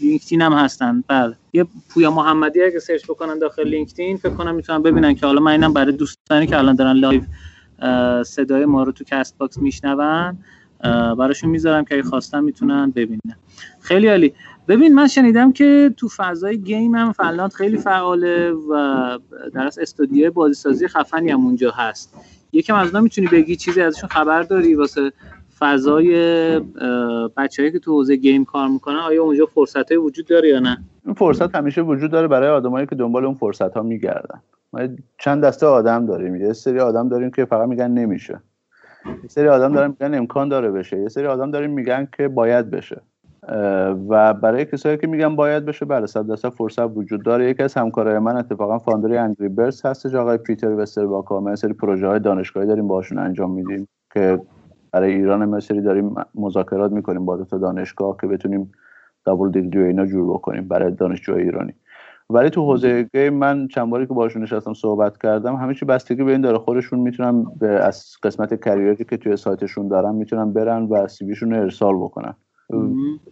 [0.00, 1.04] لینکدین هم هستن.
[1.08, 1.36] بله.
[1.52, 5.52] یه پویا محمدی اگه search بکنن داخل لینکدین فکر کنم می‌تونن ببینن که حالا من
[5.52, 7.22] اینم برای دوستانی که الان دارن live
[8.22, 10.38] صدای ما رو تو Castbox میشنون
[11.18, 13.36] براشون می‌ذارم که اگه خواستن می‌تونن ببینن.
[13.80, 14.34] خیلی عالی.
[14.68, 19.18] ببین من شنیدم که تو فضای game هم فنلاند خیلی فعاله و
[19.54, 22.14] در از استودیو بازیسازی خفنی هم اونجا هست.
[22.52, 25.12] یکم از اونا می‌تونی بگی چیزی ازشون خبر داری واسه
[25.58, 26.10] فضای
[27.36, 31.14] بچههایی که تو حوزه game کار می‌کنن؟ آیا اونجا فرصت وجود داره یا نه؟ این
[31.14, 34.40] فرصت همیشه وجود داره برای آدمایی که دنبال اون فرصت ها میگردن.
[34.72, 34.80] ما
[35.18, 36.36] چند دسته آدم داریم.
[36.36, 38.40] یه سری آدم داریم که فقط میگن نمیشه.
[39.06, 40.98] یه سری آدم دارن میگن امکان داره بشه.
[40.98, 43.00] یه سری آدم داریم میگن که باید بشه.
[44.08, 47.50] و برای کسایی که میگن باید بشه بله صد درصد فرصت وجود داره.
[47.50, 52.06] یکی از همکارای من اتفاقا فاندری انگری برس هستش آقای پیتر وسترباکا ما سری پروژه
[52.06, 54.40] های دانشگاهی داریم باشون انجام میدیم که
[54.92, 58.72] برای ایران ما داریم مذاکرات می‌کنیم با دو دانشگاه که بتونیم
[59.24, 61.72] دابل دیگری اینا جور بکنیم برای دانشجوهای ایرانی.
[62.30, 66.24] ولی تو حوزه game من چند باری که باشون نشستم صحبت کردم همه چی بستگی
[66.24, 66.58] به این داره.
[66.58, 71.23] خودشون می‌تونن به از قسمت career ی که توی سایتشون دارن می‌تونن برن و CV
[71.23, 72.34] شون رو ارسال بکنن.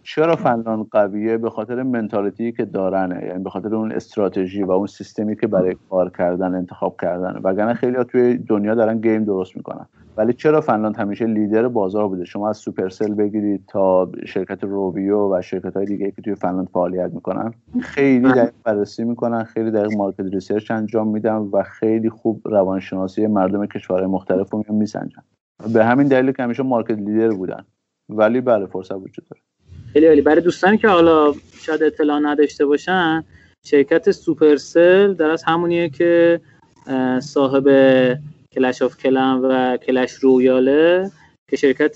[0.03, 3.25] چرا فنلاند قویه؟ به خاطر mentality که دارنه.
[3.25, 7.39] یعنی به خاطر اون استراتژی و اون سیستمی که برای کار کردن انتخاب کردن.
[7.43, 9.85] وگرنه خیلی ها توی دنیا دارن game درست می‌کنن.
[10.17, 15.41] ولی چرا فنلاند همیشه لیدر بازار بوده؟ شما از Supercell بگیرید تا شرکت Rovio و
[15.41, 17.53] شرکت های دیگه که توی فنلاند فعالیت می‌کنن.
[17.81, 23.65] خیلی دقیق بررسی می‌کنن خیلی دقیق market research انجام میدن و خیلی خوب روانشناسی مردم
[23.65, 25.21] کشورهای مختلف رو میسنجن.
[25.73, 27.63] به همین دلیل که همیشه market leader بودن.
[28.09, 29.41] ولی بله فرصت وجود داره.
[29.93, 30.21] خیلی عالی.
[30.21, 33.23] برای دوستانی که حالا شاید اطلاع نداشته باشن
[33.65, 36.41] شرکت Supercell در از همونیه که
[37.19, 37.67] صاحب
[38.51, 41.11] Clash of Clans و Clash Royale ه
[41.49, 41.95] که شرکت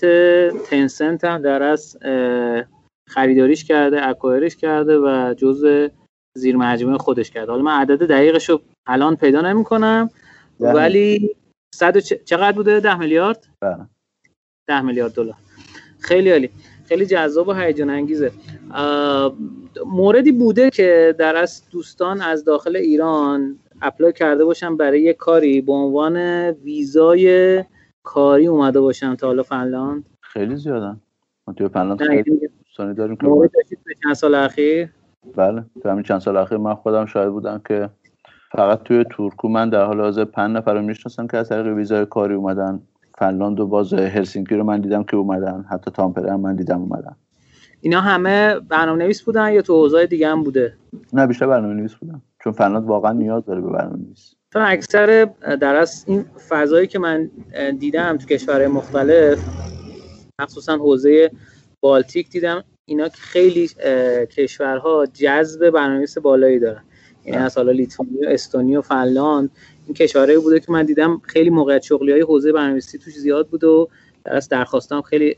[0.70, 1.96] Tencent هم در از
[3.08, 5.90] خریداریش کرده اکوایرش کرده و جز
[6.36, 7.50] زیر مجموعه خودش کرده.
[7.52, 10.10] حالا من عدد دقیقش رو الان پیدا نمی کنم
[10.60, 11.36] ولی
[11.74, 13.86] صد چقدر بوده؟ ده میلیارد؟ بله.
[14.68, 15.34] ده میلیارد دلار.
[16.04, 16.50] خیلی عالی.
[16.84, 18.32] خیلی جذاب و هیجان انگیزه.
[19.86, 25.60] موردی بوده که در از دوستان از داخل ایران اپلای کرده باشن برای یه کاری
[25.60, 26.16] به عنوان
[26.50, 27.64] ویزای
[28.02, 30.04] کاری اومده باشن تا حالا فنلاند.
[30.20, 31.00] خیلی زیادن
[31.46, 33.26] ما توی فنلاند خیلی دوستانی داریم که
[34.02, 34.88] چند سال اخیر؟
[35.36, 37.90] بله تو همین چند سال اخیر من خودم شاهد بودم که
[38.52, 42.06] فقط توی تورکو من در حال حاضر پنج نفر رو می‌شناسم که از طریق ویزای
[42.06, 42.82] کاری اومدن.
[43.18, 45.64] فنلاند و باز هلسینکی رو من دیدم که اومدن.
[45.70, 47.16] حتی تامپره هم من دیدم اومدن.
[47.80, 50.76] اینا همه برنامه نویس بودن یا تو حوزه دیگه هم بوده؟
[51.12, 55.28] نه بیشتر برنامه نویس بودن چون فنلاند واقعا نیاز داره به برنامه نویس چون اکثر
[55.60, 57.30] در از این فضایی که من
[57.78, 59.38] دیدم تو کشورهای مختلف
[60.40, 61.30] مخصوصا حوزه
[61.80, 63.68] بالتیک دیدم اینا خیلی
[64.36, 66.82] کشورها جذب برنامه‌نویس بالایی دارن.
[67.24, 69.50] یعنی از حالا لیتوانیا استونیا و فنلاند
[69.86, 73.64] این کشورهایی بوده که من دیدم خیلی موقعیت شغلی های حوزه برنامه‌نویسی توش زیاد بود
[73.64, 73.88] و
[74.24, 75.36] از درخواستام خیلی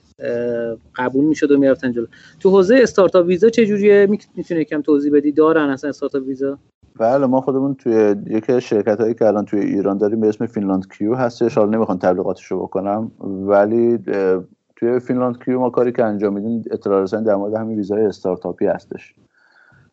[0.96, 2.06] قبول می‌شد و می‌رفتن جلو.
[2.40, 4.06] تو حوزه استارتاپ ویزا چه جوریه؟
[4.36, 6.58] می‌تونه یکم توضیح بدی؟ دارن اصلا استارتاپ ویزا؟
[6.98, 10.86] بله ما خودمون توی یکی شرکت هایی که الان توی ایران داریم به اسم Finland
[10.98, 11.58] Q هستش.
[11.58, 13.98] حالا نمی‌خوام تبلیغاتش رو بکنم ولی
[14.76, 18.66] توی Finland Q ما کاری که انجام میدیم اطلاع رسانی در مورد همین ویزای استارتاپی
[18.66, 19.14] هستش.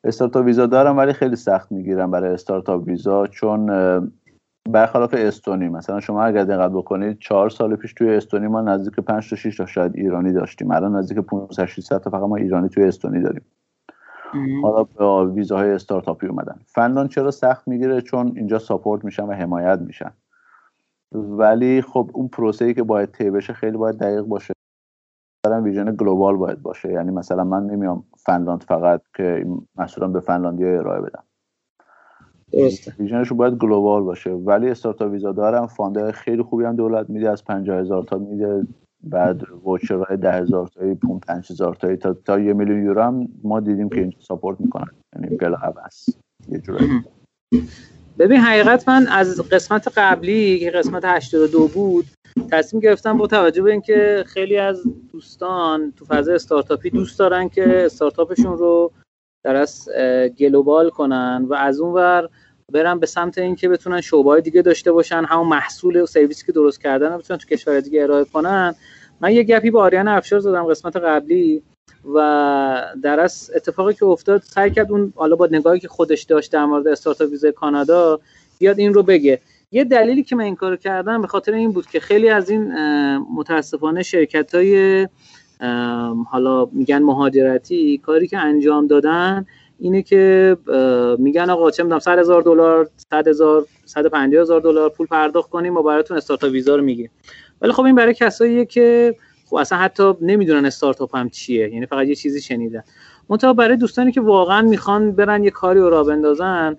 [0.03, 3.69] استارتاپ ویزا دارم ولی خیلی سخت می‌گیرم برای استارتاپ ویزا چون
[4.69, 9.29] برخلاف استونی مثلا شما اگر دقت بکنید چهار سال پیش توی استونی ما نزدیک 5
[9.29, 10.71] تا 6 تا شاید ایرانی داشتیم.
[10.71, 13.45] الان نزدیک 500 600 تا فقط ما ایرانی توی استونی داریم.
[14.63, 16.59] حالا با ویزاهای استارتاپی اومدن.
[16.65, 20.11] فنلاند چرا سخت می‌گیره؟ چون اینجا support میشن و حمایت میشن.
[21.11, 24.53] ولی خب اون پروسه ای که باید طی بشه خیلی باید دقیق باشه.
[25.45, 26.91] مثلا vision global باید باشه.
[26.91, 29.45] یعنی مثلا من نمیام فنلاند فقط که
[29.75, 31.23] محصولم به فنلاندی ارائه بدم
[32.99, 34.29] vision ش باید global باشه.
[34.29, 38.67] ولی استارتاپ ویزا دارم fund خیلی خوبی هم دولت میده از 50 هزار تا میده.
[39.03, 41.97] بعد voucher های ده هزار تایی پون پنج هزار تایی.
[41.97, 44.91] تا, تا یه میلیون یورو هم ما دیدیم که اینجا support می‌کنن.
[45.15, 46.09] یعنی بلا عوض.
[46.49, 46.89] یه جورایی.
[48.19, 52.05] ببین حقیقت من از قسمت قبلی که قسمت 82 بود
[52.51, 57.85] تصمیم گرفتم با توجه به اینکه خیلی از دوستان تو فضای استارتاپی دوست دارن که
[57.85, 58.91] استارتاپشون رو
[59.43, 59.89] در از
[60.39, 62.29] گلوبال کنن و از اون ور
[62.71, 66.81] برن به سمت اینکه بتونن شعبه دیگه داشته باشن همون محصول و سرویسی که درست
[66.81, 68.75] کردن بتونن تو کشور دیگه ارائه کنن.
[69.21, 71.63] من یه گپی با آریان افشار زدم قسمت قبلی
[72.13, 76.51] و در از اتفاقی که افتاد سعی کرد اون حالا با نگاهی که خودش داشت
[76.51, 78.19] در مورد استارتاپ ویزای کانادا
[78.59, 79.41] بیاد این رو بگه.
[79.71, 82.73] یه دلیلی که من این کارو کردم به خاطر این بود که خیلی از این
[83.17, 85.07] متاسفانه شرکت های
[86.29, 89.45] حالا میگن مهاجرتی کاری که انجام دادن
[89.79, 90.57] اینه که
[91.19, 95.73] میگن آقا چه می‌دونم 100 هزار دلار 100 هزار 150 هزار دلار پول پرداخت کنیم
[95.73, 97.09] ما براتون استارتاپ ویزا رو میگیم.
[97.61, 99.15] ولی خب این برای کساییه که
[99.45, 102.83] خب اصلا حتی نمی‌دونن استارتاپ هم چیه یعنی فقط یه چیزی شنیدن.
[103.29, 106.77] منتها برای دوستانی که واقعا می‌خوان برن یه کاری رو را بندازن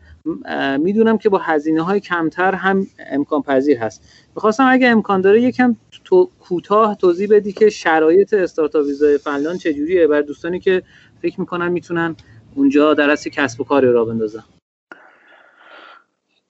[0.79, 4.03] می‌دونم که با هزینه های کمتر هم امکان پذیر هست.
[4.37, 10.07] می‌خواستم اگه امکان داره یکم تو کوتاه توضیح بدی که شرایط استارتاپ ویزای فنلاند چجوریه؟
[10.07, 10.83] برای دوستانی که
[11.23, 12.17] فکر می‌کنن می‌تونن
[12.55, 14.45] اونجا در کسب و کاری را بندازن.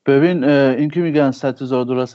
[0.07, 2.09] ببین این که میگن 100 هزار دلار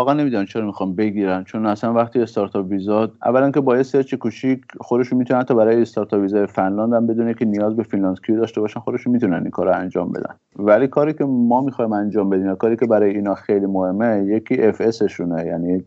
[0.00, 4.14] واقعا نمی‌دونم چرا می‌خوام بگیرن چون اصلا وقتی استارتاپ ویزا اولا که با یه search
[4.14, 8.36] کوچیک خودشون می‌تونن تا برای استارتاپ ویزای فنلاند هم بدونه که نیاز به Finland Q
[8.36, 10.34] داشته باشن خودشون می‌تونن این کار انجام بدن.
[10.56, 14.80] ولی کاری که ما می‌خوایم انجام بدیم کاری که برای اینا خیلی مهمه یکی FS
[14.80, 15.84] شونه یعنی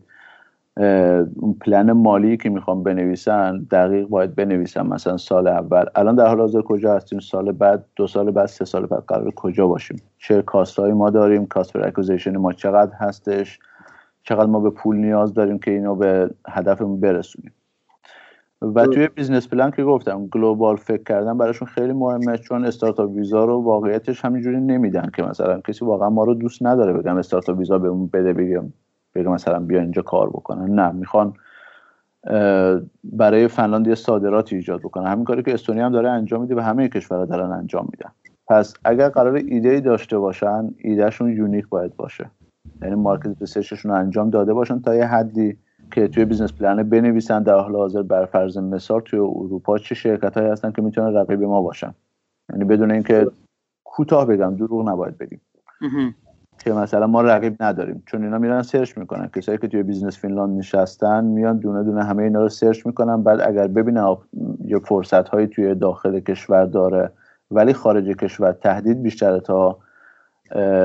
[0.76, 5.84] اون پلن مالی که می‌خوام بنویسن دقیق باید بنویسن مثلا سال اول.
[5.94, 9.30] الان در حال حاضر کجا هستیم؟ سال بعد دو سال بعد سه سال بعد قرار
[9.30, 13.58] کجا باشیم؟ چه cost ما داریم؟ cost per month چقدر هستش؟
[14.22, 17.52] چقدر ما به پول نیاز داریم که اینو به هدفمون برسونیم؟
[18.62, 23.44] و توی business plan که گفتم global فکر کردن براشون خیلی مهمه چون استارتاپ ویزا
[23.44, 27.78] رو واقعیتش همینجوری نمیدن که مثلا کسی واقعا ما رو دوست نداره بگم استارتاپ ویزا
[27.78, 28.72] بهمون بده بگم
[29.14, 31.34] بگم مثلا بیا اینجا کار بکنن نه می‌خوان
[33.04, 36.60] برای فنلاند یه صادراتی ایجاد بکنن همین کاری که استونیا هم داره انجام میده و
[36.60, 38.10] همه کشورها دارن انجام میدن.
[38.48, 42.30] پس اگر قرار ایده ای داشته باشن ایدهشون unique باید باشه.
[42.82, 45.56] یعنی market research شون رو انجام داده باشن تا یه حدی
[45.92, 50.36] که توی business plan بنویسن در حال حاضر بر فرض مثال توی اروپا چه شرکت
[50.36, 51.94] هایی هستن که می‌تونن رقیب ما باشن.
[52.50, 53.26] یعنی بدون اینکه
[53.84, 55.40] کوتاه بگم دروغ نباید بگیم.
[56.64, 58.02] که مثلا ما رقیب نداریم.
[58.06, 59.28] چون اینا میرن search می‌کنن.
[59.36, 63.22] کسایی که توی Business Finland نشستن میان دونه دونه همه اینا رو search می‌کنن.
[63.22, 64.16] بعد اگر ببینن
[64.64, 67.10] یه فرصت هایی توی داخل کشور داره
[67.50, 69.78] ولی خارج کشور تهدید بیشتره تا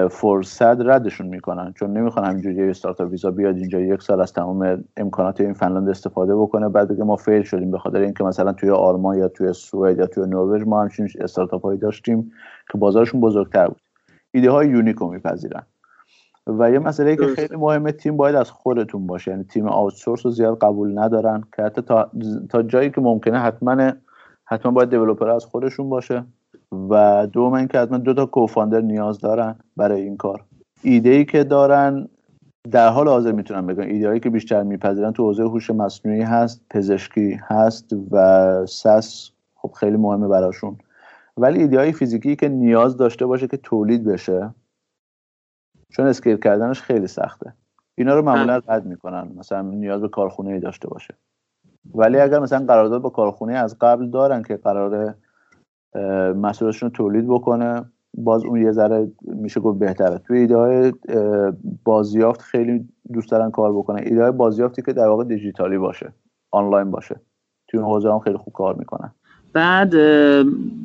[0.10, 1.74] فرصت ردشون می‌کنن.
[1.74, 6.36] چون نمی‌خوان همینجوری استارتاپ ویزا بیاد اینجا یک سال از تمام امکانات این فنلاند استفاده
[6.36, 9.98] بکنه بعد بگه ما فیل شدیم به خاطر اینکه مثلا توی آلمان یا توی سوئد
[9.98, 12.32] یا توی نروژ ما همچین استارتاپ داشتیم
[12.72, 13.87] که بازارشون بزرگتر بود.
[14.38, 15.64] ایده های یونیک رو میپذیرن.
[16.48, 19.32] و یه مسئله که خیلی مهمه تیم باید از خودتون باشه.
[19.32, 21.44] یعنی تیم آوتسورس رو زیاد قبول ندارن.
[21.56, 22.12] که حتی تا,
[22.50, 23.92] تا جایی که ممکنه حتما
[24.46, 26.26] حتما باید دیولپر از خودشون باشه.
[26.90, 30.44] و دوم اینکه حتما دو تا کوفاندر نیاز دارن برای این کار.
[30.82, 32.08] ایده ای که دارن
[32.72, 36.62] در حال حاضر می‌تونم بگم ایده هایی که بیشتر میپذیرن تو حوزه هوش مصنوعی هست
[36.70, 40.78] پزشکی هست و سس خب خیلی مهمه براشون.
[41.38, 44.54] ولی ایده های فیزیکی که نیاز داشته باشه که تولید بشه
[45.90, 47.54] چون اسکیل کردنش خیلی سخته.
[47.98, 51.14] اینا رو معمولا رد می‌کنن مثلا نیاز به کارخونه ای داشته باشه.
[51.96, 55.16] ولی اگر مثلا قرارداد با کارخونه از قبل دارن که قرار
[56.36, 57.86] مسئولیتشون تولید بکنه
[58.18, 60.18] باز اون یه ذره میشه گفت بهتره.
[60.18, 60.94] توی ایده های
[61.84, 64.04] بازیافت خیلی دوست دارن کار بکنن.
[64.04, 66.14] ایده های بازیافتی که در واقع دیجیتالی باشه
[66.52, 67.22] آنلاین باشه.
[67.68, 69.12] توی اون حوزه هم خیلی خوب کار می‌کنن.
[69.58, 69.94] بعد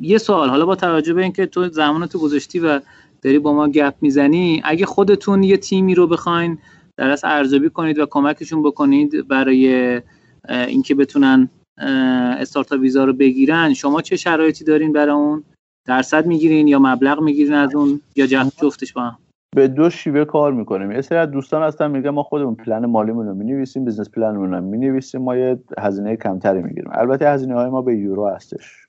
[0.01, 0.49] یه سوال.
[0.49, 2.79] حالا با توجه به اینکه تو زمان تو گذاشتی و
[3.21, 6.57] داری با ما گپ می‌زنی اگه خودتون یه تیمی رو بخواین
[6.97, 10.01] در ارزیابی کنید و کمکشون بکنید برای
[10.49, 15.43] اینکه بتونن استارتاپ ویزا رو بگیرن شما چه شرایطی دارین برای اون؟
[15.85, 19.17] درصد می‌گیرین یا مبلغ می‌گیرین از اون؟ یا جفتش با هم؟
[19.55, 20.91] به دو شیوه کار می‌کنیم.
[20.91, 24.53] یه سری از دوستان هستن میگن ما خودمون پلن مالیمون رو می‌نویسیم business plan مون
[24.53, 26.91] رو می‌نویسیم ما یه هزینه کمتری می‌گیریم.
[26.93, 28.87] البته هزینه های ما به یورو هستش.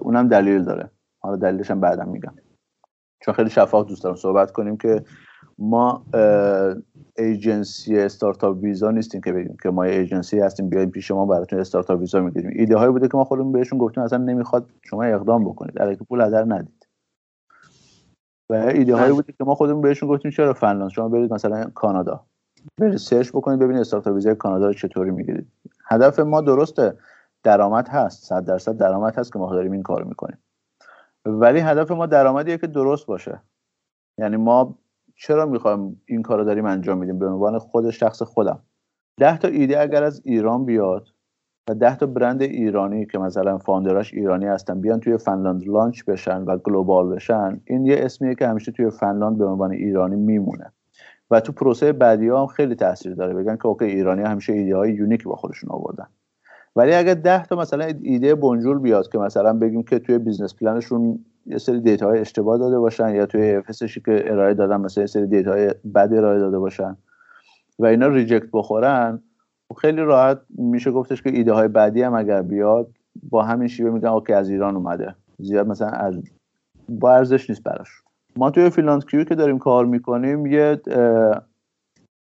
[0.00, 0.90] اونم دلیل داره.
[1.20, 2.32] حالا دلیلش هم بعدم میگم.
[3.20, 5.02] چون خیلی شفاف دوست دارم صحبت کنیم که
[5.58, 6.04] ما
[7.18, 12.00] ایجنسی استارتاپ ویزا نیستیم که بگیم که ما ایجنسی هستیم بیایم پیش ما براتون استارتاپ
[12.00, 12.50] ویزا می‌گیریم.
[12.54, 15.74] ایده هایی بوده که ما خودمون بهشون گفتیم اصلا نمی‌خواد شما اقدام بکنید.
[15.74, 16.81] در پول هدر ندید.
[18.52, 22.24] و ایده هایی بوده که ما خودمون بهشون گفتیم چرا فنلاند؟ شما برید مثلا کانادا.
[22.78, 25.46] برید search بکنید ببینید استارتاپ ویزا کانادا رو چطوری می‌گیرید.
[25.86, 26.96] هدف ما درسته
[27.42, 30.38] درآمد هست 100 درصد درآمد هست که ما داریم این کار می‌کنیم.
[31.24, 33.40] ولی هدف ما درآمدیه که درست باشه.
[34.18, 34.78] یعنی ما
[35.14, 38.62] چرا می‌خوایم این کار رو داریم انجام میدیم؟ به عنوان خود شخص خودم.
[39.20, 41.08] ده تا ایده اگر از ایران بیاد
[41.68, 46.04] و ده تا برند ایرانی که مثلا founder اش ایرانی هستن بیان توی فنلاند launch
[46.04, 47.60] بشن و global بشن.
[47.64, 50.72] این یه اسمیه که همیشه توی فنلاند به عنوان ایرانی میمونه.
[51.30, 53.34] و تو پروسه بعدی ها هم خیلی تاثیر داره.
[53.34, 56.06] بگن که OK ایرانی همیشه ایده های unique با خودشون آوردن.
[56.76, 60.89] ولی اگر ده تا مثلا ایده بنجول بیاد که مثلا بگیم که توی business plan
[60.89, 64.76] شون یه سری data های اشتباه داده باشن یا توی FS شی که ارائه دادن
[64.76, 66.96] مثلا یه سری data های بد ارائه داده باشن
[67.78, 69.22] و اینا reject بخورن
[69.72, 72.88] خیلی راحت میشه گفتش که ایده های بعدی هم اگر بیاد
[73.30, 75.14] با همین شیوه میگن OK از ایران اومده.
[75.38, 76.22] زیاد مثلا از
[76.88, 77.88] با ارزش نیست براش.
[78.36, 80.80] ما توی Finland Q که داریم کار می‌کنیم یه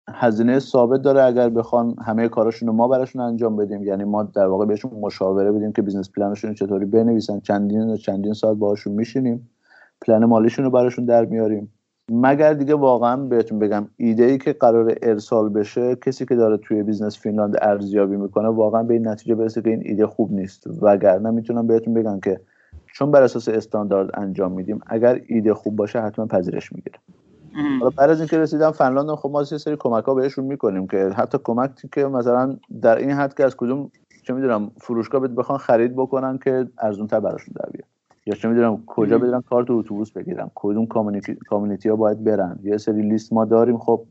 [0.09, 3.83] هزینه ثابت داره اگر بخوان همه کاراشون رو ما براشون انجام بدیم.
[3.83, 7.39] یعنی ما در واقع بهشون مشاوره بدیم که business plan شون چطوری بنویسن.
[7.39, 9.49] چندین چندین ساعت باهاشون میشینیم.
[10.01, 11.73] پلن مالیشون رو براشون در میاریم.
[12.11, 16.83] مگر دیگه واقعا بهتون بگم ایده ای که قرار ارسال بشه کسی که داره توی
[16.83, 20.67] Business Finland ارزیابی می‌کنه واقعا به این نتیجه برسه که این ایده خوب نیست.
[20.81, 22.39] وگرنه می‌تونم بهتون بگم که
[22.93, 26.99] چون بر اساس استاندارد انجام میدیم اگر ایده خوب باشه حتما پذیرش می‌گیره
[27.79, 31.09] حالا بعد از اینکه رسیدم فنلاند خب ما یه سری کمک ها بهشون می‌کنیم که
[31.15, 33.91] حتی کمکی که مثلا در این حد که از کدوم
[34.23, 37.96] چه می‌دونم فروشگاه بخوان خرید بکنن که ارزون تر براشون در بیاد.
[38.27, 40.85] یا چه می‌دونم کجا بدونم کارت اتوبوس بگیرم کدوم
[41.49, 42.59] کامیونیتی ها باید برن.
[42.63, 43.77] یه سری لیست ما داریم.
[43.77, 44.05] خب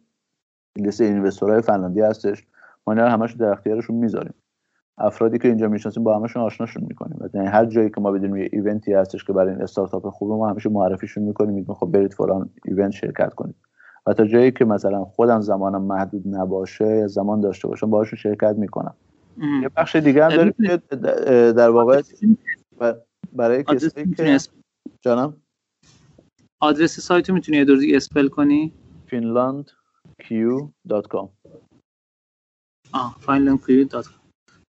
[0.77, 2.47] لیست اینوستورهای فنلاندی هستش.
[2.87, 4.35] ما اینا همش در اختیارشون می‌ذاریم.
[4.99, 7.31] افرادی که اینجا می‌شناسیم با همشون آشناشون می‌کنیم.
[7.35, 10.49] یعنی هر جایی که ما بدونیم یه ایونتی هستش که برای این استارتاپ خوبه ما
[10.51, 11.55] همیشه معرفیشون می‌کنیم.
[11.55, 13.55] میگیم خب برید فلان ایونت شرکت کنید.
[14.07, 18.55] و تا جایی که مثلا خودم زمانم محدود نباشه یا زمان داشته باشم باهاشون شرکت
[18.59, 18.95] می‌کنم.
[19.63, 20.97] یه بخش دیگه هم داریم که
[21.53, 22.03] در واقع
[23.37, 24.39] برای کسی که
[25.01, 25.37] جانم؟
[26.61, 28.73] آدرس سایت می‌تونی یه دور اسپل کنی؟
[29.09, 31.29] finlandq.com
[32.93, 34.09] آه finlandq.com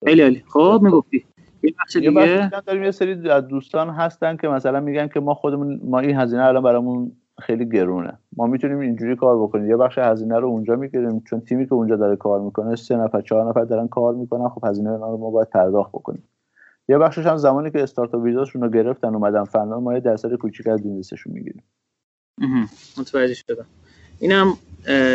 [0.05, 0.43] خیلی عالی.
[0.47, 1.25] خب می‌گفتی.
[1.63, 5.81] یه بخش دیگه داریم یه سری از دوستان هستن که مثلا میگن که ما خودمون
[5.83, 7.11] ما این هزینه الان برامون
[7.41, 8.19] خیلی گرونه.
[8.37, 9.69] ما می‌تونیم اینجوری کار بکنیم.
[9.69, 11.19] یه بخش هزینه رو اونجا می‌گیریم.
[11.19, 14.49] چون تیمی که اونجا داره کار می‌کنه سه نفر چهار نفر دارن کار می‌کنن.
[14.49, 16.23] خب هزینه رو ما باید پرداخت بکنیم.
[16.89, 20.67] یه بخشش هم زمانی که استارتاپ ویزاشون رو گرفتن اومدن فنلاند ما یه درصد کوچیک
[20.67, 21.63] از business شون می‌گیریم.
[22.97, 23.65] متوجه شدم.
[24.19, 24.57] اینم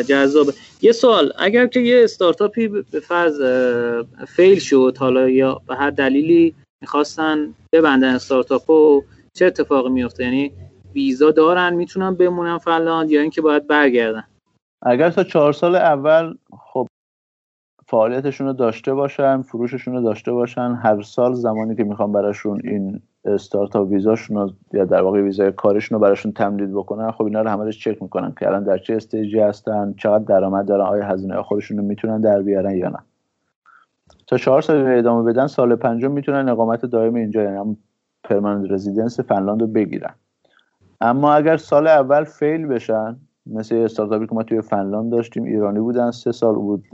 [0.09, 0.52] جذابه.
[0.82, 3.43] یه سوال اگر که یه استارتاپی به فرض
[4.28, 9.02] fail شد حالا یا به هر دلیلی می‌خواستن ببندن استارتاپو
[9.34, 10.52] چه اتفاقی میفته یعنی
[10.94, 14.24] ویزا دارن می‌تونن بمونن فلان یا اینکه باید برگردن؟
[14.82, 16.88] اگر تا چهار سال اول خب
[17.89, 20.75] فعالیتشون رو داشته باشن فروششون رو داشته باشن.
[20.83, 26.03] هر سال زمانی که می‌خوان براشون این استارتاپ ویزاشون یا در واقع ویزای کارشون رو
[26.03, 29.95] براشون تمدید بکنن خب اینا رو همه چک می‌کنن که الان در چه استیجی هستن
[29.99, 32.99] چقدر درآمد دارن آیا هزینه خودشون رو می‌تونن در بیارن یا نه.
[34.27, 37.77] تا چهار سال ادامه بدن سال پنجم می‌تونن اقامت دائم اینجا یعنی هم
[38.25, 40.15] پرمننت رزیدنس فنلاند رو بگیرن.
[41.01, 46.10] اما اگر سال اول فیل بشن مثل استارتاپی که ما توی فنلاند داشتیم ایرانی بودن
[46.10, 46.85] سه سال بود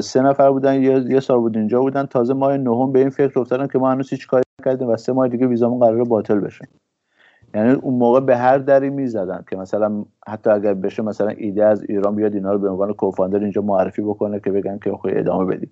[0.00, 2.06] سه نفر بودن یه, یه سال بود اینجا بودن.
[2.06, 5.12] تازه ماه نهم به این فکر افتادن که ما هنوز هیچ کاری کردیم و سه
[5.12, 6.68] ماه دیگه ویزامون قرار باطل بشه.
[7.54, 11.82] یعنی اون موقع به هر دری می‌زدن که مثلا حتی اگر بشه مثلا ایده از
[11.82, 15.44] ایران بیاد اینا رو به عنوان کوفاندر اینجا معرفی بکنه که بگن که خب ادامه
[15.44, 15.70] بدیم.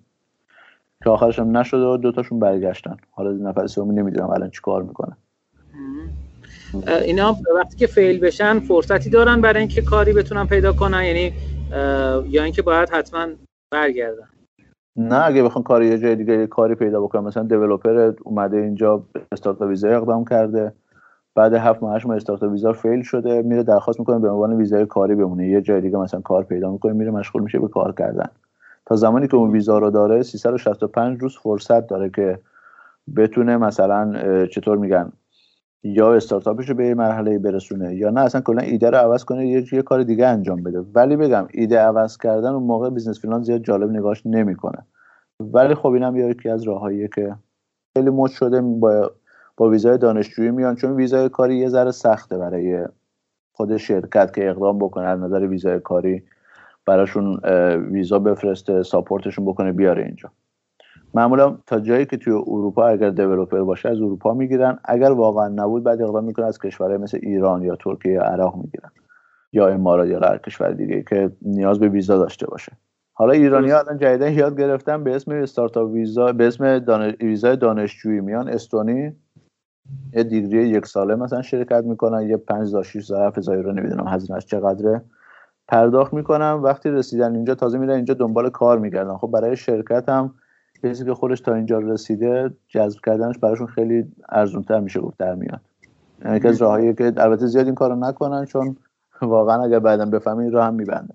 [1.04, 2.96] که آخرش هم نشد و دوتاشون برگشتن.
[3.10, 5.16] حالا نفر سومی نمی‌دونم الان چی کار می‌کنه
[7.04, 11.32] اینا وقتی که فیل بشن فرصتی دارن برای اینکه کاری بتونن پیدا کنن یعنی
[12.28, 13.26] یا اینکه باید حتما
[13.70, 14.28] برگردن.
[14.96, 17.24] نه اگه بخوان کاری یه جای دیگه کاری پیدا بکنن.
[17.24, 20.72] مثلا دیولپر اومده اینجا استارتاپ ویزا اقدام کرده.
[21.34, 25.14] بعد هفت ماه ماه استارتاپ ویزا فیل شده میره درخواست می‌کنه به عنوان ویزای کاری
[25.14, 25.48] بمونه.
[25.48, 28.28] یه جای دیگه مثلا کار پیدا می‌کنه میره مشغول میشه به کار کردن.
[28.86, 32.38] تا زمانی که اون ویزا رو داره 365 روز فرصت داره که
[33.16, 34.14] بتونه مثلا
[34.46, 35.12] چطور میگن
[35.82, 39.82] یا استارتاپش رو به مرحله برسونه یا نه اصلا کلا ایده رو عوض کنه یه,
[39.82, 40.80] کار دیگه انجام بده.
[40.80, 44.86] ولی بگم ایده عوض کردن اون موقع Business Finland زیاد جالب نگاش نمی‌کنه.
[45.40, 47.36] ولی خب اینم یکی از راههاییه که
[47.96, 49.10] خیلی مد شده با
[49.56, 52.86] با ویزای دانشجویی میان چون ویزای کاری یه ذره سخته برای
[53.52, 56.22] خود شرکت که اقدام بکنه از نظر ویزای کاری
[56.86, 57.40] براشون
[57.90, 60.30] ویزا بفرسته ساپورتشون بکنه بیاره اینجا.
[61.14, 64.78] معمولا تا جایی که توی اروپا اگر دیولپر باشه از اروپا می‌گیرن.
[64.84, 68.90] اگر واقعا نبود بعد اقدام می‌کنن از کشورهای مثل ایران یا ترکیه یا عراق می‌گیرن.
[69.52, 72.72] یا امارات یا هر کشور دیگه که نیاز به ویزا داشته باشه.
[73.12, 77.14] حالا ایرانی ها الان جدیدا یاد گرفتن به اسم استارتاپ ویزا به اسم دانش...
[77.20, 78.20] ویزای دانشجویی.
[78.20, 79.12] میان استونی
[80.12, 85.02] یه دیگری یک ساله مثلا شرکت می‌کنن یه 5000 6000 7000 یورو نمی‌دونم هزینه‌اش چقدره.
[85.68, 89.16] پرداخت می‌کنم وقتی رسیدن اینجا تازه میرن اینجا دنبال کار میگردن.
[89.16, 90.34] خب برای شرکت هم
[90.84, 95.60] کسی که خودش تا اینجا رسیده جذب کردنش براشون خیلی ارزونتر میشه گفت در میاد.
[96.24, 98.76] یعنی از راهایی که البته زیاد این کارو نکنن چون
[99.22, 101.14] واقعا اگر بعدا بفهمی این راه هم میبنده.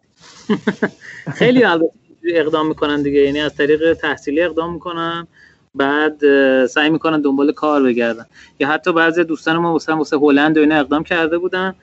[1.39, 1.91] خیلی البته
[2.25, 3.19] اقدام می‌کنن دیگه.
[3.19, 5.27] یعنی از طریق تحصیلی اقدام می‌کنن
[5.75, 6.21] بعد
[6.65, 8.25] سعی می‌کنن دنبال کار بگردن.
[8.59, 11.75] یا حتی بعضی دوستان ما مثلا واسه هلند و اینا اقدام کرده بودن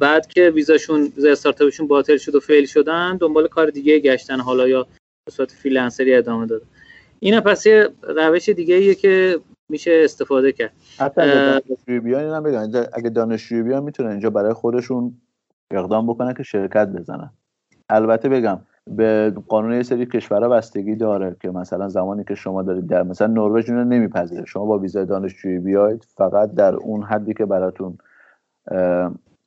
[0.00, 4.40] بعد که ویزاشون ویزا استارتاپشون باطل شد و فیل شدن دنبال کار دیگه گشتن.
[4.40, 4.86] حالا یا
[5.24, 6.66] به صورت فریلنسری ادامه دادن.
[7.20, 10.72] این پس یه روش دیگه ایه که میشه استفاده کرد.
[10.98, 15.20] حتی اگه بیان بگن اگه دانشجوی بیان می‌تونن اینجا برای خودشون
[15.70, 17.30] اقدام بکنن که شرکت بزنن.
[17.88, 18.58] البته بگم
[18.90, 23.26] به قانون یه سری کشورها بستگی داره که مثلا زمانی که شما دارید در مثلا
[23.26, 24.44] نروژ رو نمیپذیره.
[24.44, 27.98] شما با ویزای دانشجویی بیاید فقط در اون حدی که براتون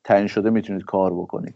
[0.03, 1.55] تعیین شده می‌تونید کار بکنید.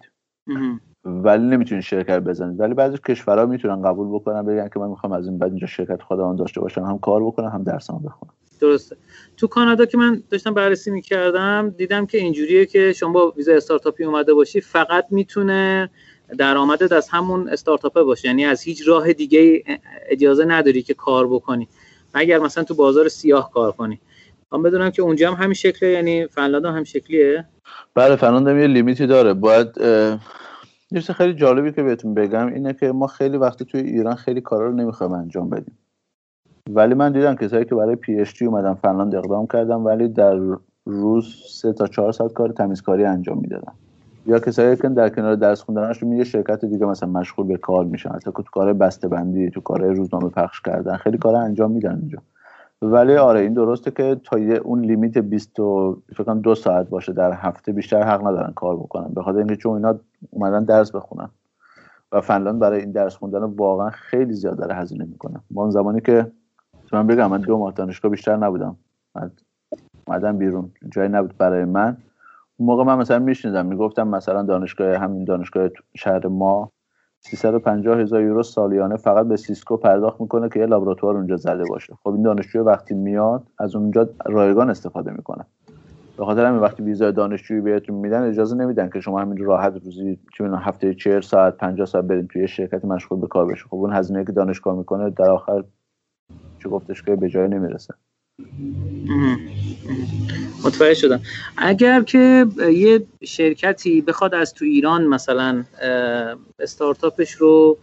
[1.06, 5.28] ولی نمی‌تونید شرکت بزنید ولی بعضی کشورها می‌تونن قبول بکنن بگن که من می‌خوام از
[5.28, 8.34] این بعد اینجا شرکت خودم داشته باشم هم کار بکنم هم درسام بخونم.
[8.60, 8.96] درسته.
[9.38, 14.04] تو کانادا که من داشتم بررسی می‌کردم دیدم که اینجوریه که شما با ویزا استارتاپی
[14.04, 15.90] اومده باشی فقط می‌تونه
[16.38, 18.28] درآمدت از همون استارتاپه باشه.
[18.28, 19.64] یعنی از هیچ راه دیگه
[20.10, 21.68] اجازه نداری که کار بکنی.
[22.14, 24.00] اگر مثلا تو بازار سیاه کار کنی.
[24.52, 27.46] من بدونم که اونجا هم همین شکله یعنی فنلاند هم شکلیه.
[27.96, 29.34] بله فنلاند هم یه لیمیتی داره.
[29.34, 29.68] باید
[30.94, 34.68] یه خیلی جالبی که بهتون بگم اینه که ما خیلی وقتی توی ایران خیلی کارا
[34.68, 35.78] رو نمی‌خوایم انجام بدیم.
[36.70, 40.40] ولی من دیدم کسایی که برای پی اچ اومدن فنلاند اقدام کردم ولی در
[40.86, 43.74] روز سه تا چهار ساعت کار تمیزکاری انجام می‌دادن.
[44.26, 48.10] یا کسایی که در کنار درس خوندنشون یه شرکت دیگه مثلا مشغول به کار میشن
[48.10, 52.18] حتی تو کار بسته بندی تو کار روزنامه پخش کردن خیلی کار انجام میدن اینجا.
[52.84, 55.52] ولی آره این درسته که تا یه اون limit 20
[56.16, 59.76] فکر دو ساعت باشه در هفته بیشتر حق ندارن کار بکنن به خاطر اینکه چون
[59.76, 60.00] اینا
[60.30, 61.30] اومدن درس بخونن
[62.12, 65.42] و فنلاند برای این درس خوندن واقعا خیلی زیاد داره هزینه می‌کنه.
[65.52, 66.32] ما اون زمانی که
[66.94, 68.76] من بگم من دو ماه دانشگاه بیشتر نبودم
[69.16, 69.32] من
[70.08, 71.98] اومدم بیرون جایی نبود برای من.
[72.58, 76.72] اون موقع من مثلا میشنیدم می‌گفتم مثلا دانشگاه همین دانشگاه شهر ما
[77.26, 81.94] 350 هزار یورو سالیانه فقط به Cisco پرداخت می‌کنه که یه لابراتوار اونجا زده باشه.
[82.04, 85.46] خب این دانشجو وقتی میاد از اونجا رایگان استفاده می‌کنه.
[86.18, 90.20] به خاطر همین وقتی ویزای دانشجویی بهتون میدن اجازه نمیدن که شما همین راحت روزی
[90.38, 93.94] چه هفته 40 ساعت 50 ساعت برید توی شرکت مشغول به کار بشه خب اون
[93.94, 95.64] هزینه که دانشگاه می‌کنه در آخر
[96.60, 97.94] چه گفتش که به جای نمی‌رسه.
[100.64, 101.22] متوجه شدم.
[101.58, 105.64] اگر که یه شرکتی بخواد از تو ایران مثلا
[106.60, 107.78] استارتاپش رو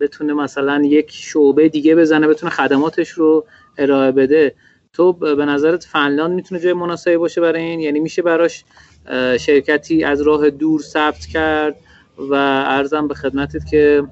[0.00, 3.46] بتونه مثلا یک شعبه دیگه بزنه بتونه خدماتش رو
[3.78, 4.54] ارائه بده
[4.92, 8.64] تو به نظرت فنلاند می‌تونه جای مناسبی باشه برای این؟ یعنی میشه براش
[9.40, 11.76] شرکتی از راه دور ثبت کرد
[12.18, 12.34] و
[12.66, 14.04] ارزم به خدمتت که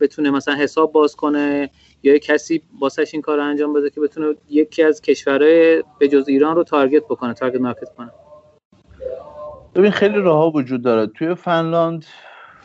[0.00, 1.70] بتونه مثلا حساب باز کنه
[2.02, 6.28] یا کسی واسش این کار رو انجام بده که بتونه یکی از کشورهای به جز
[6.28, 8.10] ایران رو تارگت بکنه تارگت مارکت کنه.
[9.74, 11.06] ببین خیلی راه وجود داره.
[11.06, 12.04] توی فنلاند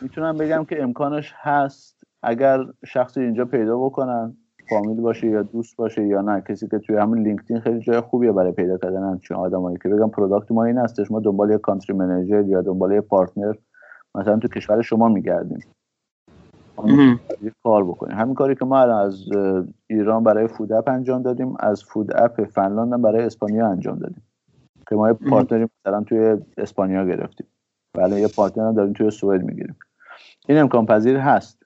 [0.02, 4.36] می‌تونم بگم که امکانش هست اگر شخصی اینجا پیدا بکنن
[4.70, 6.42] فامیل باشه یا دوست باشه یا نه.
[6.48, 9.78] کسی که توی همون LinkedIn خیلی جای خوبیه برای پیدا کردن همچین آدمایی.
[9.82, 13.54] که بگم product ما این هستش ما دنبال یه country manager یا دنبال یه partner
[14.14, 15.58] مثلا تو کشور شما میگردیم.
[17.62, 18.16] کار بکنیم.
[18.18, 19.24] همین کاری که ما از
[19.86, 24.22] ایران برای Food App انجام دادیم از Food App فنلاند هم برای اسپانیا انجام دادیم.
[24.88, 27.46] که ما یه partner ی مثلا توی اسپانیا گرفتیم.
[27.94, 29.76] بله یه partner هم داریم توی سوئد می‌گیریم.
[30.48, 31.62] این امکان پذیر هست.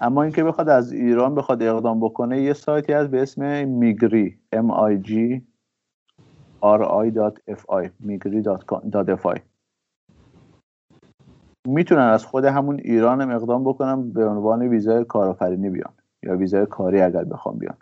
[0.00, 4.68] اما اینکه بخواد از ایران بخواد اقدام بکنه یه سایتی هست به اسم میگری m
[4.68, 5.40] i g
[6.62, 9.40] r i.fi میگری.fi
[11.68, 15.92] می‌تونن از خود همون ایران هم اقدام بکنن به عنوان ویزای کارآفرینی بیان
[16.22, 17.76] یا ویزای کاری اگر بخوام بیان.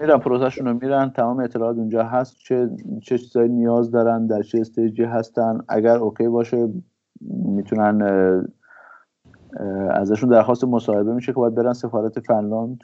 [0.00, 2.70] میرن پروسهشون رو میرن تمام اطلاعات اونجا هست چه
[3.02, 5.60] چه چیزایی نیاز دارن در چه استیجی هستن.
[5.68, 6.68] اگر اوکی باشه
[7.30, 8.02] می‌تونن
[9.90, 12.78] ازشون درخواست مصاحبه میشه که باید برن سفارت فنلاند.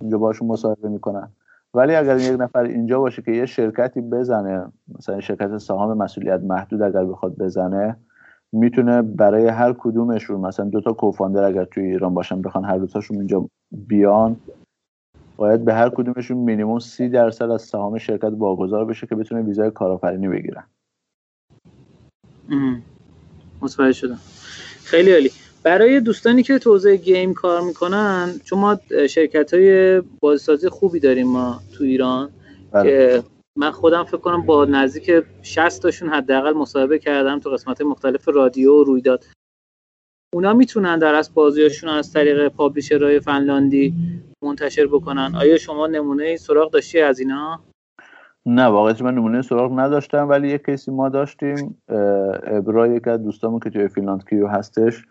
[0.00, 1.28] اونجا باشون مصاحبه می‌کنن.
[1.76, 6.82] ولی اگر یک نفر اینجا باشه که یه شرکتی بزنه مثلا شرکت سهام مسئولیت محدود
[6.82, 7.96] اگر بخواد بزنه
[8.52, 13.16] می‌تونه برای هر کدومشون مثلا دو تا کوفاندر اگر توی ایران باشن بخوان هر دوتاشون
[13.16, 14.36] اینجا بیان
[15.36, 19.70] باید به هر کدومشون مینیموم سی درصد از سهام شرکت واگذار بشه که بتونه ویزای
[19.70, 20.64] کارآفرینی بگیرن.
[23.60, 24.18] متوجه شدم.
[24.84, 25.30] خیلی عالی.
[25.66, 28.78] برای دوستانی که تو حوزه گیم کار می‌کنن چون ما
[29.08, 32.30] شرکت های بازسازی خوبی داریم ما تو ایران
[32.72, 32.90] بله.
[32.90, 33.22] که
[33.58, 38.72] من خودم فکر کنم با نزدیک 60 تاشون حداقل مصاحبه کردم تو قسمت مختلف رادیو
[38.72, 39.24] و رویداد.
[40.34, 43.94] اونا می‌تونن در از بازیاشون از طریق پابلیشرهای فنلاندی
[44.42, 45.32] منتشر بکنن.
[45.40, 47.60] آیا شما نمونه سراغ داشتی از اینا؟
[48.46, 51.82] نه واقعا من نمونه سراغ نداشتم ولی یک کیسی ما داشتیم
[52.46, 55.04] برای یکی از دوستامون که توی فینلاند کیو هستش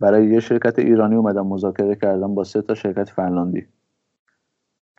[0.00, 3.66] برای یه شرکت ایرانی اومدم مذاکره کردم با سه تا شرکت فنلاندی.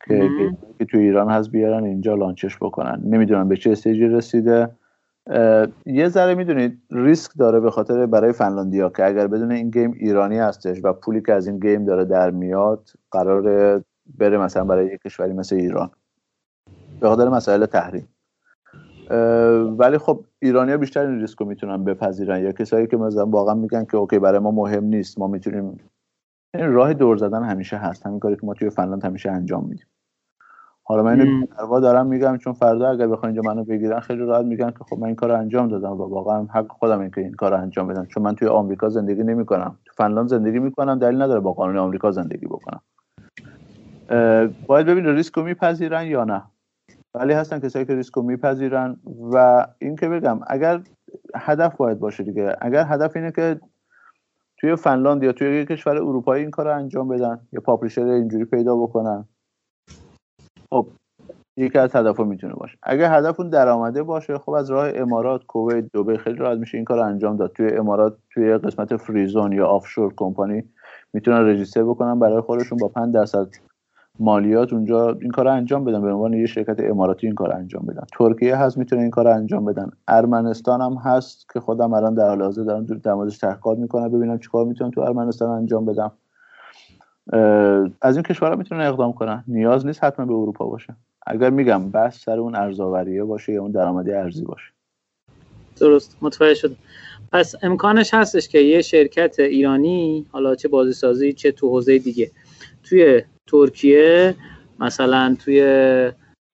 [0.06, 0.30] که
[0.78, 3.00] که توی ایران هست بیارن اینجا launch ش بکنن.
[3.04, 4.70] نمی‌دونم به چه stage ی رسیده.
[5.86, 10.38] یه ذره می‌دونید ریسک داره به خاطر برای فنلاندیا که اگر بدون این game ایرانی
[10.38, 13.42] هستش و پولی که از این game داره در میاد قرار
[14.18, 15.90] بره مثلا برای یک کشوری مثل ایران.
[17.00, 18.08] به خاطر مسائل تحریم.
[19.78, 22.42] ولی خب ایرانی ها بیشتر این ریسک رو می‌تونن بپذیرن.
[22.42, 25.80] یا کسایی که مثلا واقعا میگن که اوکی برای ما مهم نیست ما می‌تونیم
[26.54, 28.06] این راه دور زدن همیشه هست.
[28.06, 29.86] همین کاری که ما توی فنلاند همیشه انجام میدیم.
[30.82, 34.70] حالا من اینو دارم میگم چون فردا اگر بخوان اینجا منو بگیرن خیلی راحت میگن
[34.70, 37.54] که خب من این کار انجام دادم و واقعا حق خودم این که این کار
[37.54, 38.06] انجام بدم.
[38.06, 39.78] چون من توی آمریکا زندگی نمی‌کنم.
[39.84, 42.80] تو فنلاند زندگی می‌کنم دلیل نداره با قانون آمریکا زندگی بکنم.
[44.66, 46.42] باید ببین ریسک رو میپذیرن یا نه.
[47.14, 48.96] ولی هستن کسایی که ریسک رو میپذیرن
[49.32, 50.80] و این که بگم اگر
[51.34, 52.56] هدف باید باشه دیگه.
[52.60, 53.60] اگر هدف اینه که
[54.60, 58.44] توی فنلاند یا توی یک کشور اروپایی این کار رو انجام بدن یا پاپلیشر اینجوری
[58.44, 59.24] پیدا بکنن.
[60.70, 60.86] خب
[61.56, 62.78] یکی از هدفها می‌تونه باشه.
[62.82, 66.84] اگر هدف اون درآمده باشه خب از راه امارات کویت دبی خیلی راحت میشه این
[66.84, 67.52] کار رو انجام داد.
[67.52, 70.64] توی امارات توی قسمت فریزون یا آفشور کمپانی
[71.12, 73.48] می‌تونن رجیستر بکنن برای خودشون با 5 درصد
[74.20, 76.02] مالیات اونجا این کار انجام بدن.
[76.02, 78.02] به عنوان یه شرکت اماراتی این کار انجام بدن.
[78.12, 79.90] ترکیه هست می‌تونه این کار انجام بدن.
[80.08, 84.38] ارمنستان هم هست که خودم الان در حال حاضر دارم در موردش تحقیقات می‌کنم ببینم
[84.38, 86.12] چیکار می‌تونم تو ارمنستان انجام بدم.
[88.02, 89.44] از این کشورها می‌تونن اقدام کنن.
[89.48, 90.96] نیاز نیست حتما به اروپا باشه.
[91.26, 94.72] اگر میگم بس سر اون ارزآوریه باشه یا اون درآمدی ارزی باشه.
[95.80, 96.16] درست.
[96.22, 96.76] متوجه شد
[97.32, 102.30] پس امکانش هستش که یه شرکت ایرانی حالا چه بازی سازی چه تو حوزه دیگه
[102.88, 104.34] توی ترکیه
[104.80, 105.62] مثلا توی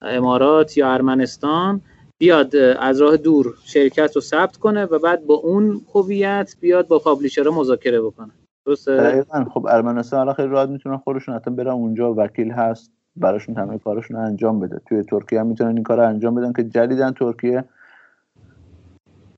[0.03, 1.81] امارات یا ارمنستان
[2.19, 6.99] بیاد از راه دور شرکت رو ثبت کنه و بعد با اون هویت بیاد با
[6.99, 8.31] پابلیشر مذاکره بکنه.
[8.67, 9.25] درسته؟
[9.55, 14.17] خب ارمنستان الان خیلی راحت می‌تونن خودشون حتی برن اونجا وکیل هست براشون همه کارشون
[14.17, 14.81] انجام بده.
[14.89, 17.65] توی ترکیه هم می‌تونن این کار رو انجام بدن که جدیدن ترکیه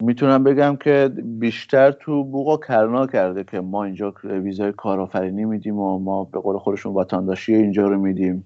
[0.01, 5.99] می‌تونم بگم که بیشتر تو بوقا کرنا کرده که ما اینجا ویزای کارآفرینی میدیم و
[5.99, 8.45] ما به قول خودشون وطنداشی اینجا رو میدیم.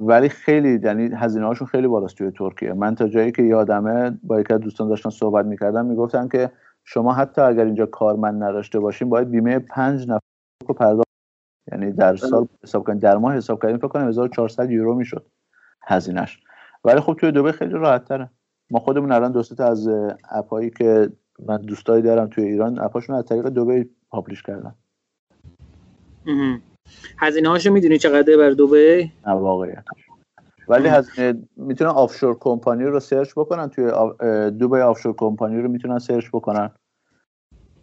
[0.00, 2.72] ولی خیلی یعنی هزینه هاشون خیلی بالاست توی ترکیه.
[2.72, 6.50] من تا جایی که یادمه با یکی دوستان داشتن صحبت می‌کردم می‌گفتن که
[6.84, 10.20] شما حتی اگر اینجا کارمند نداشته باشین باید بیمه پنج نفر
[10.68, 11.08] رو پرداخت.
[11.72, 15.26] یعنی در سال حساب کنید در ماه حساب کردیم فکر کنم 1400 یورو می‌شد
[15.82, 16.40] هزینهش
[16.84, 18.30] ولی خب توی دبی خیلی راحت تره
[18.70, 19.88] ما خودمون الان دوست از
[20.30, 21.10] app ایی که
[21.46, 24.74] من دوستایی دارم توی ایران app اشون از طریق دبی publish کردن.
[27.18, 29.84] هزینه هاشو می‌دونی چقدر بر دبی نه واقعیت
[30.68, 33.84] ولی هزینه می‌تونن offshore company رو search بکنن توی
[34.50, 36.70] دبی offshore company رو می‌تونن search بکنن.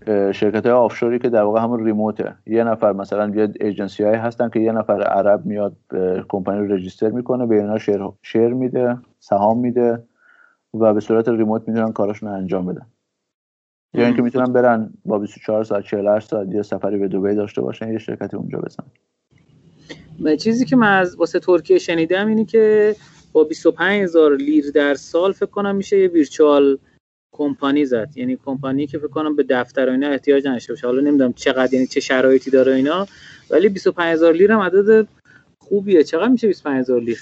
[0.08, 2.36] شرکت های offshore ی که در واقع همون remote ه.
[2.48, 5.76] یه نفر مثلا یه ایجنسی های هستن که یه نفر عرب میاد
[6.30, 10.04] کمپانی رو رجیستر می‌کنه به اینا شیر, شیر میده سهام میده.
[10.74, 12.86] و به صورت ریموت می‌تونن کاراشون رو انجام بدن.
[13.94, 17.92] یا اینکه می‌تونن برن با 24 ساعت 48 ساعت یه سفری به دبی داشته باشن
[17.92, 18.88] یه شرکتی اونجا بزنن.
[20.38, 22.96] چیزی که من از واسه ترکیه شنیدم اینی که
[23.34, 26.78] با 25 هزار لیر در سال فکر کنم میشه یه ویرچوال
[27.32, 28.10] کمپانی زد.
[28.16, 30.88] یعنی کمپانی که فکر کنم به دفتر و اینا احتیاج نداشته باشه.
[30.88, 33.08] حالا نمی‌دونم چقدر یعنی چه شرایطی داره اینا
[33.50, 35.08] ولی 25000 لیر هم عدد
[35.60, 36.04] خوبیه.
[36.04, 37.20] چقدر میشه 25000 لیر؟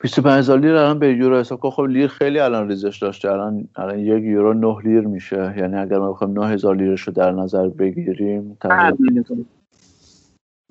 [0.00, 3.32] 25000 لیر الان به یورو حساب خب لیر خیلی الان ریزش داشته.
[3.32, 5.54] الان الان یک یورو 9 لیر میشه.
[5.56, 8.96] یعنی اگر ما بخوایم 9000 لیرش رو در نظر بگیریم تقریبا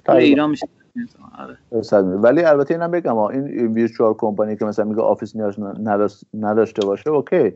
[0.08, 0.68] ایران میشه.
[1.38, 2.02] آره.
[2.02, 5.56] ولی البته اینم بگم این virtual company که مثلا میگه office نیاز
[6.34, 7.54] نداشته باشه okay.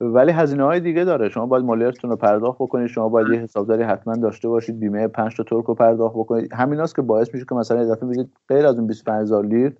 [0.00, 1.28] ولی هزینه های دیگه داره.
[1.28, 2.86] شما باید مالیاتتون رو پرداخت بکنید.
[2.86, 4.80] شما باید یه حسابداری حتما داشته باشید.
[4.80, 6.52] بیمه 5 تا ترک رو پرداخت بکنید.
[6.52, 9.76] هست که باعث میشه که مثلا یه دفعه میگید غیر از اون 25000 لیر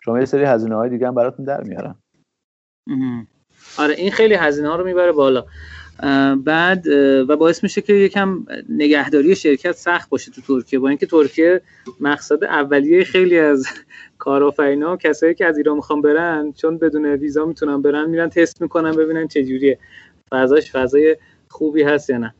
[0.00, 1.94] شما یه سری هزینه های دیگه هم براتون در میارن
[3.78, 5.44] آره این خیلی هزینه ها رو می‌بره بالا.
[6.44, 6.86] بعد
[7.28, 10.78] و باعث میشه که یکم نگهداری شرکت سخت باشه تو ترکیه.
[10.78, 11.60] با اینکه ترکیه
[12.00, 13.66] مقصد اولیه خیلی از
[14.18, 18.62] کارآفرینا و کسایی که از ایران می‌خوان برن چون بدون ویزا می‌تونن برن میرن تست
[18.62, 19.78] می‌کنن ببینن چه جوریه.
[20.30, 21.16] فضاش فضای
[21.48, 22.34] خوبی هست یا نه.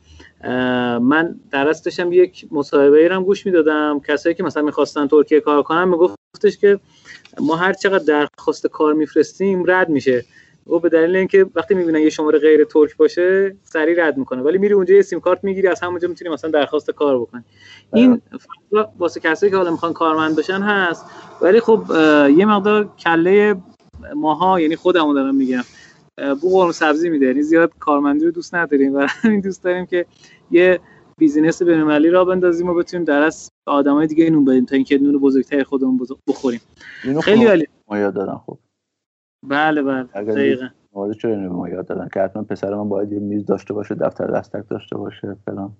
[0.99, 3.99] من درست داشتم یک مصاحبه رو گوش می‌دادم.
[4.07, 6.79] کسایی که مثلا می‌خواستن ترکیه کار کنن میگفتش که
[7.41, 10.25] ما هر چقدر درخواست کار میفرستیم رد میشه.
[10.65, 14.41] او به دلیل اینکه وقتی می‌بینن یه شماره غیر ترک باشه سریع رد می‌کنه.
[14.41, 17.43] ولی میری اونجا یه سیم کارت می‌گیری از همونجا می‌تونی مثلا درخواست کار بکنی.
[17.93, 18.21] این
[18.99, 21.05] واسه کسایی که حالا می‌خوان کارمند بشن هست.
[21.41, 21.83] ولی خب
[22.37, 23.55] یه مقدار کله
[24.15, 25.63] ماها یعنی خودمون دارم میگم
[26.41, 27.25] بو قرمه سبزی میده.
[27.25, 30.05] یعنی زیاد کارمندی رو دوست نداریم و همین دوست داریم که
[30.51, 30.79] یه
[31.19, 35.17] business بین‌المللی را بندازیم و بتونیم در از آدمای دیگه نون بدیم تا اینکه نون
[35.17, 36.61] بزرگتر خودمون بخوریم.
[37.23, 37.67] خیلی عالی.
[37.87, 38.57] ما یاد دادن خب.
[39.47, 40.03] بله بله.
[40.03, 40.67] دقیقاً.
[40.93, 43.95] مورد چرا اینو ما یاد دادن؟ که حتما پسر من باید یه میز داشته باشه
[43.95, 45.71] دفتر دستک داشته باشه فلان.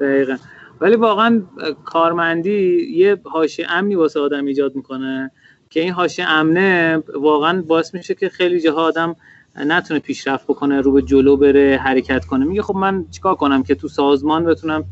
[0.00, 0.36] دقیقا.
[0.80, 1.42] ولی واقعا
[1.84, 5.30] کارمندی یه حاشیه امنی واسه آدم ایجاد می‌کنه
[5.70, 9.16] که این حاشیه امنه واقعا باعث میشه که خیلی جاها آدم
[9.56, 12.44] نتونه پیشرفت بکنه رو به جلو بره حرکت کنه.
[12.44, 14.84] میگه خب من چیکار کنم که تو سازمان بتونم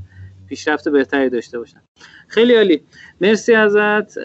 [0.49, 1.81] پیشرفت بهتری داشته باشن
[2.29, 2.83] خیلی عالی.
[3.21, 4.19] مرسی ازت.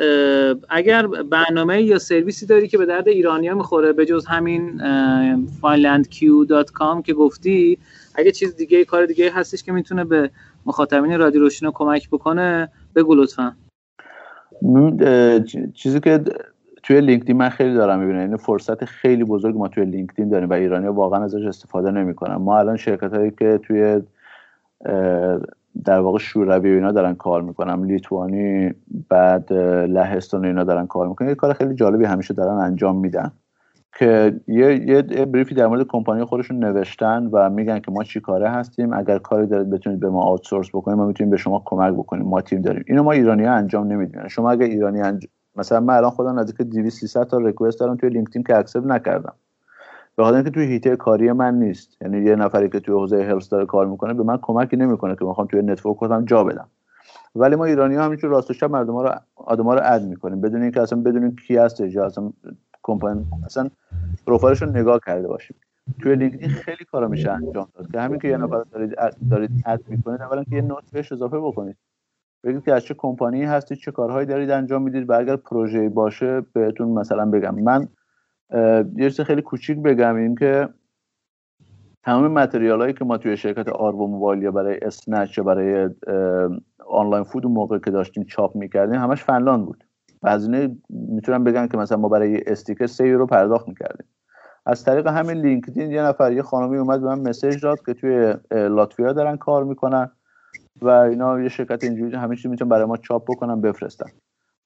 [0.69, 4.81] اگر برنامه یا سرویسی داری که به درد ایرانیا می‌خوره به جز همین
[5.61, 7.77] finlandq.com که گفتی
[8.15, 10.30] اگه چیز دیگه کار دیگه هستش که می‌تونه به
[10.65, 13.55] مخاطبین رادیو روشنا کمک بکنه بگو لطفا.
[15.73, 16.23] چیزی که
[16.88, 18.19] توی لینکدین من خیلی دارم می‌بینم.
[18.19, 22.35] این فرصت خیلی بزرگ ما توی لینکدین داریم و ایرانی واقعا ازش استفاده نمی‌کنن.
[22.35, 24.01] ما الان شرکت هایی که توی
[25.85, 28.73] در واقع شوروی اینا دارن کار می‌کنن لیتوانی
[29.09, 31.27] بعد لهستان اینا دارن کار می‌کنن.
[31.30, 33.31] یه کار خیلی جالبی همیشه دارن انجام میدن
[33.99, 38.19] که یه, یه brief ی در مورد کمپانی خودشون نوشتن و میگن که ما چی
[38.19, 38.93] کاره هستیم.
[38.93, 42.26] اگر کاری دارید بتونید به ما outsource بکنیم ما می‌تونیم به شما کمک بکنیم.
[42.26, 42.84] ما تیم داریم.
[42.88, 44.27] اینو ما ایرانی ها انجام نمیدیم.
[44.27, 45.27] شما اگر ایرانی انج...
[45.57, 49.34] مثلا من الان خودم نزدیک 200 300 تا request دارم توی LinkedIn که accept نکردم.
[50.15, 51.97] به خاطر اینکه توی حیطه کاری من نیست.
[52.01, 55.25] یعنی یه نفری که توی حوزه health داره کار می‌کنه به من کمکی نمی‌کنه که
[55.25, 56.67] می‌خوام توی network خودم جا بدم.
[57.35, 60.41] ولی ما ایرانی ها همینجور راست و شب مردم ها رو آدم رو اد می‌کنیم.
[60.41, 62.34] بدون اینکه اصلا بدونیم کی هست یا اصلا
[62.84, 63.69] کمپانی اصلا
[64.27, 65.55] پروفایلش رو نگاه کرده باشیم.
[66.01, 67.91] توی لینکدین خیلی کارا میشه انجام داد.
[67.91, 68.95] که همین که یه نفر دارید
[69.31, 71.77] دارید اد می‌کنید اولا که یه نوت بهش اضافه بکنید.
[72.43, 76.41] بگید که از چه کمپانی هستید چه کارهایی دارید انجام می‌دید و اگر پروژه باشه
[76.53, 77.55] بهتون مثلا بگم.
[77.55, 77.88] من
[78.95, 80.69] یه چیز خیلی کوچیک بگم این که
[82.03, 85.89] تمام متریال هایی که ما توی شرکت آرو موبایل برای اسنچ یا برای
[86.89, 89.84] Online Food اون موقع که داشتیم چاپ می‌کردیم همش فنلاند بود.
[90.26, 94.07] هزینه می‌تونم بگم که مثلا ما برای sticker سه یورو پرداخت می‌کردیم.
[94.65, 98.34] از طریق همین LinkedIn یه نفر یه خانمی اومد به من message داد که توی
[98.51, 100.11] لاتویا دارن کار می‌کنن.
[100.82, 104.10] و اینا یه شرکت اینجوری همه چیز می‌تونن برای ما چاپ بکنن بفرستن.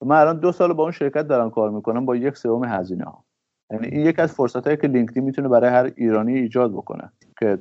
[0.05, 3.23] من الان دو سال با اون شرکت دارم کار می‌کنم با یک سوم هزینه ها.
[3.71, 7.57] یعنی این یکی از فرصت هایی که LinkedIn می‌تونه برای هر ایرانی ایجاد بکنه که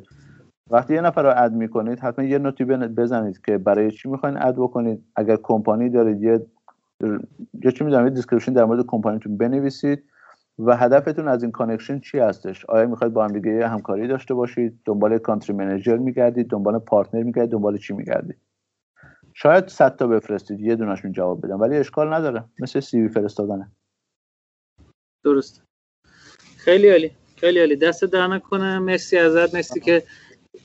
[0.70, 4.36] وقتی یه نفر رو add می‌کنید حتما یه note ی بزنید که برای چی می‌خواین
[4.42, 5.04] add بکنید.
[5.16, 6.46] اگر کمپانی دارید یه
[7.64, 10.02] یه چی می‌دونم description در مورد کمپانیتون بنویسید.
[10.66, 14.80] و هدفتون از این connection چی هستش؟ آیا می‌خواید با هم دیگه همکاری داشته باشید؟
[14.84, 18.36] دنبال country manager میگردید؟ دنبال partner میگردید؟ دنبال چی میگردید؟
[19.34, 22.44] شاید 100 تا بفرستید یه دونشون جواب بدن ولی اشکال نداره.
[22.58, 23.70] مثل CV فرستادنه.
[25.24, 25.64] درست.
[26.56, 27.10] خیلی عالی.
[27.36, 27.76] خیلی عالی.
[27.76, 28.78] دستت درد نکنه.
[28.78, 29.54] مرسی ازت.
[29.54, 30.02] مرسی که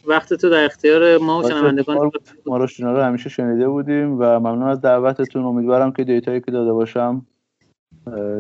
[0.08, 2.12] وقت تو در اختیار ما و شنوندگان
[2.46, 5.46] ما رو همیشه شنیده بودیم و ممنون از دعوتتون.
[5.46, 7.26] امیدوارم که data یی که داده باشم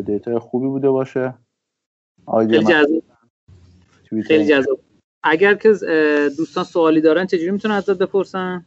[0.05, 1.33] data ی خوبی بوده باشه.
[4.27, 4.79] خیلی جذاب.
[5.23, 5.69] اگر که
[6.37, 8.65] دوستان سوالی دارن چجوری می‌تونن ازت بپرسن؟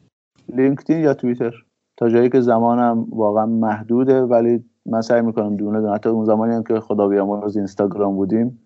[0.56, 1.64] لینکدین یا توییتر؟
[1.97, 5.94] تا جایی که زمانم واقعا محدوده ولی من سعی می‌کنم دونه دونه.
[5.94, 8.59] حتی اون زمانی هم که خدا بیامرز اینستاگرام بودیم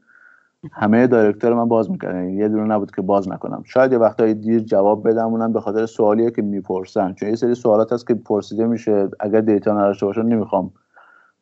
[0.73, 2.24] همه دایرکتور من باز می‌کردن.
[2.24, 3.62] یعنی یه دونه نبود که باز نکنم.
[3.66, 7.14] شاید یه وقتایی دیر جواب بدم اونم به خاطر سوالیه که می‌پرسن.
[7.14, 9.09] چون یه سری سوالات هست که پرسیده میشه.
[9.20, 10.73] اگر دیتا نداشته باشم نمی‌خوام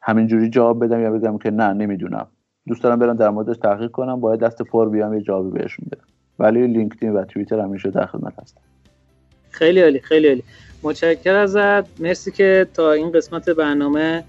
[0.03, 2.27] همینجوری جواب بدم یا بگم که نه نمی‌دونم.
[2.69, 4.21] دوست دارم برم در موردش تحقیق کنم.
[4.21, 6.05] باید دست پر بیام یه جوابی بهشون بدم.
[6.39, 8.61] ولی لینکدین و توییتر همیشه در خدمت هستم.
[9.51, 10.43] خیلی عالی خیلی عالی.
[10.83, 12.01] متشکر ازت.
[12.01, 14.25] مرسی که تا این قسمت برنامه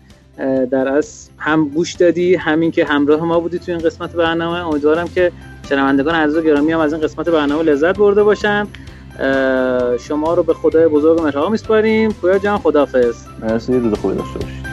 [0.72, 2.36] در از هم گوش دادی.
[2.36, 4.68] همین که همراه ما بودی تو این قسمت برنامه.
[4.68, 5.32] امیدوارم که
[5.70, 8.68] شنوندگان عزیز و گرامی هم از این قسمت برنامه لذت برده باشن.
[10.00, 12.12] شما رو به خدای بزرگ مهربان میسپاریم.
[12.12, 14.71] پویا جان خدافظ مرسی روز خوبی داشته باشی